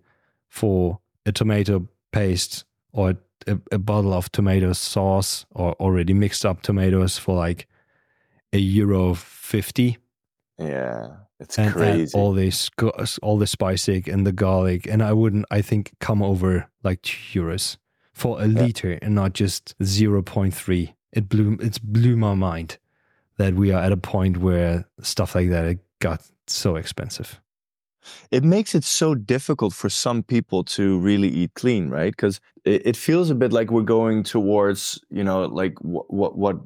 for 0.49 0.99
a 1.25 1.31
tomato 1.31 1.87
paste 2.11 2.65
or 2.91 3.15
a, 3.47 3.59
a 3.71 3.79
bottle 3.79 4.13
of 4.13 4.31
tomato 4.31 4.73
sauce 4.73 5.45
or 5.51 5.73
already 5.73 6.13
mixed 6.13 6.45
up 6.45 6.61
tomatoes 6.61 7.17
for 7.17 7.35
like 7.35 7.67
a 8.51 8.57
euro 8.57 9.13
fifty. 9.13 9.97
Yeah, 10.57 11.07
it's 11.43 11.59
and 11.59 11.73
crazy. 11.73 12.17
all 12.17 12.31
this 12.33 12.69
all 13.21 13.37
the 13.37 13.47
spicy 13.47 14.03
and 14.07 14.25
the 14.25 14.31
garlic 14.31 14.87
and 14.87 15.03
i 15.03 15.11
wouldn't 15.11 15.45
i 15.51 15.61
think 15.61 15.91
come 15.99 16.23
over 16.23 16.69
like 16.83 17.01
two 17.01 17.41
euros 17.41 17.77
for 18.13 18.41
a 18.41 18.47
liter 18.47 18.97
and 19.01 19.13
not 19.13 19.33
just 19.33 19.77
0.3 19.79 20.93
it 21.11 21.29
blew 21.29 21.57
it's 21.59 21.79
blew 21.79 22.15
my 22.15 22.33
mind 22.33 22.77
that 23.37 23.55
we 23.55 23.71
are 23.71 23.81
at 23.83 23.91
a 23.91 23.97
point 23.97 24.37
where 24.37 24.85
stuff 25.01 25.35
like 25.35 25.49
that 25.49 25.77
got 25.99 26.21
so 26.47 26.75
expensive 26.75 27.41
it 28.31 28.43
makes 28.43 28.75
it 28.75 28.83
so 28.83 29.15
difficult 29.15 29.73
for 29.73 29.89
some 29.89 30.23
people 30.23 30.63
to 30.63 30.99
really 30.99 31.29
eat 31.29 31.53
clean, 31.55 31.89
right? 31.89 32.11
Because 32.11 32.39
it, 32.65 32.85
it 32.85 32.97
feels 32.97 33.29
a 33.29 33.35
bit 33.35 33.51
like 33.51 33.71
we're 33.71 33.81
going 33.81 34.23
towards, 34.23 34.99
you 35.09 35.23
know, 35.23 35.45
like 35.45 35.75
what, 35.81 36.11
what, 36.13 36.37
what 36.37 36.57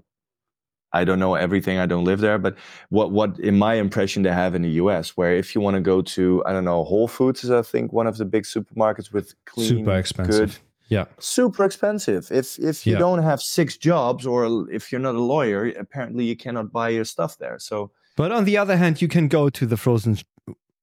I 0.94 1.04
don't 1.04 1.20
know 1.20 1.36
everything. 1.36 1.78
I 1.78 1.86
don't 1.86 2.06
live 2.06 2.22
there, 2.22 2.38
but 2.38 2.58
what, 2.90 3.12
what 3.12 3.40
in 3.40 3.58
my 3.58 3.76
impression 3.76 4.24
they 4.24 4.32
have 4.32 4.56
in 4.56 4.62
the 4.62 4.72
US, 4.84 5.18
where 5.18 5.36
if 5.36 5.54
you 5.54 5.62
want 5.62 5.76
to 5.76 5.82
go 5.82 6.02
to, 6.02 6.44
I 6.46 6.54
don't 6.54 6.66
know, 6.66 6.84
Whole 6.84 7.08
Foods 7.08 7.44
is 7.44 7.52
I 7.52 7.62
think 7.62 7.92
one 7.92 8.08
of 8.08 8.18
the 8.18 8.26
big 8.26 8.44
supermarkets 8.44 9.12
with 9.12 9.34
clean, 9.46 9.68
super 9.70 9.98
expensive 9.98 10.50
good, 10.50 10.56
yeah 10.90 11.06
super 11.20 11.66
expensive. 11.66 12.32
If 12.32 12.58
if 12.60 12.86
you 12.88 12.94
Yeah. 12.94 13.00
don't 13.00 13.24
have 13.24 13.42
six 13.42 13.78
jobs 13.78 14.26
or 14.26 14.70
if 14.72 14.92
you're 14.92 15.02
not 15.02 15.16
a 15.16 15.20
lawyer, 15.20 15.74
apparently 15.78 16.26
you 16.26 16.36
cannot 16.36 16.72
buy 16.72 16.90
your 16.90 17.06
stuff 17.06 17.38
there. 17.38 17.60
So 17.60 17.92
but 18.16 18.32
on 18.32 18.46
the 18.46 18.58
other 18.58 18.78
hand 18.78 19.02
you 19.02 19.08
can 19.08 19.28
go 19.28 19.50
to 19.50 19.66
the 19.66 19.78
frozen 19.78 20.18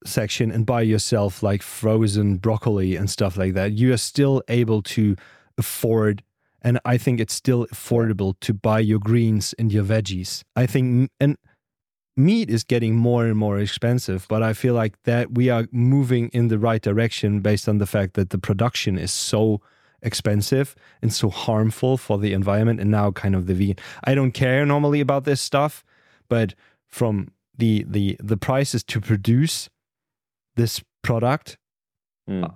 section 0.04 0.50
and 0.50 0.66
buy 0.66 0.82
yourself 0.82 1.42
like 1.42 1.62
frozen 1.62 2.36
broccoli 2.36 2.96
and 2.96 3.08
stuff 3.08 3.36
like 3.36 3.54
that 3.54 3.72
you 3.72 3.92
are 3.92 3.98
still 3.98 4.42
able 4.48 4.82
to 4.82 5.16
afford 5.56 6.22
and 6.62 6.78
i 6.84 6.96
think 6.96 7.20
it's 7.20 7.34
still 7.34 7.66
affordable 7.66 8.34
to 8.40 8.52
buy 8.52 8.78
your 8.78 8.98
greens 8.98 9.54
and 9.58 9.72
your 9.72 9.84
veggies. 9.84 10.42
I 10.56 10.66
think 10.66 11.10
and 11.20 11.36
meat 12.16 12.50
is 12.50 12.64
getting 12.64 12.94
more 12.94 13.26
and 13.26 13.36
more 13.36 13.58
expensive 13.58 14.26
but 14.28 14.42
i 14.42 14.52
feel 14.52 14.74
like 14.74 15.02
that 15.02 15.32
we 15.32 15.50
are 15.50 15.66
moving 15.72 16.28
in 16.28 16.48
the 16.48 16.58
right 16.58 16.82
direction 16.82 17.40
based 17.40 17.68
on 17.68 17.78
the 17.78 17.86
fact 17.86 18.14
that 18.14 18.30
the 18.30 18.38
production 18.38 18.98
is 18.98 19.10
so 19.10 19.60
expensive 20.02 20.76
and 21.02 21.12
so 21.12 21.30
harmful 21.30 21.96
for 21.96 22.18
the 22.18 22.32
environment 22.32 22.78
and 22.78 22.90
now 22.90 23.10
kind 23.10 23.34
of 23.34 23.46
the 23.46 23.54
vegan. 23.54 23.76
I 24.04 24.14
don't 24.14 24.32
care 24.32 24.66
normally 24.66 25.00
about 25.00 25.24
this 25.24 25.40
stuff 25.40 25.82
but 26.28 26.54
from 26.86 27.30
the 27.56 27.84
the 27.88 28.16
the 28.22 28.36
prices 28.36 28.82
to 28.84 29.00
produce 29.00 29.68
this 30.56 30.82
product 31.02 31.56
mm, 32.28 32.52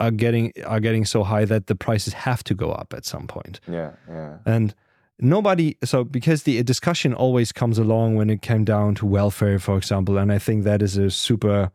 are 0.00 0.10
getting 0.10 0.52
are 0.64 0.80
getting 0.80 1.04
so 1.04 1.22
high 1.24 1.44
that 1.44 1.66
the 1.66 1.74
prices 1.74 2.12
have 2.12 2.42
to 2.44 2.54
go 2.54 2.70
up 2.72 2.92
at 2.92 3.04
some 3.04 3.26
point 3.26 3.60
yeah, 3.68 3.92
yeah. 4.08 4.38
and 4.44 4.74
nobody 5.18 5.76
so 5.84 6.04
because 6.04 6.42
the 6.42 6.62
discussion 6.62 7.14
always 7.14 7.52
comes 7.52 7.78
along 7.78 8.16
when 8.16 8.28
it 8.30 8.42
came 8.42 8.64
down 8.64 8.94
to 8.94 9.06
welfare 9.06 9.58
for 9.58 9.76
example 9.78 10.18
and 10.18 10.30
i 10.32 10.38
think 10.38 10.64
that 10.64 10.82
is 10.82 10.96
a 10.98 11.10
super 11.10 11.70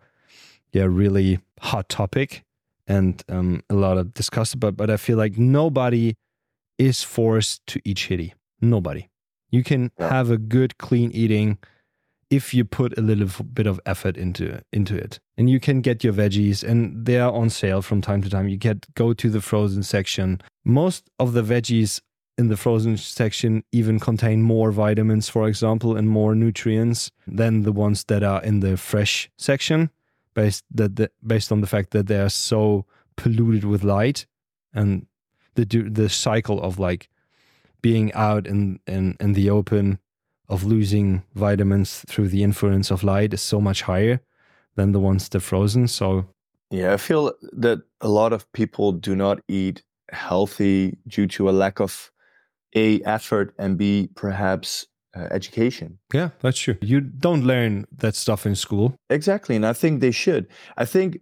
yeah 0.74 0.84
really 0.84 1.40
hot 1.60 1.90
topic 1.90 2.44
and 2.88 3.24
um, 3.30 3.62
a 3.70 3.74
lot 3.74 3.98
of 3.98 4.14
discussed 4.14 4.60
but 4.60 4.76
but 4.78 4.90
i 4.90 4.98
feel 4.98 5.18
like 5.18 5.38
nobody 5.38 6.14
is 6.78 7.04
forced 7.04 7.66
to 7.68 7.80
eat 7.84 7.98
shitty 7.98 8.34
nobody 8.62 9.08
you 9.50 9.64
can 9.64 9.92
Yeah. 10.00 10.10
have 10.10 10.30
a 10.32 10.38
good 10.38 10.78
clean 10.78 11.12
eating 11.12 11.58
if 12.32 12.54
you 12.54 12.64
put 12.64 12.98
a 12.98 13.02
little 13.02 13.44
bit 13.44 13.68
of 13.68 13.80
effort 13.86 14.18
into 14.18 14.60
into 14.72 14.96
it. 14.96 15.20
And 15.38 15.50
you 15.50 15.60
can 15.60 15.82
get 15.82 16.04
your 16.04 16.14
veggies 16.14 16.64
and 16.64 17.06
they 17.06 17.20
are 17.20 17.32
on 17.32 17.50
sale 17.50 17.82
from 17.82 18.02
time 18.02 18.24
to 18.24 18.30
time. 18.30 18.48
You 18.48 18.58
get 18.58 18.92
go 18.96 19.14
to 19.14 19.30
the 19.30 19.42
frozen 19.42 19.84
section. 19.84 20.42
Most 20.64 21.10
of 21.20 21.34
the 21.34 21.44
veggies 21.44 22.02
in 22.38 22.48
the 22.48 22.58
frozen 22.58 22.98
section 22.98 23.64
even 23.72 24.00
contain 24.00 24.42
more 24.42 24.72
vitamins 24.72 25.28
for 25.28 25.48
example 25.48 25.98
and 25.98 26.10
more 26.10 26.34
nutrients 26.34 27.12
than 27.28 27.64
the 27.64 27.74
ones 27.74 28.06
that 28.06 28.24
are 28.24 28.42
in 28.42 28.62
the 28.62 28.78
fresh 28.78 29.30
section 29.38 29.92
based 30.34 30.64
that 30.72 30.96
the, 30.96 31.12
based 31.28 31.52
on 31.52 31.60
the 31.60 31.68
fact 31.68 31.92
that 31.92 32.08
they 32.08 32.20
are 32.20 32.30
so 32.30 32.86
polluted 33.18 33.66
with 33.66 33.84
light 33.84 34.26
and 34.74 35.06
the 35.56 35.66
the 35.66 36.08
cycle 36.08 36.62
of 36.62 36.80
like 36.80 37.10
being 37.82 38.14
out 38.14 38.48
in 38.48 38.80
in, 38.88 39.18
in 39.20 39.34
the 39.34 39.50
open 39.50 40.00
of 40.52 40.64
losing 40.64 41.24
vitamins 41.34 42.04
through 42.08 42.28
the 42.28 42.44
influence 42.44 42.92
of 42.92 43.04
light 43.04 43.34
is 43.34 43.42
so 43.42 43.60
much 43.62 43.82
higher 43.84 44.20
than 44.76 44.92
the 44.92 45.00
ones 45.00 45.30
that 45.30 45.38
are 45.38 45.46
frozen 45.46 45.88
so 45.88 46.26
Yeah, 46.72 46.94
I 46.94 46.98
feel 46.98 47.34
that 47.62 47.80
a 48.00 48.08
lot 48.08 48.34
of 48.34 48.46
people 48.54 48.92
do 48.92 49.16
not 49.16 49.40
eat 49.48 49.84
healthy 50.12 50.98
due 51.08 51.28
to 51.28 51.50
a 51.50 51.52
lack 51.64 51.80
of 51.80 52.12
a 52.76 53.02
effort 53.04 53.54
and 53.58 53.78
b 53.78 54.10
perhaps 54.16 54.88
uh, 55.18 55.28
education. 55.32 55.98
yeah 56.14 56.30
that's 56.42 56.60
true 56.60 56.78
you 56.82 57.02
don't 57.02 57.44
learn 57.44 57.86
that 57.98 58.16
stuff 58.16 58.46
in 58.46 58.56
school 58.56 58.94
Exactly, 59.10 59.56
and 59.56 59.66
I 59.66 59.74
think 59.74 60.00
they 60.00 60.12
should. 60.12 60.48
I 60.78 60.86
think 60.86 61.20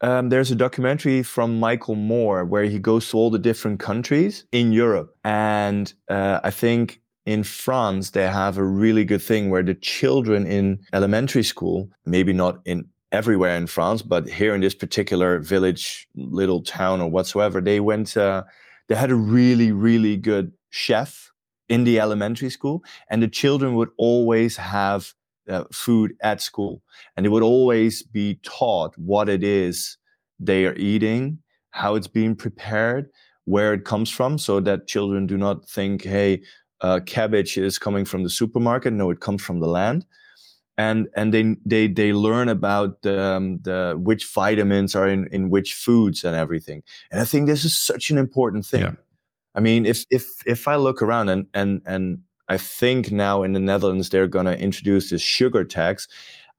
um, 0.00 0.28
there's 0.30 0.50
a 0.50 0.54
documentary 0.56 1.22
from 1.22 1.60
Michael 1.60 1.94
Moore 1.96 2.44
where 2.44 2.64
he 2.64 2.78
goes 2.78 3.08
to 3.10 3.16
all 3.18 3.30
the 3.30 3.38
different 3.50 3.80
countries 3.80 4.44
in 4.52 4.72
Europe, 4.72 5.14
and 5.24 5.92
uh, 6.08 6.40
I 6.44 6.50
think 6.50 7.00
in 7.28 7.44
France 7.44 8.10
they 8.12 8.26
have 8.26 8.56
a 8.56 8.64
really 8.64 9.04
good 9.04 9.20
thing 9.20 9.50
where 9.50 9.62
the 9.62 9.74
children 9.74 10.46
in 10.46 10.80
elementary 10.94 11.44
school, 11.44 11.90
maybe 12.06 12.32
not 12.32 12.60
in 12.64 12.88
everywhere 13.12 13.54
in 13.54 13.66
France, 13.66 14.00
but 14.00 14.26
here 14.26 14.54
in 14.54 14.62
this 14.62 14.74
particular 14.74 15.38
village, 15.38 16.08
little 16.14 16.62
town 16.62 17.02
or 17.02 17.10
whatsoever, 17.10 17.60
they 17.60 17.80
went. 17.80 18.16
Uh, 18.16 18.44
they 18.88 18.94
had 18.94 19.10
a 19.10 19.14
really, 19.14 19.72
really 19.72 20.16
good 20.16 20.52
chef 20.70 21.30
in 21.68 21.84
the 21.84 22.00
elementary 22.00 22.48
school, 22.48 22.82
and 23.10 23.22
the 23.22 23.28
children 23.28 23.74
would 23.74 23.90
always 23.98 24.56
have 24.56 25.12
uh, 25.50 25.64
food 25.70 26.14
at 26.22 26.40
school 26.40 26.82
and 27.14 27.24
they 27.24 27.30
would 27.30 27.42
always 27.42 28.02
be 28.02 28.38
taught 28.42 28.94
what 28.98 29.30
it 29.30 29.42
is 29.42 29.96
they 30.38 30.66
are 30.66 30.74
eating 30.74 31.38
how 31.70 31.94
it's 31.94 32.06
being 32.06 32.36
prepared 32.36 33.08
where 33.46 33.72
it 33.72 33.86
comes 33.86 34.10
from 34.10 34.36
so 34.36 34.60
that 34.60 34.86
children 34.86 35.26
do 35.26 35.38
not 35.38 35.66
think 35.66 36.04
hey 36.04 36.42
uh, 36.80 37.00
cabbage 37.06 37.56
is 37.58 37.78
coming 37.78 38.04
from 38.04 38.22
the 38.22 38.30
supermarket 38.30 38.92
no 38.92 39.10
it 39.10 39.20
comes 39.20 39.42
from 39.42 39.60
the 39.60 39.66
land 39.68 40.04
and 40.76 41.08
and 41.16 41.34
they 41.34 41.56
they 41.66 41.88
they 41.88 42.12
learn 42.12 42.48
about 42.48 43.02
the, 43.02 43.20
um, 43.20 43.58
the 43.62 43.96
which 43.98 44.24
vitamins 44.26 44.94
are 44.94 45.08
in 45.08 45.26
in 45.32 45.50
which 45.50 45.74
foods 45.74 46.24
and 46.24 46.36
everything 46.36 46.82
and 47.10 47.20
i 47.20 47.24
think 47.24 47.46
this 47.46 47.64
is 47.64 47.76
such 47.76 48.10
an 48.10 48.18
important 48.18 48.64
thing 48.64 48.82
Yeah. 48.82 48.92
i 49.54 49.60
mean 49.60 49.86
if 49.86 50.04
if 50.10 50.24
if 50.46 50.68
i 50.68 50.76
look 50.76 51.02
around 51.02 51.28
and 51.28 51.46
and 51.54 51.82
and 51.86 52.20
I 52.50 52.56
think 52.56 53.12
now 53.12 53.42
in 53.42 53.52
the 53.52 53.60
Netherlands 53.60 54.08
they're 54.08 54.26
going 54.26 54.46
to 54.46 54.58
introduce 54.58 55.10
this 55.10 55.20
sugar 55.20 55.64
tax. 55.64 56.08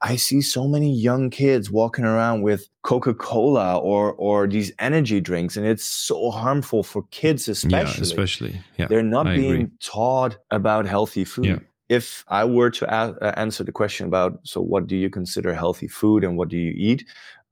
I 0.02 0.16
see 0.16 0.42
so 0.42 0.68
many 0.68 0.92
young 0.94 1.30
kids 1.30 1.70
walking 1.70 2.06
around 2.06 2.42
with 2.42 2.70
Coca-Cola 2.84 3.78
or 3.80 4.14
or 4.14 4.48
these 4.48 4.72
energy 4.80 5.20
drinks, 5.22 5.58
and 5.58 5.66
it's 5.66 5.84
so 5.84 6.32
harmful 6.32 6.84
for 6.84 7.04
kids, 7.12 7.50
especially. 7.50 7.98
yeah 7.98 8.02
especially 8.02 8.62
yeah 8.78 8.88
They're 8.88 9.04
not 9.18 9.28
I 9.28 9.36
being 9.36 9.62
agree. 9.64 9.78
taught 9.82 10.38
about 10.52 10.86
healthy 10.86 11.26
food. 11.26 11.46
Yeah. 11.46 11.60
If 11.90 12.24
I 12.28 12.46
were 12.46 12.70
to 12.70 12.86
a- 12.86 13.18
uh, 13.20 13.34
answer 13.36 13.64
the 13.66 13.72
question 13.72 14.06
about 14.08 14.40
so 14.44 14.62
what 14.62 14.88
do 14.88 14.96
you 14.96 15.10
consider 15.10 15.54
healthy 15.54 15.88
food 15.88 16.24
and 16.24 16.38
what 16.38 16.50
do 16.50 16.58
you 16.58 16.74
eat, 16.78 17.04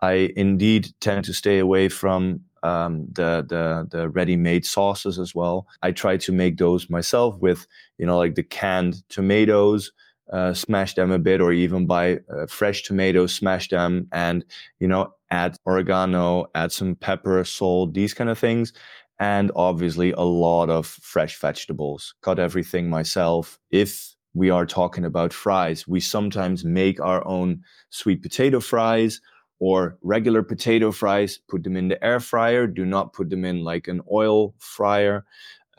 I 0.01 0.31
indeed 0.35 0.93
tend 0.99 1.25
to 1.25 1.33
stay 1.33 1.59
away 1.59 1.89
from 1.89 2.41
um, 2.63 3.07
the 3.11 3.43
the 3.47 3.87
the 3.91 4.09
ready-made 4.09 4.65
sauces 4.65 5.19
as 5.19 5.33
well. 5.35 5.65
I 5.83 5.91
try 5.91 6.17
to 6.17 6.31
make 6.31 6.57
those 6.57 6.89
myself 6.89 7.37
with 7.41 7.67
you 7.97 8.05
know 8.05 8.17
like 8.17 8.35
the 8.35 8.43
canned 8.43 9.03
tomatoes, 9.09 9.91
uh, 10.31 10.53
smash 10.53 10.95
them 10.95 11.11
a 11.11 11.19
bit, 11.19 11.41
or 11.41 11.51
even 11.51 11.85
buy 11.85 12.19
uh, 12.33 12.45
fresh 12.47 12.83
tomatoes, 12.83 13.33
smash 13.33 13.69
them, 13.69 14.07
and 14.11 14.45
you 14.79 14.87
know 14.87 15.13
add 15.29 15.57
oregano, 15.65 16.45
add 16.55 16.71
some 16.71 16.95
pepper, 16.95 17.43
salt, 17.43 17.93
these 17.93 18.13
kind 18.13 18.29
of 18.29 18.39
things 18.39 18.73
and 19.19 19.51
obviously 19.55 20.11
a 20.11 20.21
lot 20.21 20.69
of 20.69 20.85
fresh 20.85 21.39
vegetables. 21.39 22.13
Cut 22.21 22.39
everything 22.39 22.89
myself. 22.89 23.59
If 23.71 24.15
we 24.33 24.49
are 24.49 24.65
talking 24.65 25.05
about 25.05 25.33
fries, 25.33 25.87
we 25.87 25.99
sometimes 25.99 26.63
make 26.63 26.99
our 26.99 27.25
own 27.27 27.63
sweet 27.89 28.21
potato 28.21 28.59
fries 28.59 29.19
or 29.59 29.97
regular 30.03 30.43
potato 30.43 30.91
fries, 30.91 31.39
put 31.49 31.63
them 31.63 31.75
in 31.75 31.87
the 31.87 32.03
air 32.03 32.19
fryer, 32.19 32.67
do 32.67 32.85
not 32.85 33.13
put 33.13 33.31
them 33.31 33.43
in 33.43 33.63
like 33.63 33.87
an 33.87 34.01
oil 34.11 34.53
fryer, 34.59 35.25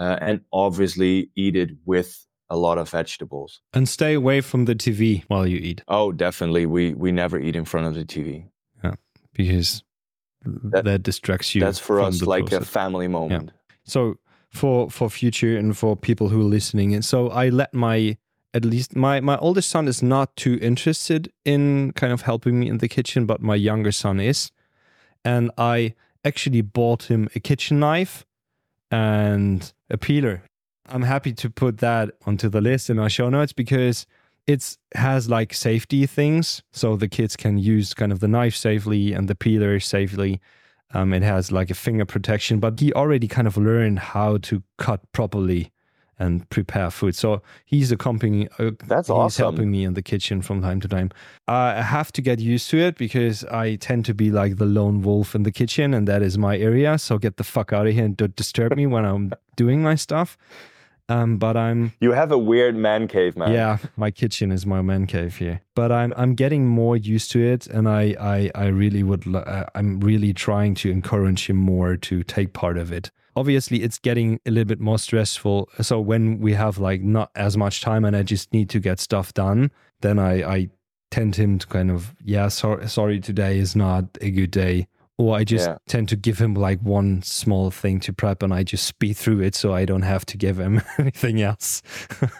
uh, 0.00 0.18
and 0.20 0.40
obviously 0.52 1.30
eat 1.36 1.54
it 1.54 1.70
with 1.84 2.26
a 2.50 2.56
lot 2.56 2.78
of 2.78 2.90
vegetables. 2.90 3.60
And 3.72 3.88
stay 3.88 4.14
away 4.14 4.40
from 4.40 4.64
the 4.64 4.74
TV 4.74 5.24
while 5.28 5.46
you 5.46 5.58
eat. 5.58 5.82
Oh, 5.88 6.12
definitely. 6.12 6.66
We 6.66 6.94
we 6.94 7.12
never 7.12 7.38
eat 7.38 7.56
in 7.56 7.64
front 7.64 7.86
of 7.86 7.94
the 7.94 8.04
TV. 8.04 8.46
Yeah, 8.82 8.94
because 9.34 9.82
that, 10.44 10.84
that 10.84 11.02
distracts 11.02 11.54
you. 11.54 11.60
That's 11.60 11.78
for 11.78 12.00
us 12.00 12.22
like 12.22 12.46
process. 12.46 12.62
a 12.62 12.70
family 12.70 13.08
moment. 13.08 13.52
Yeah. 13.54 13.74
So 13.84 14.18
for 14.50 14.90
for 14.90 15.10
future 15.10 15.56
and 15.56 15.76
for 15.76 15.96
people 15.96 16.28
who 16.28 16.40
are 16.40 16.50
listening, 16.50 16.94
and 16.94 17.04
so 17.04 17.28
I 17.28 17.48
let 17.48 17.74
my 17.74 18.16
at 18.54 18.64
least 18.64 18.96
my 18.96 19.20
my 19.20 19.36
oldest 19.38 19.68
son 19.68 19.88
is 19.88 20.02
not 20.02 20.34
too 20.36 20.58
interested 20.62 21.32
in 21.44 21.92
kind 21.92 22.12
of 22.12 22.22
helping 22.22 22.60
me 22.60 22.68
in 22.68 22.78
the 22.78 22.88
kitchen, 22.88 23.26
but 23.26 23.40
my 23.40 23.54
younger 23.54 23.92
son 23.92 24.20
is, 24.20 24.50
and 25.24 25.50
I 25.58 25.94
actually 26.24 26.62
bought 26.62 27.04
him 27.04 27.28
a 27.34 27.40
kitchen 27.40 27.78
knife 27.78 28.24
and 28.90 29.72
a 29.90 29.98
peeler. 29.98 30.42
I'm 30.90 31.02
happy 31.02 31.32
to 31.32 31.50
put 31.50 31.78
that 31.78 32.10
onto 32.26 32.48
the 32.48 32.60
list 32.60 32.90
in 32.90 32.98
our 32.98 33.08
show 33.08 33.28
notes 33.28 33.52
because 33.52 34.06
it 34.46 34.76
has 34.94 35.28
like 35.28 35.52
safety 35.52 36.06
things. 36.06 36.62
So 36.72 36.96
the 36.96 37.08
kids 37.08 37.36
can 37.36 37.58
use 37.58 37.94
kind 37.94 38.12
of 38.12 38.20
the 38.20 38.28
knife 38.28 38.56
safely 38.56 39.12
and 39.12 39.28
the 39.28 39.34
peeler 39.34 39.78
safely. 39.80 40.40
Um, 40.94 41.12
it 41.12 41.22
has 41.22 41.52
like 41.52 41.70
a 41.70 41.74
finger 41.74 42.06
protection 42.06 42.60
but 42.60 42.80
he 42.80 42.94
already 42.94 43.28
kind 43.28 43.46
of 43.46 43.58
learned 43.58 43.98
how 43.98 44.38
to 44.38 44.62
cut 44.78 45.00
properly 45.12 45.70
and 46.18 46.48
prepare 46.48 46.90
food. 46.90 47.14
So 47.14 47.42
he's 47.64 47.92
accompanying 47.92 48.48
uh, 48.58 48.70
that's 48.86 49.08
he's 49.08 49.10
awesome. 49.10 49.42
helping 49.42 49.70
me 49.70 49.84
in 49.84 49.94
the 49.94 50.02
kitchen 50.02 50.40
from 50.40 50.62
time 50.62 50.80
to 50.80 50.88
time. 50.88 51.10
I 51.46 51.82
have 51.82 52.10
to 52.12 52.22
get 52.22 52.40
used 52.40 52.70
to 52.70 52.78
it 52.78 52.96
because 52.96 53.44
i 53.44 53.76
tend 53.76 54.06
to 54.06 54.14
be 54.14 54.30
like 54.30 54.56
the 54.56 54.66
lone 54.66 55.02
wolf 55.02 55.34
in 55.34 55.42
the 55.42 55.52
kitchen 55.52 55.94
and 55.94 56.08
that 56.08 56.22
is 56.22 56.38
my 56.38 56.56
area. 56.56 56.98
So 56.98 57.18
get 57.18 57.36
the 57.36 57.44
fuck 57.44 57.72
out 57.72 57.86
of 57.86 57.92
here 57.92 58.06
and 58.06 58.16
don't 58.16 58.34
disturb 58.34 58.74
me 58.76 58.86
when 58.86 59.04
i'm 59.04 59.32
doing 59.56 59.82
my 59.82 59.94
stuff 59.94 60.38
um, 61.08 61.38
but 61.38 61.56
I'm 61.56 61.92
you 62.00 62.12
have 62.12 62.30
a 62.30 62.38
weird 62.38 62.76
man 62.76 63.08
cave, 63.08 63.36
man. 63.36 63.52
Yeah, 63.52 63.78
my 63.96 64.10
kitchen 64.10 64.52
is 64.52 64.66
my 64.66 64.82
man 64.82 65.06
cave 65.06 65.36
here. 65.36 65.62
But 65.74 65.90
I'm 65.90 66.12
I'm 66.16 66.34
getting 66.34 66.66
more 66.66 66.96
used 66.96 67.30
to 67.32 67.40
it, 67.40 67.66
and 67.66 67.88
I 67.88 68.14
I 68.20 68.50
I 68.54 68.66
really 68.66 69.02
would 69.02 69.34
uh, 69.34 69.64
I'm 69.74 70.00
really 70.00 70.32
trying 70.32 70.74
to 70.76 70.90
encourage 70.90 71.48
him 71.48 71.56
more 71.56 71.96
to 71.96 72.22
take 72.22 72.52
part 72.52 72.76
of 72.76 72.92
it. 72.92 73.10
Obviously, 73.34 73.82
it's 73.82 73.98
getting 73.98 74.40
a 74.44 74.50
little 74.50 74.66
bit 74.66 74.80
more 74.80 74.98
stressful. 74.98 75.68
So 75.80 76.00
when 76.00 76.40
we 76.40 76.54
have 76.54 76.78
like 76.78 77.02
not 77.02 77.30
as 77.34 77.56
much 77.56 77.80
time, 77.80 78.04
and 78.04 78.14
I 78.14 78.22
just 78.22 78.52
need 78.52 78.68
to 78.70 78.80
get 78.80 79.00
stuff 79.00 79.32
done, 79.32 79.70
then 80.00 80.18
I 80.18 80.42
I 80.42 80.68
tend 81.10 81.36
him 81.36 81.58
to 81.58 81.66
kind 81.66 81.90
of 81.90 82.14
yeah 82.22 82.48
sorry 82.48 82.86
sorry 82.86 83.18
today 83.18 83.58
is 83.58 83.74
not 83.74 84.04
a 84.20 84.30
good 84.30 84.50
day 84.50 84.86
or 85.18 85.36
I 85.36 85.44
just 85.44 85.68
yeah. 85.68 85.78
tend 85.88 86.08
to 86.10 86.16
give 86.16 86.38
him 86.38 86.54
like 86.54 86.80
one 86.80 87.22
small 87.22 87.70
thing 87.70 87.98
to 88.00 88.12
prep 88.12 88.42
and 88.42 88.54
I 88.54 88.62
just 88.62 88.86
speed 88.86 89.16
through 89.16 89.40
it 89.40 89.54
so 89.54 89.74
I 89.74 89.84
don't 89.84 90.02
have 90.02 90.24
to 90.26 90.36
give 90.36 90.58
him 90.58 90.80
anything 90.98 91.42
else. 91.42 91.82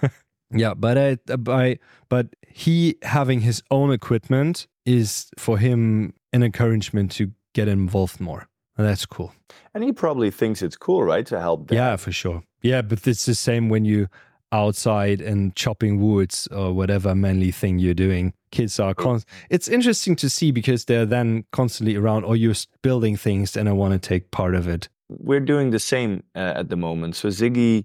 yeah, 0.51 0.75
but 0.75 0.97
I, 0.97 1.19
uh, 1.29 1.37
I, 1.49 1.79
but 2.09 2.29
he 2.47 2.97
having 3.03 3.41
his 3.41 3.63
own 3.71 3.93
equipment 3.93 4.69
is 4.87 5.29
for 5.37 5.59
him 5.59 6.15
an 6.33 6.43
encouragement 6.43 7.11
to 7.13 7.33
get 7.53 7.69
involved 7.69 8.21
more. 8.21 8.49
And 8.77 8.87
that's 8.87 9.05
cool. 9.05 9.35
And 9.75 9.83
he 9.83 9.93
probably 9.93 10.31
thinks 10.31 10.63
it's 10.63 10.77
cool, 10.77 11.03
right? 11.03 11.27
To 11.27 11.41
help. 11.41 11.73
Yeah, 11.73 11.97
for 11.97 12.13
sure. 12.13 12.45
Yeah, 12.63 12.83
but 12.83 13.05
it's 13.07 13.27
the 13.27 13.35
same 13.35 13.69
when 13.69 13.85
you 13.85 14.09
outside 14.53 15.21
and 15.21 15.55
chopping 15.57 16.01
woods 16.01 16.47
or 16.49 16.73
whatever 16.73 17.15
manly 17.15 17.51
thing 17.51 17.79
you're 17.79 17.93
doing. 17.93 18.33
Kids 18.51 18.81
are 18.81 18.95
con- 18.95 19.23
it's 19.51 19.69
interesting 19.69 20.17
to 20.17 20.31
see 20.31 20.51
because 20.51 20.85
they're 20.85 21.07
then 21.07 21.45
constantly 21.53 21.97
around 21.97 22.25
or 22.25 22.37
you're 22.37 22.55
building 22.83 23.17
things 23.17 23.57
and 23.57 23.69
I 23.69 23.73
want 23.73 23.93
to 23.93 23.99
take 23.99 24.31
part 24.31 24.55
of 24.55 24.69
it. 24.69 24.89
We're 25.09 25.41
doing 25.41 25.71
the 25.71 25.79
same 25.79 26.23
uh, 26.35 26.55
at 26.57 26.69
the 26.69 26.77
moment. 26.77 27.17
So 27.17 27.29
Ziggy, 27.29 27.85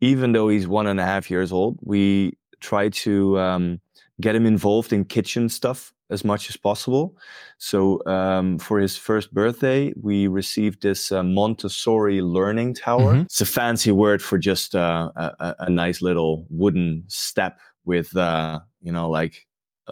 even 0.00 0.32
though 0.32 0.48
he's 0.48 0.66
one 0.66 0.86
and 0.86 1.00
a 1.00 1.04
half 1.04 1.30
years 1.30 1.52
old, 1.52 1.78
we 1.82 2.36
try 2.60 2.88
to 2.88 3.38
um, 3.38 3.80
get 4.20 4.34
him 4.34 4.46
involved 4.46 4.92
in 4.92 5.04
kitchen 5.04 5.48
stuff 5.48 5.92
as 6.10 6.24
much 6.24 6.48
as 6.48 6.56
possible. 6.56 7.16
So 7.58 8.04
um, 8.06 8.58
for 8.58 8.78
his 8.78 8.96
first 8.96 9.34
birthday, 9.34 9.92
we 10.00 10.28
received 10.28 10.82
this 10.82 11.10
uh, 11.10 11.22
Montessori 11.22 12.20
learning 12.22 12.74
tower. 12.74 13.12
Mm-hmm. 13.12 13.22
It's 13.22 13.40
a 13.40 13.46
fancy 13.46 13.90
word 13.90 14.22
for 14.22 14.38
just 14.38 14.74
uh, 14.74 15.10
a, 15.16 15.54
a, 15.60 15.70
nice 15.70 16.02
little 16.02 16.46
wooden 16.48 17.04
step 17.08 17.58
with, 17.84 18.16
uh, 18.16 18.60
you 18.80 18.92
know, 18.92 19.10
like 19.10 19.45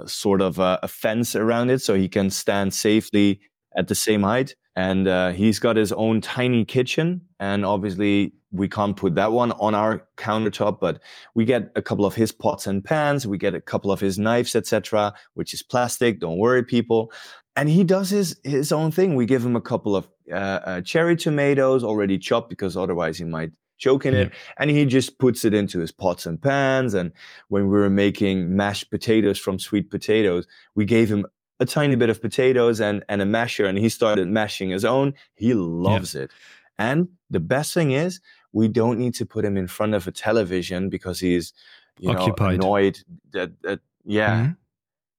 sort 0.06 0.40
of 0.40 0.58
a, 0.58 0.78
a, 0.82 0.88
fence 0.88 1.36
around 1.36 1.70
it, 1.70 1.80
so 1.80 1.94
he 1.94 2.08
can 2.08 2.30
stand 2.30 2.74
safely 2.74 3.40
at 3.76 3.88
the 3.88 3.94
same 3.94 4.22
height. 4.22 4.54
And 4.76 5.06
uh, 5.06 5.30
he's 5.30 5.58
got 5.58 5.76
his 5.76 5.92
own 5.92 6.20
tiny 6.20 6.64
kitchen, 6.64 7.22
and 7.38 7.64
obviously 7.64 8.32
we 8.54 8.68
can't 8.68 8.96
put 8.96 9.16
that 9.16 9.32
one 9.32 9.52
on 9.52 9.74
our 9.74 10.06
countertop, 10.16 10.78
but 10.80 11.00
we 11.34 11.44
get 11.44 11.70
a 11.74 11.82
couple 11.82 12.06
of 12.06 12.14
his 12.14 12.32
pots 12.32 12.66
and 12.66 12.84
pans, 12.84 13.26
we 13.26 13.36
get 13.36 13.54
a 13.54 13.60
couple 13.60 13.90
of 13.90 14.00
his 14.00 14.18
knives, 14.18 14.54
etc., 14.54 15.12
which 15.34 15.52
is 15.52 15.62
plastic. 15.62 16.20
Don't 16.20 16.38
worry, 16.38 16.62
people. 16.62 17.12
And 17.56 17.68
he 17.68 17.84
does 17.84 18.10
his 18.10 18.36
his 18.42 18.72
own 18.72 18.90
thing. 18.90 19.14
We 19.14 19.26
give 19.26 19.44
him 19.44 19.54
a 19.56 19.60
couple 19.60 19.94
of 19.94 20.08
uh, 20.30 20.34
uh, 20.34 20.80
cherry 20.80 21.16
tomatoes 21.16 21.84
already 21.84 22.18
chopped 22.18 22.50
because 22.50 22.76
otherwise 22.76 23.18
he 23.18 23.24
might 23.24 23.52
choke 23.78 24.06
in 24.06 24.14
yeah. 24.14 24.20
it, 24.20 24.32
and 24.58 24.70
he 24.70 24.84
just 24.84 25.18
puts 25.18 25.44
it 25.44 25.54
into 25.54 25.80
his 25.80 25.92
pots 25.92 26.26
and 26.26 26.40
pans. 26.40 26.94
And 26.94 27.12
when 27.48 27.64
we 27.64 27.78
were 27.78 27.90
making 27.90 28.56
mashed 28.56 28.90
potatoes 28.90 29.38
from 29.38 29.58
sweet 29.58 29.90
potatoes, 29.90 30.46
we 30.74 30.84
gave 30.84 31.08
him 31.10 31.26
a 31.60 31.66
tiny 31.66 31.96
bit 31.96 32.10
of 32.10 32.20
potatoes 32.20 32.80
and 32.80 33.04
and 33.08 33.22
a 33.22 33.26
masher, 33.26 33.66
and 33.66 33.78
he 33.78 33.88
started 33.88 34.28
mashing 34.28 34.70
his 34.70 34.84
own. 34.84 35.14
He 35.34 35.54
loves 35.54 36.14
yeah. 36.14 36.22
it. 36.22 36.30
And 36.78 37.08
the 37.30 37.40
best 37.40 37.72
thing 37.72 37.92
is, 37.92 38.20
we 38.52 38.68
don't 38.68 38.98
need 38.98 39.14
to 39.14 39.26
put 39.26 39.44
him 39.44 39.56
in 39.56 39.66
front 39.66 39.94
of 39.94 40.06
a 40.06 40.12
television 40.12 40.88
because 40.88 41.20
he's 41.20 41.52
you 41.98 42.10
occupied. 42.10 42.58
know 42.58 42.66
annoyed 42.66 42.98
that, 43.32 43.50
that 43.62 43.80
yeah 44.04 44.42
mm-hmm. 44.42 44.52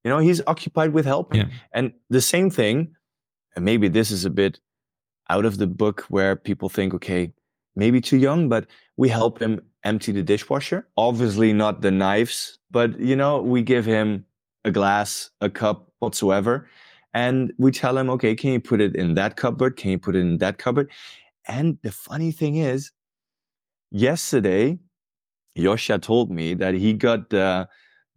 you 0.04 0.10
know 0.10 0.20
he's 0.20 0.42
occupied 0.48 0.94
with 0.94 1.06
helping 1.06 1.42
yeah. 1.42 1.48
and 1.74 1.94
the 2.10 2.22
same 2.22 2.50
thing 2.50 2.96
and 3.56 3.64
maybe 3.64 3.88
this 3.88 4.12
is 4.12 4.26
a 4.26 4.30
bit 4.30 4.60
out 5.30 5.46
of 5.46 5.58
the 5.58 5.68
book 5.68 6.02
where 6.10 6.36
people 6.36 6.70
think 6.70 6.94
okay 6.94 7.32
maybe 7.76 8.02
too 8.02 8.18
young 8.18 8.50
but 8.50 8.68
we 8.98 9.10
help 9.10 9.42
him 9.42 9.62
empty 9.84 10.12
the 10.12 10.24
dishwasher 10.24 10.88
obviously 10.98 11.54
not 11.54 11.82
the 11.82 11.92
knives 11.92 12.60
but 12.72 13.00
you 13.00 13.16
know 13.16 13.42
we 13.42 13.62
give 13.62 13.86
him 13.86 14.26
a 14.64 14.72
glass 14.72 15.30
a 15.42 15.50
cup 15.50 15.92
whatsoever 16.00 16.68
and 17.14 17.54
we 17.58 17.72
tell 17.72 17.98
him 17.98 18.10
okay 18.10 18.36
can 18.36 18.54
you 18.54 18.60
put 18.60 18.82
it 18.82 18.96
in 18.96 19.14
that 19.14 19.36
cupboard 19.36 19.78
can 19.78 19.92
you 19.92 20.00
put 20.00 20.16
it 20.16 20.20
in 20.20 20.38
that 20.38 20.58
cupboard 20.58 20.90
and 21.48 21.78
the 21.84 21.92
funny 21.92 22.32
thing 22.32 22.58
is 22.58 22.92
yesterday, 23.92 24.78
Yosha 25.58 26.02
told 26.02 26.32
me 26.32 26.54
that 26.56 26.74
he 26.74 26.94
got 26.94 27.30
the 27.30 27.68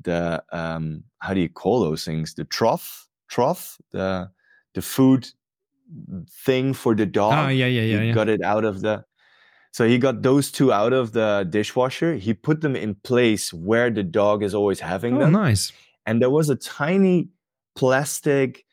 the 0.04 0.42
um, 0.52 1.04
how 1.18 1.34
do 1.34 1.40
you 1.40 1.48
call 1.48 1.80
those 1.80 2.04
things? 2.04 2.34
The 2.34 2.44
trough, 2.44 3.09
trough, 3.28 3.78
the 3.92 4.30
the 4.74 4.82
food 4.82 5.28
thing 6.44 6.74
for 6.74 6.94
the 6.94 7.06
dog. 7.06 7.32
Oh 7.32 7.48
yeah, 7.48 7.66
yeah, 7.66 7.82
yeah. 7.82 8.00
He 8.00 8.09
yeah. 8.09 8.14
got 8.14 8.28
it 8.28 8.42
out 8.42 8.64
of 8.64 8.80
the. 8.80 9.04
So 9.78 9.86
he 9.86 9.96
got 9.96 10.22
those 10.22 10.50
two 10.50 10.72
out 10.72 10.92
of 10.92 11.12
the 11.12 11.46
dishwasher. 11.48 12.16
He 12.16 12.34
put 12.34 12.62
them 12.62 12.74
in 12.74 12.96
place 12.96 13.52
where 13.52 13.90
the 13.90 14.02
dog 14.02 14.42
is 14.42 14.52
always 14.52 14.80
having 14.80 15.14
them. 15.14 15.22
oh, 15.22 15.24
them. 15.26 15.34
nice. 15.34 15.72
And 16.04 16.20
there 16.20 16.30
was 16.30 16.50
a 16.50 16.56
tiny 16.56 17.28
plastic 17.76 18.64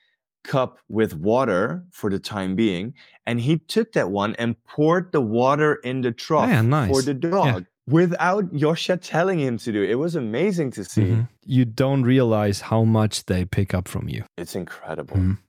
cup 0.44 0.80
with 0.90 1.14
water 1.14 1.86
for 1.92 2.10
the 2.10 2.18
time 2.18 2.56
being. 2.56 2.96
And 3.28 3.40
he 3.40 3.60
took 3.60 3.92
that 3.92 4.10
one 4.10 4.34
and 4.40 4.56
poured 4.64 5.12
the 5.12 5.22
water 5.22 5.76
in 5.76 6.02
the 6.02 6.12
trough 6.12 6.50
yeah, 6.50 6.64
nice. 6.64 6.90
for 6.90 7.04
the 7.04 7.14
dog. 7.14 7.46
Yeah. 7.46 7.94
Without 7.94 8.52
Yosha 8.52 8.98
telling 9.00 9.40
him 9.40 9.60
to 9.60 9.72
do 9.72 9.84
it. 9.84 9.92
It 9.92 10.00
was 10.00 10.16
amazing 10.16 10.72
to 10.72 10.84
see. 10.84 11.04
Mm-hmm. 11.04 11.22
You 11.46 11.66
don't 11.66 12.02
realize 12.02 12.62
how 12.62 12.84
much 12.84 13.26
they 13.26 13.46
pick 13.46 13.76
up 13.76 13.88
from 13.88 14.10
you. 14.10 14.24
It's 14.40 14.56
incredible. 14.56 15.18
Mm-hmm. 15.18 15.45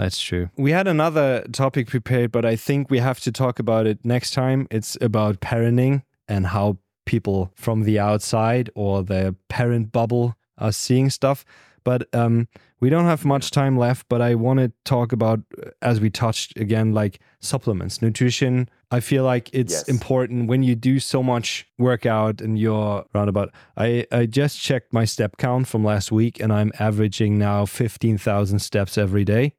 That's 0.00 0.18
true. 0.18 0.48
We 0.56 0.70
had 0.70 0.88
another 0.88 1.44
topic 1.52 1.88
prepared, 1.88 2.32
but 2.32 2.46
I 2.46 2.56
think 2.56 2.90
we 2.90 3.00
have 3.00 3.20
to 3.20 3.30
talk 3.30 3.58
about 3.58 3.86
it 3.86 4.02
next 4.02 4.30
time. 4.30 4.66
It's 4.70 4.96
about 4.98 5.40
parenting 5.40 6.04
and 6.26 6.46
how 6.46 6.78
people 7.04 7.52
from 7.54 7.82
the 7.82 7.98
outside 7.98 8.70
or 8.74 9.02
the 9.02 9.36
parent 9.50 9.92
bubble 9.92 10.36
are 10.56 10.72
seeing 10.72 11.10
stuff. 11.10 11.44
But 11.84 12.08
um, 12.14 12.48
we 12.80 12.88
don't 12.88 13.04
have 13.04 13.26
much 13.26 13.50
time 13.50 13.76
left, 13.76 14.06
but 14.08 14.22
I 14.22 14.36
want 14.36 14.60
to 14.60 14.72
talk 14.86 15.12
about, 15.12 15.40
as 15.82 16.00
we 16.00 16.08
touched 16.08 16.58
again, 16.58 16.94
like 16.94 17.20
supplements, 17.40 18.00
nutrition. 18.00 18.70
I 18.90 19.00
feel 19.00 19.24
like 19.24 19.50
it's 19.52 19.72
yes. 19.74 19.88
important 19.88 20.48
when 20.48 20.62
you 20.62 20.76
do 20.76 20.98
so 20.98 21.22
much 21.22 21.66
workout 21.78 22.40
and 22.40 22.58
you're 22.58 23.04
roundabout. 23.12 23.50
I, 23.76 24.06
I 24.10 24.24
just 24.24 24.58
checked 24.58 24.94
my 24.94 25.04
step 25.04 25.36
count 25.36 25.68
from 25.68 25.84
last 25.84 26.10
week 26.10 26.40
and 26.40 26.50
I'm 26.54 26.72
averaging 26.78 27.36
now 27.36 27.66
15,000 27.66 28.60
steps 28.60 28.96
every 28.96 29.26
day. 29.26 29.52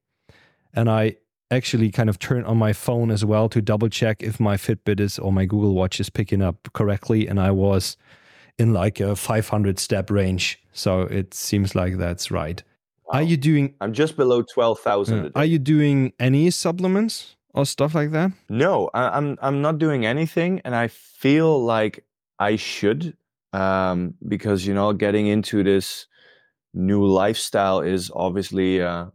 And 0.73 0.89
I 0.89 1.17
actually 1.49 1.91
kind 1.91 2.09
of 2.09 2.19
turn 2.19 2.43
on 2.45 2.57
my 2.57 2.73
phone 2.73 3.11
as 3.11 3.25
well 3.25 3.49
to 3.49 3.61
double 3.61 3.89
check 3.89 4.23
if 4.23 4.39
my 4.39 4.55
Fitbit 4.55 4.99
is 4.99 5.19
or 5.19 5.31
my 5.31 5.45
Google 5.45 5.73
Watch 5.73 5.99
is 5.99 6.09
picking 6.09 6.41
up 6.41 6.69
correctly. 6.73 7.27
And 7.27 7.39
I 7.39 7.51
was 7.51 7.97
in 8.57 8.73
like 8.73 8.99
a 8.99 9.15
500 9.15 9.79
step 9.79 10.09
range. 10.09 10.61
So 10.71 11.01
it 11.01 11.33
seems 11.33 11.75
like 11.75 11.97
that's 11.97 12.31
right. 12.31 12.63
Are 13.11 13.21
you 13.21 13.35
doing? 13.35 13.75
I'm 13.81 13.91
just 13.91 14.15
below 14.15 14.41
twelve 14.41 14.79
thousand. 14.79 15.25
Uh, 15.25 15.29
are 15.35 15.45
you 15.45 15.59
doing 15.59 16.13
any 16.17 16.49
supplements 16.49 17.35
or 17.53 17.65
stuff 17.65 17.93
like 17.93 18.11
that? 18.11 18.31
No, 18.47 18.89
I, 18.93 19.09
I'm. 19.17 19.37
I'm 19.41 19.61
not 19.61 19.79
doing 19.79 20.05
anything, 20.05 20.61
and 20.63 20.73
I 20.73 20.87
feel 20.87 21.61
like 21.61 22.05
I 22.39 22.55
should 22.55 23.17
um, 23.53 24.15
because 24.27 24.65
you 24.65 24.73
know 24.73 24.93
getting 24.93 25.27
into 25.27 25.63
this 25.63 26.07
new 26.73 27.05
lifestyle 27.05 27.81
is 27.81 28.09
obviously 28.15 28.81
uh, 28.81 29.07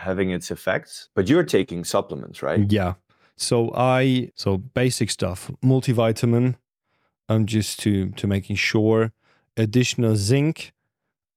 having 0.00 0.30
its 0.30 0.50
effects. 0.50 1.08
But 1.14 1.28
you're 1.28 1.44
taking 1.44 1.84
supplements, 1.84 2.42
right? 2.42 2.70
Yeah. 2.70 2.94
So 3.36 3.72
I 3.74 4.30
so 4.34 4.58
basic 4.58 5.10
stuff, 5.10 5.50
multivitamin, 5.64 6.56
um, 7.28 7.46
just 7.46 7.80
to 7.80 8.10
to 8.10 8.26
making 8.26 8.56
sure 8.56 9.12
additional 9.56 10.16
zinc, 10.16 10.72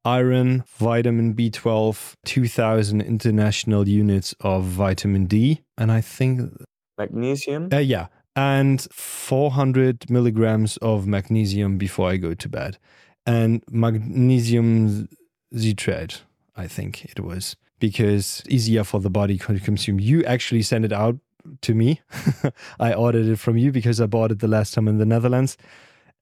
iron, 0.05 0.63
vitamin 0.67 1.33
B12, 1.33 2.15
2000 2.25 3.01
international 3.01 3.87
units 3.87 4.35
of 4.41 4.63
vitamin 4.65 5.25
D, 5.25 5.61
and 5.77 5.91
I 5.91 6.01
think 6.01 6.51
Magnesium. 6.97 7.69
uh, 7.71 7.77
yeah, 7.77 8.07
and 8.35 8.81
400 8.91 10.09
milligrams 10.09 10.77
of 10.77 11.07
magnesium 11.07 11.77
before 11.77 12.09
I 12.09 12.17
go 12.17 12.33
to 12.33 12.49
bed, 12.49 12.77
and 13.25 13.63
magnesium 13.69 15.07
citrate, 15.55 16.23
I 16.55 16.67
think 16.67 17.05
it 17.05 17.19
was, 17.19 17.55
because 17.83 18.41
easier 18.47 18.85
for 18.85 19.01
the 19.01 19.09
body 19.09 19.37
to 19.37 19.59
consume. 19.59 19.99
You 19.99 20.23
actually 20.23 20.61
sent 20.61 20.85
it 20.85 20.93
out 20.93 21.17
to 21.63 21.73
me. 21.73 21.99
I 22.79 22.93
ordered 22.93 23.25
it 23.25 23.39
from 23.39 23.57
you 23.57 23.73
because 23.73 23.99
I 23.99 24.05
bought 24.05 24.31
it 24.31 24.39
the 24.39 24.47
last 24.47 24.73
time 24.73 24.87
in 24.87 24.99
the 24.99 25.05
Netherlands, 25.05 25.57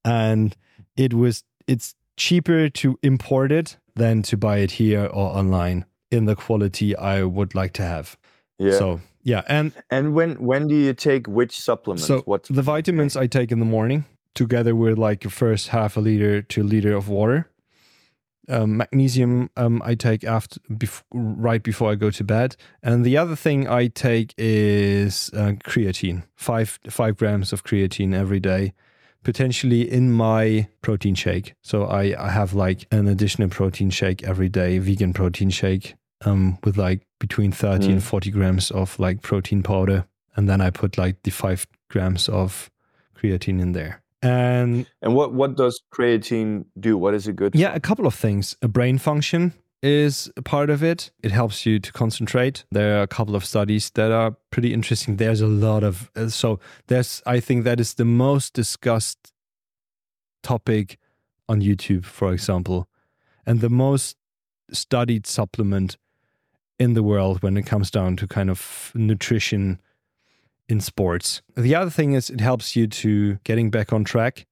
and 0.03 0.57
it 0.97 1.13
was 1.13 1.43
it's 1.67 1.93
cheaper 2.17 2.67
to 2.67 2.97
import 3.03 3.51
it 3.51 3.77
than 3.95 4.23
to 4.23 4.37
buy 4.37 4.57
it 4.57 4.71
here 4.71 5.05
or 5.05 5.37
online 5.37 5.85
in 6.09 6.25
the 6.25 6.35
quality 6.35 6.95
I 6.95 7.21
would 7.25 7.53
like 7.53 7.73
to 7.73 7.83
have. 7.83 8.17
yeah. 8.57 8.79
So 8.79 9.01
yeah, 9.21 9.43
and 9.47 9.71
and 9.91 10.15
when 10.15 10.37
when 10.37 10.67
do 10.67 10.73
you 10.73 10.95
take 10.95 11.27
which 11.27 11.59
supplements? 11.59 12.07
so 12.07 12.21
what 12.21 12.45
the 12.49 12.63
vitamins 12.63 13.15
I 13.15 13.27
take 13.27 13.51
in 13.51 13.59
the 13.59 13.71
morning, 13.77 14.05
together 14.33 14.73
with 14.73 14.97
like 14.97 15.23
your 15.23 15.29
first 15.29 15.67
half 15.67 15.95
a 15.95 15.99
liter 15.99 16.41
to 16.41 16.63
a 16.63 16.67
liter 16.73 16.95
of 16.95 17.07
water. 17.07 17.50
Um, 18.49 18.77
magnesium 18.77 19.49
um, 19.55 19.81
I 19.85 19.95
take 19.95 20.23
after 20.23 20.59
bef- 20.69 21.03
right 21.13 21.61
before 21.61 21.91
I 21.91 21.95
go 21.95 22.09
to 22.09 22.23
bed, 22.23 22.55
and 22.81 23.05
the 23.05 23.15
other 23.17 23.35
thing 23.35 23.67
I 23.67 23.87
take 23.87 24.33
is 24.37 25.29
uh, 25.33 25.53
creatine. 25.63 26.23
Five 26.35 26.79
five 26.89 27.17
grams 27.17 27.53
of 27.53 27.63
creatine 27.63 28.13
every 28.15 28.39
day, 28.39 28.73
potentially 29.23 29.89
in 29.89 30.11
my 30.11 30.67
protein 30.81 31.15
shake. 31.15 31.53
So 31.61 31.85
I, 31.85 32.15
I 32.19 32.29
have 32.31 32.53
like 32.53 32.87
an 32.91 33.07
additional 33.07 33.49
protein 33.49 33.89
shake 33.91 34.23
every 34.23 34.49
day, 34.49 34.79
vegan 34.79 35.13
protein 35.13 35.49
shake, 35.51 35.95
um, 36.25 36.57
with 36.63 36.77
like 36.77 37.05
between 37.19 37.51
30 37.51 37.87
Mm. 37.87 37.91
and 37.93 38.03
40 38.03 38.31
grams 38.31 38.71
of 38.71 38.99
like 38.99 39.21
protein 39.21 39.61
powder. 39.63 40.05
And 40.35 40.49
then 40.49 40.61
I 40.61 40.71
put 40.71 40.97
like 40.97 41.21
the 41.23 41.31
five 41.31 41.67
grams 41.89 42.27
of 42.27 42.71
creatine 43.15 43.61
in 43.61 43.73
there. 43.73 44.00
And 44.21 44.85
and 45.01 45.15
what 45.15 45.33
what 45.33 45.57
does 45.57 45.81
creatine 45.93 46.65
do? 46.79 46.97
What 46.97 47.13
is 47.13 47.27
it 47.27 47.35
good? 47.35 47.53
For? 47.53 47.57
Yeah, 47.57 47.73
a 47.73 47.79
couple 47.79 48.05
of 48.05 48.13
things. 48.13 48.55
A 48.61 48.67
brain 48.67 48.97
function 48.97 49.53
is 49.81 50.31
a 50.37 50.41
part 50.43 50.69
of 50.69 50.83
it. 50.83 51.11
It 51.23 51.31
helps 51.31 51.65
you 51.65 51.79
to 51.79 51.91
concentrate. 51.91 52.65
There 52.71 52.99
are 52.99 53.01
a 53.01 53.07
couple 53.07 53.35
of 53.35 53.43
studies 53.43 53.89
that 53.91 54.11
are 54.11 54.35
pretty 54.51 54.73
interesting. 54.73 55.15
There's 55.15 55.41
a 55.41 55.47
lot 55.47 55.83
of 55.83 56.11
uh, 56.15 56.29
so 56.29 56.59
there's 56.87 57.21
I 57.25 57.39
think 57.39 57.63
that 57.63 57.79
is 57.79 57.95
the 57.95 58.05
most 58.05 58.53
discussed 58.53 59.33
topic 60.43 60.97
on 61.49 61.61
YouTube, 61.61 62.05
for 62.05 62.31
example, 62.31 62.87
and 63.45 63.59
the 63.59 63.69
most 63.69 64.17
studied 64.71 65.27
supplement 65.27 65.97
in 66.79 66.93
the 66.93 67.03
world 67.03 67.43
when 67.43 67.57
it 67.57 67.65
comes 67.65 67.91
down 67.91 68.15
to 68.17 68.27
kind 68.27 68.49
of 68.49 68.91
nutrition 68.95 69.79
in 70.71 70.79
sports. 70.81 71.41
The 71.57 71.75
other 71.75 71.91
thing 71.91 72.13
is 72.15 72.29
it 72.29 72.41
helps 72.41 72.75
you 72.75 72.87
to 72.87 73.37
getting 73.43 73.71
back 73.71 73.91
on 73.93 74.03
track, 74.03 74.45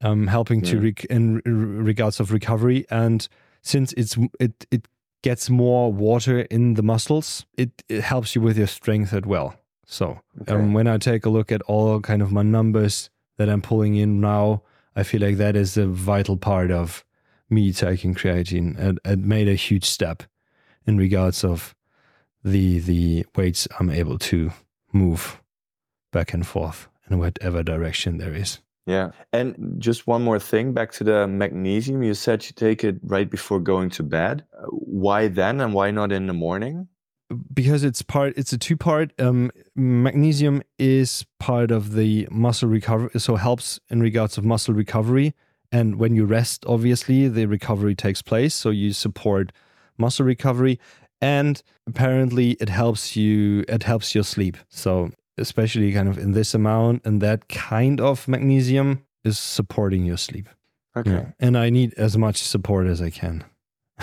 um, 0.00 0.26
helping 0.28 0.60
to 0.62 0.76
rec- 0.80 1.04
in 1.10 1.40
regards 1.84 2.20
of 2.20 2.30
recovery, 2.32 2.84
and 2.90 3.28
since 3.62 3.92
it's 3.96 4.16
it 4.40 4.66
it 4.70 4.88
gets 5.22 5.48
more 5.50 5.92
water 5.92 6.40
in 6.50 6.74
the 6.74 6.82
muscles, 6.82 7.46
it, 7.56 7.70
it 7.88 8.02
helps 8.02 8.34
you 8.34 8.42
with 8.44 8.58
your 8.58 8.66
strength 8.68 9.12
as 9.12 9.22
well. 9.24 9.54
So 9.86 10.20
Okay. 10.40 10.52
um, 10.54 10.74
when 10.74 10.86
I 10.88 10.98
take 10.98 11.26
a 11.26 11.30
look 11.30 11.52
at 11.52 11.62
all 11.68 12.00
kind 12.00 12.22
of 12.22 12.32
my 12.32 12.42
numbers 12.42 13.10
that 13.36 13.48
I'm 13.48 13.62
pulling 13.62 13.94
in 13.96 14.20
now, 14.20 14.62
I 14.96 15.02
feel 15.04 15.20
like 15.20 15.36
that 15.38 15.54
is 15.56 15.76
a 15.76 15.86
vital 15.86 16.36
part 16.36 16.70
of 16.72 17.04
me 17.48 17.72
taking 17.72 18.14
creatine. 18.14 18.76
and 18.78 18.98
it 19.04 19.18
made 19.18 19.48
a 19.48 19.54
huge 19.54 19.84
step 19.84 20.22
in 20.86 20.96
regards 20.98 21.44
of 21.44 21.74
the 22.44 22.80
the 22.80 23.24
weights 23.36 23.68
I'm 23.78 23.90
able 23.90 24.18
to 24.18 24.50
move 24.92 25.40
back 26.12 26.32
and 26.32 26.46
forth 26.46 26.88
in 27.10 27.18
whatever 27.18 27.62
direction 27.62 28.18
there 28.18 28.34
is. 28.34 28.60
Yeah. 28.86 29.10
And 29.32 29.76
just 29.78 30.06
one 30.06 30.22
more 30.22 30.38
thing 30.38 30.72
back 30.72 30.92
to 30.92 31.04
the 31.04 31.26
magnesium. 31.26 32.02
You 32.02 32.14
said 32.14 32.44
you 32.44 32.52
take 32.52 32.84
it 32.84 32.96
right 33.02 33.30
before 33.30 33.60
going 33.60 33.90
to 33.90 34.02
bed. 34.02 34.44
Why 34.70 35.28
then 35.28 35.60
and 35.60 35.72
why 35.72 35.90
not 35.90 36.12
in 36.12 36.26
the 36.26 36.32
morning? 36.32 36.88
because 37.52 37.84
it's 37.84 38.02
part 38.02 38.34
it's 38.36 38.52
a 38.52 38.58
two 38.58 38.76
part 38.76 39.12
um 39.20 39.50
magnesium 39.74 40.62
is 40.78 41.24
part 41.38 41.70
of 41.70 41.94
the 41.94 42.28
muscle 42.30 42.68
recovery 42.68 43.10
so 43.18 43.36
helps 43.36 43.80
in 43.88 44.00
regards 44.00 44.38
of 44.38 44.44
muscle 44.44 44.74
recovery 44.74 45.34
and 45.70 45.96
when 45.96 46.14
you 46.14 46.24
rest 46.24 46.64
obviously 46.66 47.28
the 47.28 47.46
recovery 47.46 47.94
takes 47.94 48.22
place 48.22 48.54
so 48.54 48.70
you 48.70 48.92
support 48.92 49.52
muscle 49.98 50.26
recovery 50.26 50.78
and 51.20 51.62
apparently 51.86 52.52
it 52.52 52.68
helps 52.68 53.16
you 53.16 53.64
it 53.68 53.82
helps 53.84 54.14
your 54.14 54.24
sleep 54.24 54.56
so 54.68 55.10
especially 55.38 55.92
kind 55.92 56.08
of 56.08 56.18
in 56.18 56.32
this 56.32 56.54
amount 56.54 57.02
and 57.04 57.20
that 57.20 57.48
kind 57.48 58.00
of 58.00 58.26
magnesium 58.28 59.04
is 59.24 59.38
supporting 59.38 60.04
your 60.04 60.16
sleep 60.18 60.48
Okay. 60.96 61.26
and 61.40 61.56
i 61.56 61.70
need 61.70 61.94
as 61.94 62.18
much 62.18 62.36
support 62.42 62.86
as 62.86 63.00
i 63.00 63.10
can 63.10 63.44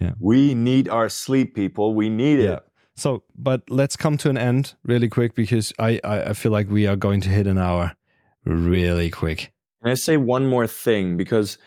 Yeah. 0.00 0.12
We 0.18 0.54
need 0.54 0.88
our 0.88 1.08
sleep, 1.08 1.54
people. 1.54 1.94
We 1.94 2.08
need 2.08 2.40
it. 2.40 2.44
Yeah. 2.44 2.58
So, 2.96 3.22
but 3.34 3.62
let's 3.70 3.96
come 3.96 4.16
to 4.18 4.30
an 4.30 4.36
end 4.36 4.74
really 4.84 5.08
quick 5.08 5.34
because 5.34 5.72
I, 5.78 6.00
I, 6.04 6.22
I 6.22 6.32
feel 6.32 6.52
like 6.52 6.68
we 6.68 6.86
are 6.86 6.96
going 6.96 7.20
to 7.22 7.28
hit 7.28 7.46
an 7.46 7.58
hour 7.58 7.94
really 8.44 9.10
quick. 9.10 9.52
Can 9.82 9.90
I 9.92 9.94
say 9.94 10.16
one 10.16 10.46
more 10.46 10.66
thing? 10.66 11.16
Because 11.16 11.58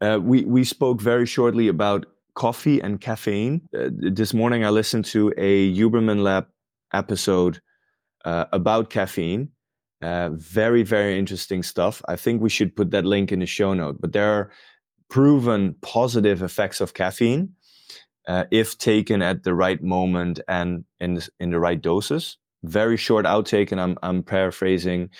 uh, 0.00 0.18
we, 0.20 0.44
we 0.44 0.64
spoke 0.64 1.00
very 1.00 1.26
shortly 1.26 1.68
about 1.68 2.06
coffee 2.34 2.80
and 2.80 3.00
caffeine. 3.00 3.62
Uh, 3.76 3.90
this 3.92 4.34
morning, 4.34 4.64
I 4.64 4.70
listened 4.70 5.04
to 5.06 5.32
a 5.36 5.72
Huberman 5.74 6.22
Lab 6.22 6.46
episode 6.92 7.60
uh, 8.24 8.46
about 8.52 8.90
caffeine. 8.90 9.50
Uh, 10.02 10.30
very, 10.32 10.82
very 10.82 11.18
interesting 11.18 11.62
stuff. 11.62 12.02
I 12.08 12.16
think 12.16 12.42
we 12.42 12.50
should 12.50 12.76
put 12.76 12.90
that 12.90 13.04
link 13.04 13.32
in 13.32 13.38
the 13.38 13.46
show 13.46 13.72
note. 13.72 14.00
But 14.00 14.12
there 14.12 14.30
are 14.30 14.50
proven 15.08 15.76
positive 15.80 16.42
effects 16.42 16.80
of 16.80 16.94
caffeine 16.94 17.54
uh, 18.26 18.44
if 18.50 18.76
taken 18.78 19.22
at 19.22 19.44
the 19.44 19.54
right 19.54 19.82
moment 19.82 20.40
and 20.48 20.84
in 21.00 21.14
the, 21.14 21.28
in 21.40 21.50
the 21.50 21.60
right 21.60 21.80
doses. 21.80 22.36
Very 22.64 22.96
short 22.96 23.26
outtake, 23.26 23.72
and 23.72 23.80
I'm 23.80 23.98
I'm 24.02 24.22
paraphrasing. 24.22 25.10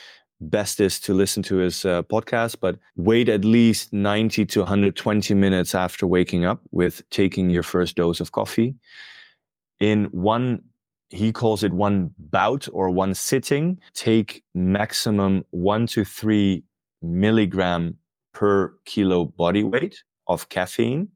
Best 0.51 0.81
is 0.81 1.01
to 1.01 1.15
listen 1.15 1.43
to 1.45 1.57
his 1.57 1.85
uh, 1.85 2.03
podcast, 2.03 2.57
but 2.61 2.79
wait 2.97 3.29
at 3.29 3.45
least 3.45 3.93
90 3.93 4.45
to 4.47 4.61
120 4.61 5.35
minutes 5.35 5.75
after 5.75 6.07
waking 6.07 6.45
up 6.45 6.61
with 6.71 7.09
taking 7.11 7.51
your 7.51 7.63
first 7.63 7.97
dose 7.97 8.21
of 8.21 8.33
coffee. 8.33 8.75
In 9.81 10.05
one, 10.07 10.63
he 11.09 11.33
calls 11.33 11.63
it 11.63 11.73
one 11.73 12.11
bout 12.19 12.69
or 12.73 12.91
one 12.91 13.15
sitting, 13.15 13.79
take 13.95 14.43
maximum 14.55 15.45
one 15.51 15.87
to 15.89 16.05
three 16.05 16.65
milligram 17.01 17.97
per 18.33 18.75
kilo 18.85 19.25
body 19.25 19.63
weight 19.63 20.03
of 20.27 20.49
caffeine. 20.49 21.09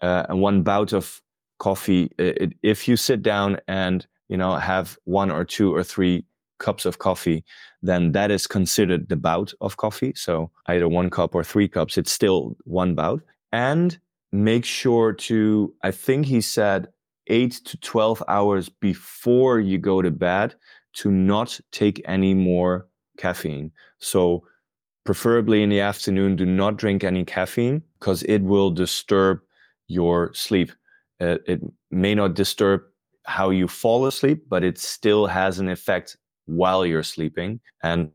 Uh, 0.00 0.26
and 0.28 0.40
one 0.40 0.62
bout 0.62 0.92
of 0.92 1.22
coffee, 1.58 2.10
it, 2.18 2.54
if 2.62 2.88
you 2.88 2.96
sit 2.96 3.22
down 3.22 3.58
and 3.68 4.06
you 4.28 4.36
know 4.36 4.56
have 4.56 4.98
one 5.04 5.30
or 5.30 5.44
two 5.44 5.72
or 5.72 5.84
three 5.84 6.24
cups 6.62 6.86
of 6.86 6.98
coffee, 6.98 7.44
then 7.82 8.12
that 8.12 8.30
is 8.30 8.46
considered 8.46 9.08
the 9.08 9.16
bout 9.16 9.52
of 9.60 9.76
coffee. 9.76 10.12
So 10.16 10.50
either 10.66 10.88
one 10.88 11.10
cup 11.10 11.34
or 11.34 11.44
three 11.44 11.68
cups, 11.68 11.98
it's 11.98 12.12
still 12.12 12.56
one 12.64 12.94
bout. 12.94 13.20
And 13.52 13.98
make 14.32 14.64
sure 14.64 15.12
to, 15.12 15.74
I 15.82 15.90
think 15.90 16.24
he 16.24 16.40
said 16.40 16.88
eight 17.26 17.52
to 17.66 17.76
12 17.76 18.22
hours 18.28 18.68
before 18.68 19.60
you 19.60 19.78
go 19.78 20.00
to 20.00 20.10
bed 20.10 20.54
to 20.94 21.10
not 21.10 21.60
take 21.70 22.00
any 22.06 22.34
more 22.34 22.86
caffeine. 23.18 23.70
So 23.98 24.44
preferably 25.04 25.62
in 25.62 25.68
the 25.68 25.80
afternoon, 25.80 26.36
do 26.36 26.46
not 26.46 26.76
drink 26.76 27.04
any 27.04 27.24
caffeine 27.24 27.82
because 27.98 28.22
it 28.24 28.40
will 28.42 28.70
disturb 28.70 29.40
your 29.88 30.32
sleep. 30.32 30.72
Uh, 31.20 31.38
it 31.46 31.60
may 31.90 32.14
not 32.14 32.34
disturb 32.34 32.82
how 33.24 33.50
you 33.50 33.68
fall 33.68 34.06
asleep, 34.06 34.44
but 34.48 34.64
it 34.64 34.78
still 34.78 35.26
has 35.26 35.58
an 35.58 35.68
effect 35.68 36.16
while 36.46 36.84
you're 36.84 37.02
sleeping. 37.02 37.60
And 37.82 38.10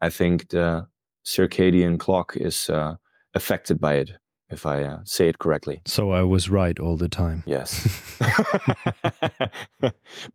I 0.00 0.10
think 0.10 0.48
the 0.48 0.86
circadian 1.24 1.98
clock 1.98 2.36
is 2.36 2.68
uh, 2.70 2.96
affected 3.34 3.80
by 3.80 3.94
it, 3.94 4.12
if 4.50 4.66
I 4.66 4.82
uh, 4.82 4.98
say 5.04 5.28
it 5.28 5.38
correctly. 5.38 5.80
So 5.86 6.10
I 6.10 6.22
was 6.22 6.50
right 6.50 6.78
all 6.78 6.96
the 6.96 7.08
time. 7.08 7.42
Yes. 7.46 8.18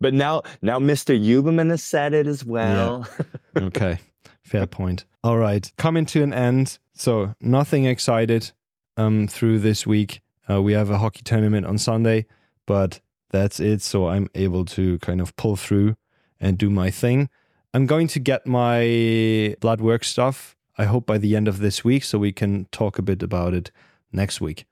but 0.00 0.14
now, 0.14 0.42
now 0.62 0.78
Mr. 0.78 1.18
Huberman 1.18 1.70
has 1.70 1.82
said 1.82 2.14
it 2.14 2.26
as 2.26 2.44
well. 2.44 3.06
okay. 3.56 3.98
fair 4.42 4.66
point. 4.66 5.04
All 5.22 5.38
right, 5.38 5.70
coming 5.76 6.06
to 6.06 6.22
an 6.22 6.32
end. 6.32 6.78
So 6.94 7.34
nothing 7.40 7.84
excited 7.84 8.52
um, 8.96 9.28
through 9.28 9.60
this 9.60 9.86
week. 9.86 10.20
Uh, 10.50 10.62
we 10.62 10.72
have 10.72 10.90
a 10.90 10.98
hockey 10.98 11.22
tournament 11.22 11.66
on 11.66 11.76
Sunday, 11.78 12.26
but 12.66 13.00
that's 13.30 13.60
it. 13.60 13.82
So 13.82 14.08
I'm 14.08 14.28
able 14.34 14.64
to 14.66 14.98
kind 15.00 15.20
of 15.20 15.36
pull 15.36 15.56
through 15.56 15.96
and 16.40 16.58
do 16.58 16.70
my 16.70 16.90
thing. 16.90 17.28
I'm 17.74 17.86
going 17.86 18.08
to 18.08 18.20
get 18.20 18.46
my 18.46 19.56
blood 19.60 19.80
work 19.80 20.04
stuff. 20.04 20.56
I 20.76 20.84
hope 20.84 21.06
by 21.06 21.18
the 21.18 21.36
end 21.36 21.48
of 21.48 21.58
this 21.58 21.84
week, 21.84 22.04
so 22.04 22.18
we 22.18 22.32
can 22.32 22.66
talk 22.70 22.98
a 22.98 23.02
bit 23.02 23.22
about 23.22 23.52
it 23.52 23.70
next 24.12 24.40
week. 24.40 24.64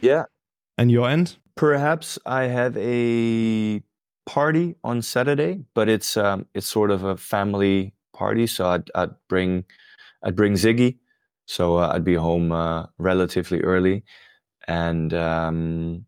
Yeah. 0.00 0.24
And 0.76 0.90
your 0.90 1.08
end? 1.08 1.36
Perhaps 1.56 2.18
I 2.24 2.44
have 2.44 2.76
a 2.76 3.82
party 4.26 4.76
on 4.84 5.02
Saturday, 5.02 5.64
but 5.74 5.88
it's 5.88 6.16
um, 6.16 6.46
it's 6.54 6.66
sort 6.66 6.90
of 6.90 7.02
a 7.02 7.16
family 7.16 7.94
party. 8.12 8.46
So 8.46 8.68
I'd, 8.68 8.90
I'd 8.94 9.10
bring 9.28 9.64
I'd 10.22 10.36
bring 10.36 10.52
Ziggy, 10.54 10.98
so 11.46 11.78
uh, 11.78 11.90
I'd 11.92 12.04
be 12.04 12.14
home 12.14 12.52
uh, 12.52 12.86
relatively 12.98 13.60
early, 13.60 14.04
and 14.68 15.12
um, 15.14 16.06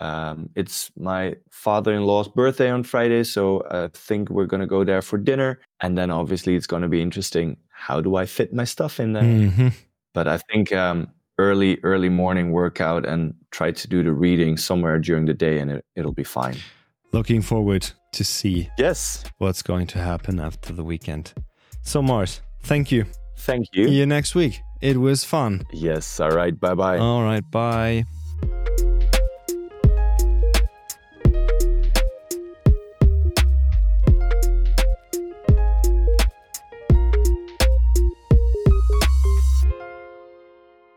um, 0.00 0.50
it's 0.54 0.90
my 0.96 1.36
father-in-law's 1.50 2.28
birthday 2.28 2.70
on 2.70 2.82
Friday. 2.82 3.24
So 3.24 3.62
I 3.70 3.88
think 3.94 4.30
we're 4.30 4.46
gonna 4.46 4.66
go 4.66 4.84
there 4.84 5.02
for 5.02 5.18
dinner, 5.18 5.60
and 5.80 5.96
then 5.96 6.10
obviously 6.10 6.54
it's 6.56 6.66
gonna 6.66 6.88
be 6.88 7.00
interesting. 7.02 7.56
How 7.70 8.00
do 8.00 8.16
I 8.16 8.26
fit 8.26 8.52
my 8.52 8.64
stuff 8.64 9.00
in 9.00 9.12
there? 9.12 9.22
Mm-hmm. 9.22 9.68
But 10.14 10.28
I 10.28 10.38
think 10.50 10.72
um, 10.72 11.08
early 11.38 11.78
early 11.82 12.08
morning 12.08 12.52
workout 12.52 13.04
and 13.06 13.34
try 13.50 13.70
to 13.72 13.88
do 13.88 14.02
the 14.02 14.12
reading 14.12 14.56
somewhere 14.56 14.98
during 14.98 15.26
the 15.26 15.34
day, 15.34 15.58
and 15.58 15.70
it, 15.70 15.84
it'll 15.94 16.12
be 16.14 16.24
fine. 16.24 16.56
Looking 17.12 17.42
forward 17.42 17.90
to 18.12 18.24
see 18.24 18.68
Yes. 18.78 19.24
what's 19.38 19.62
going 19.62 19.86
to 19.88 19.98
happen 19.98 20.40
after 20.40 20.72
the 20.72 20.84
weekend. 20.84 21.32
So 21.82 22.02
Mars, 22.02 22.40
thank 22.62 22.90
you. 22.90 23.04
Thank 23.38 23.66
you. 23.72 23.88
See 23.88 23.94
you 23.94 24.06
next 24.06 24.34
week. 24.34 24.60
It 24.80 24.96
was 24.96 25.24
fun. 25.24 25.62
Yes. 25.72 26.20
All 26.20 26.30
right. 26.30 26.58
Bye 26.58 26.74
bye. 26.74 26.98
All 26.98 27.22
right, 27.22 27.44
bye. 27.50 28.04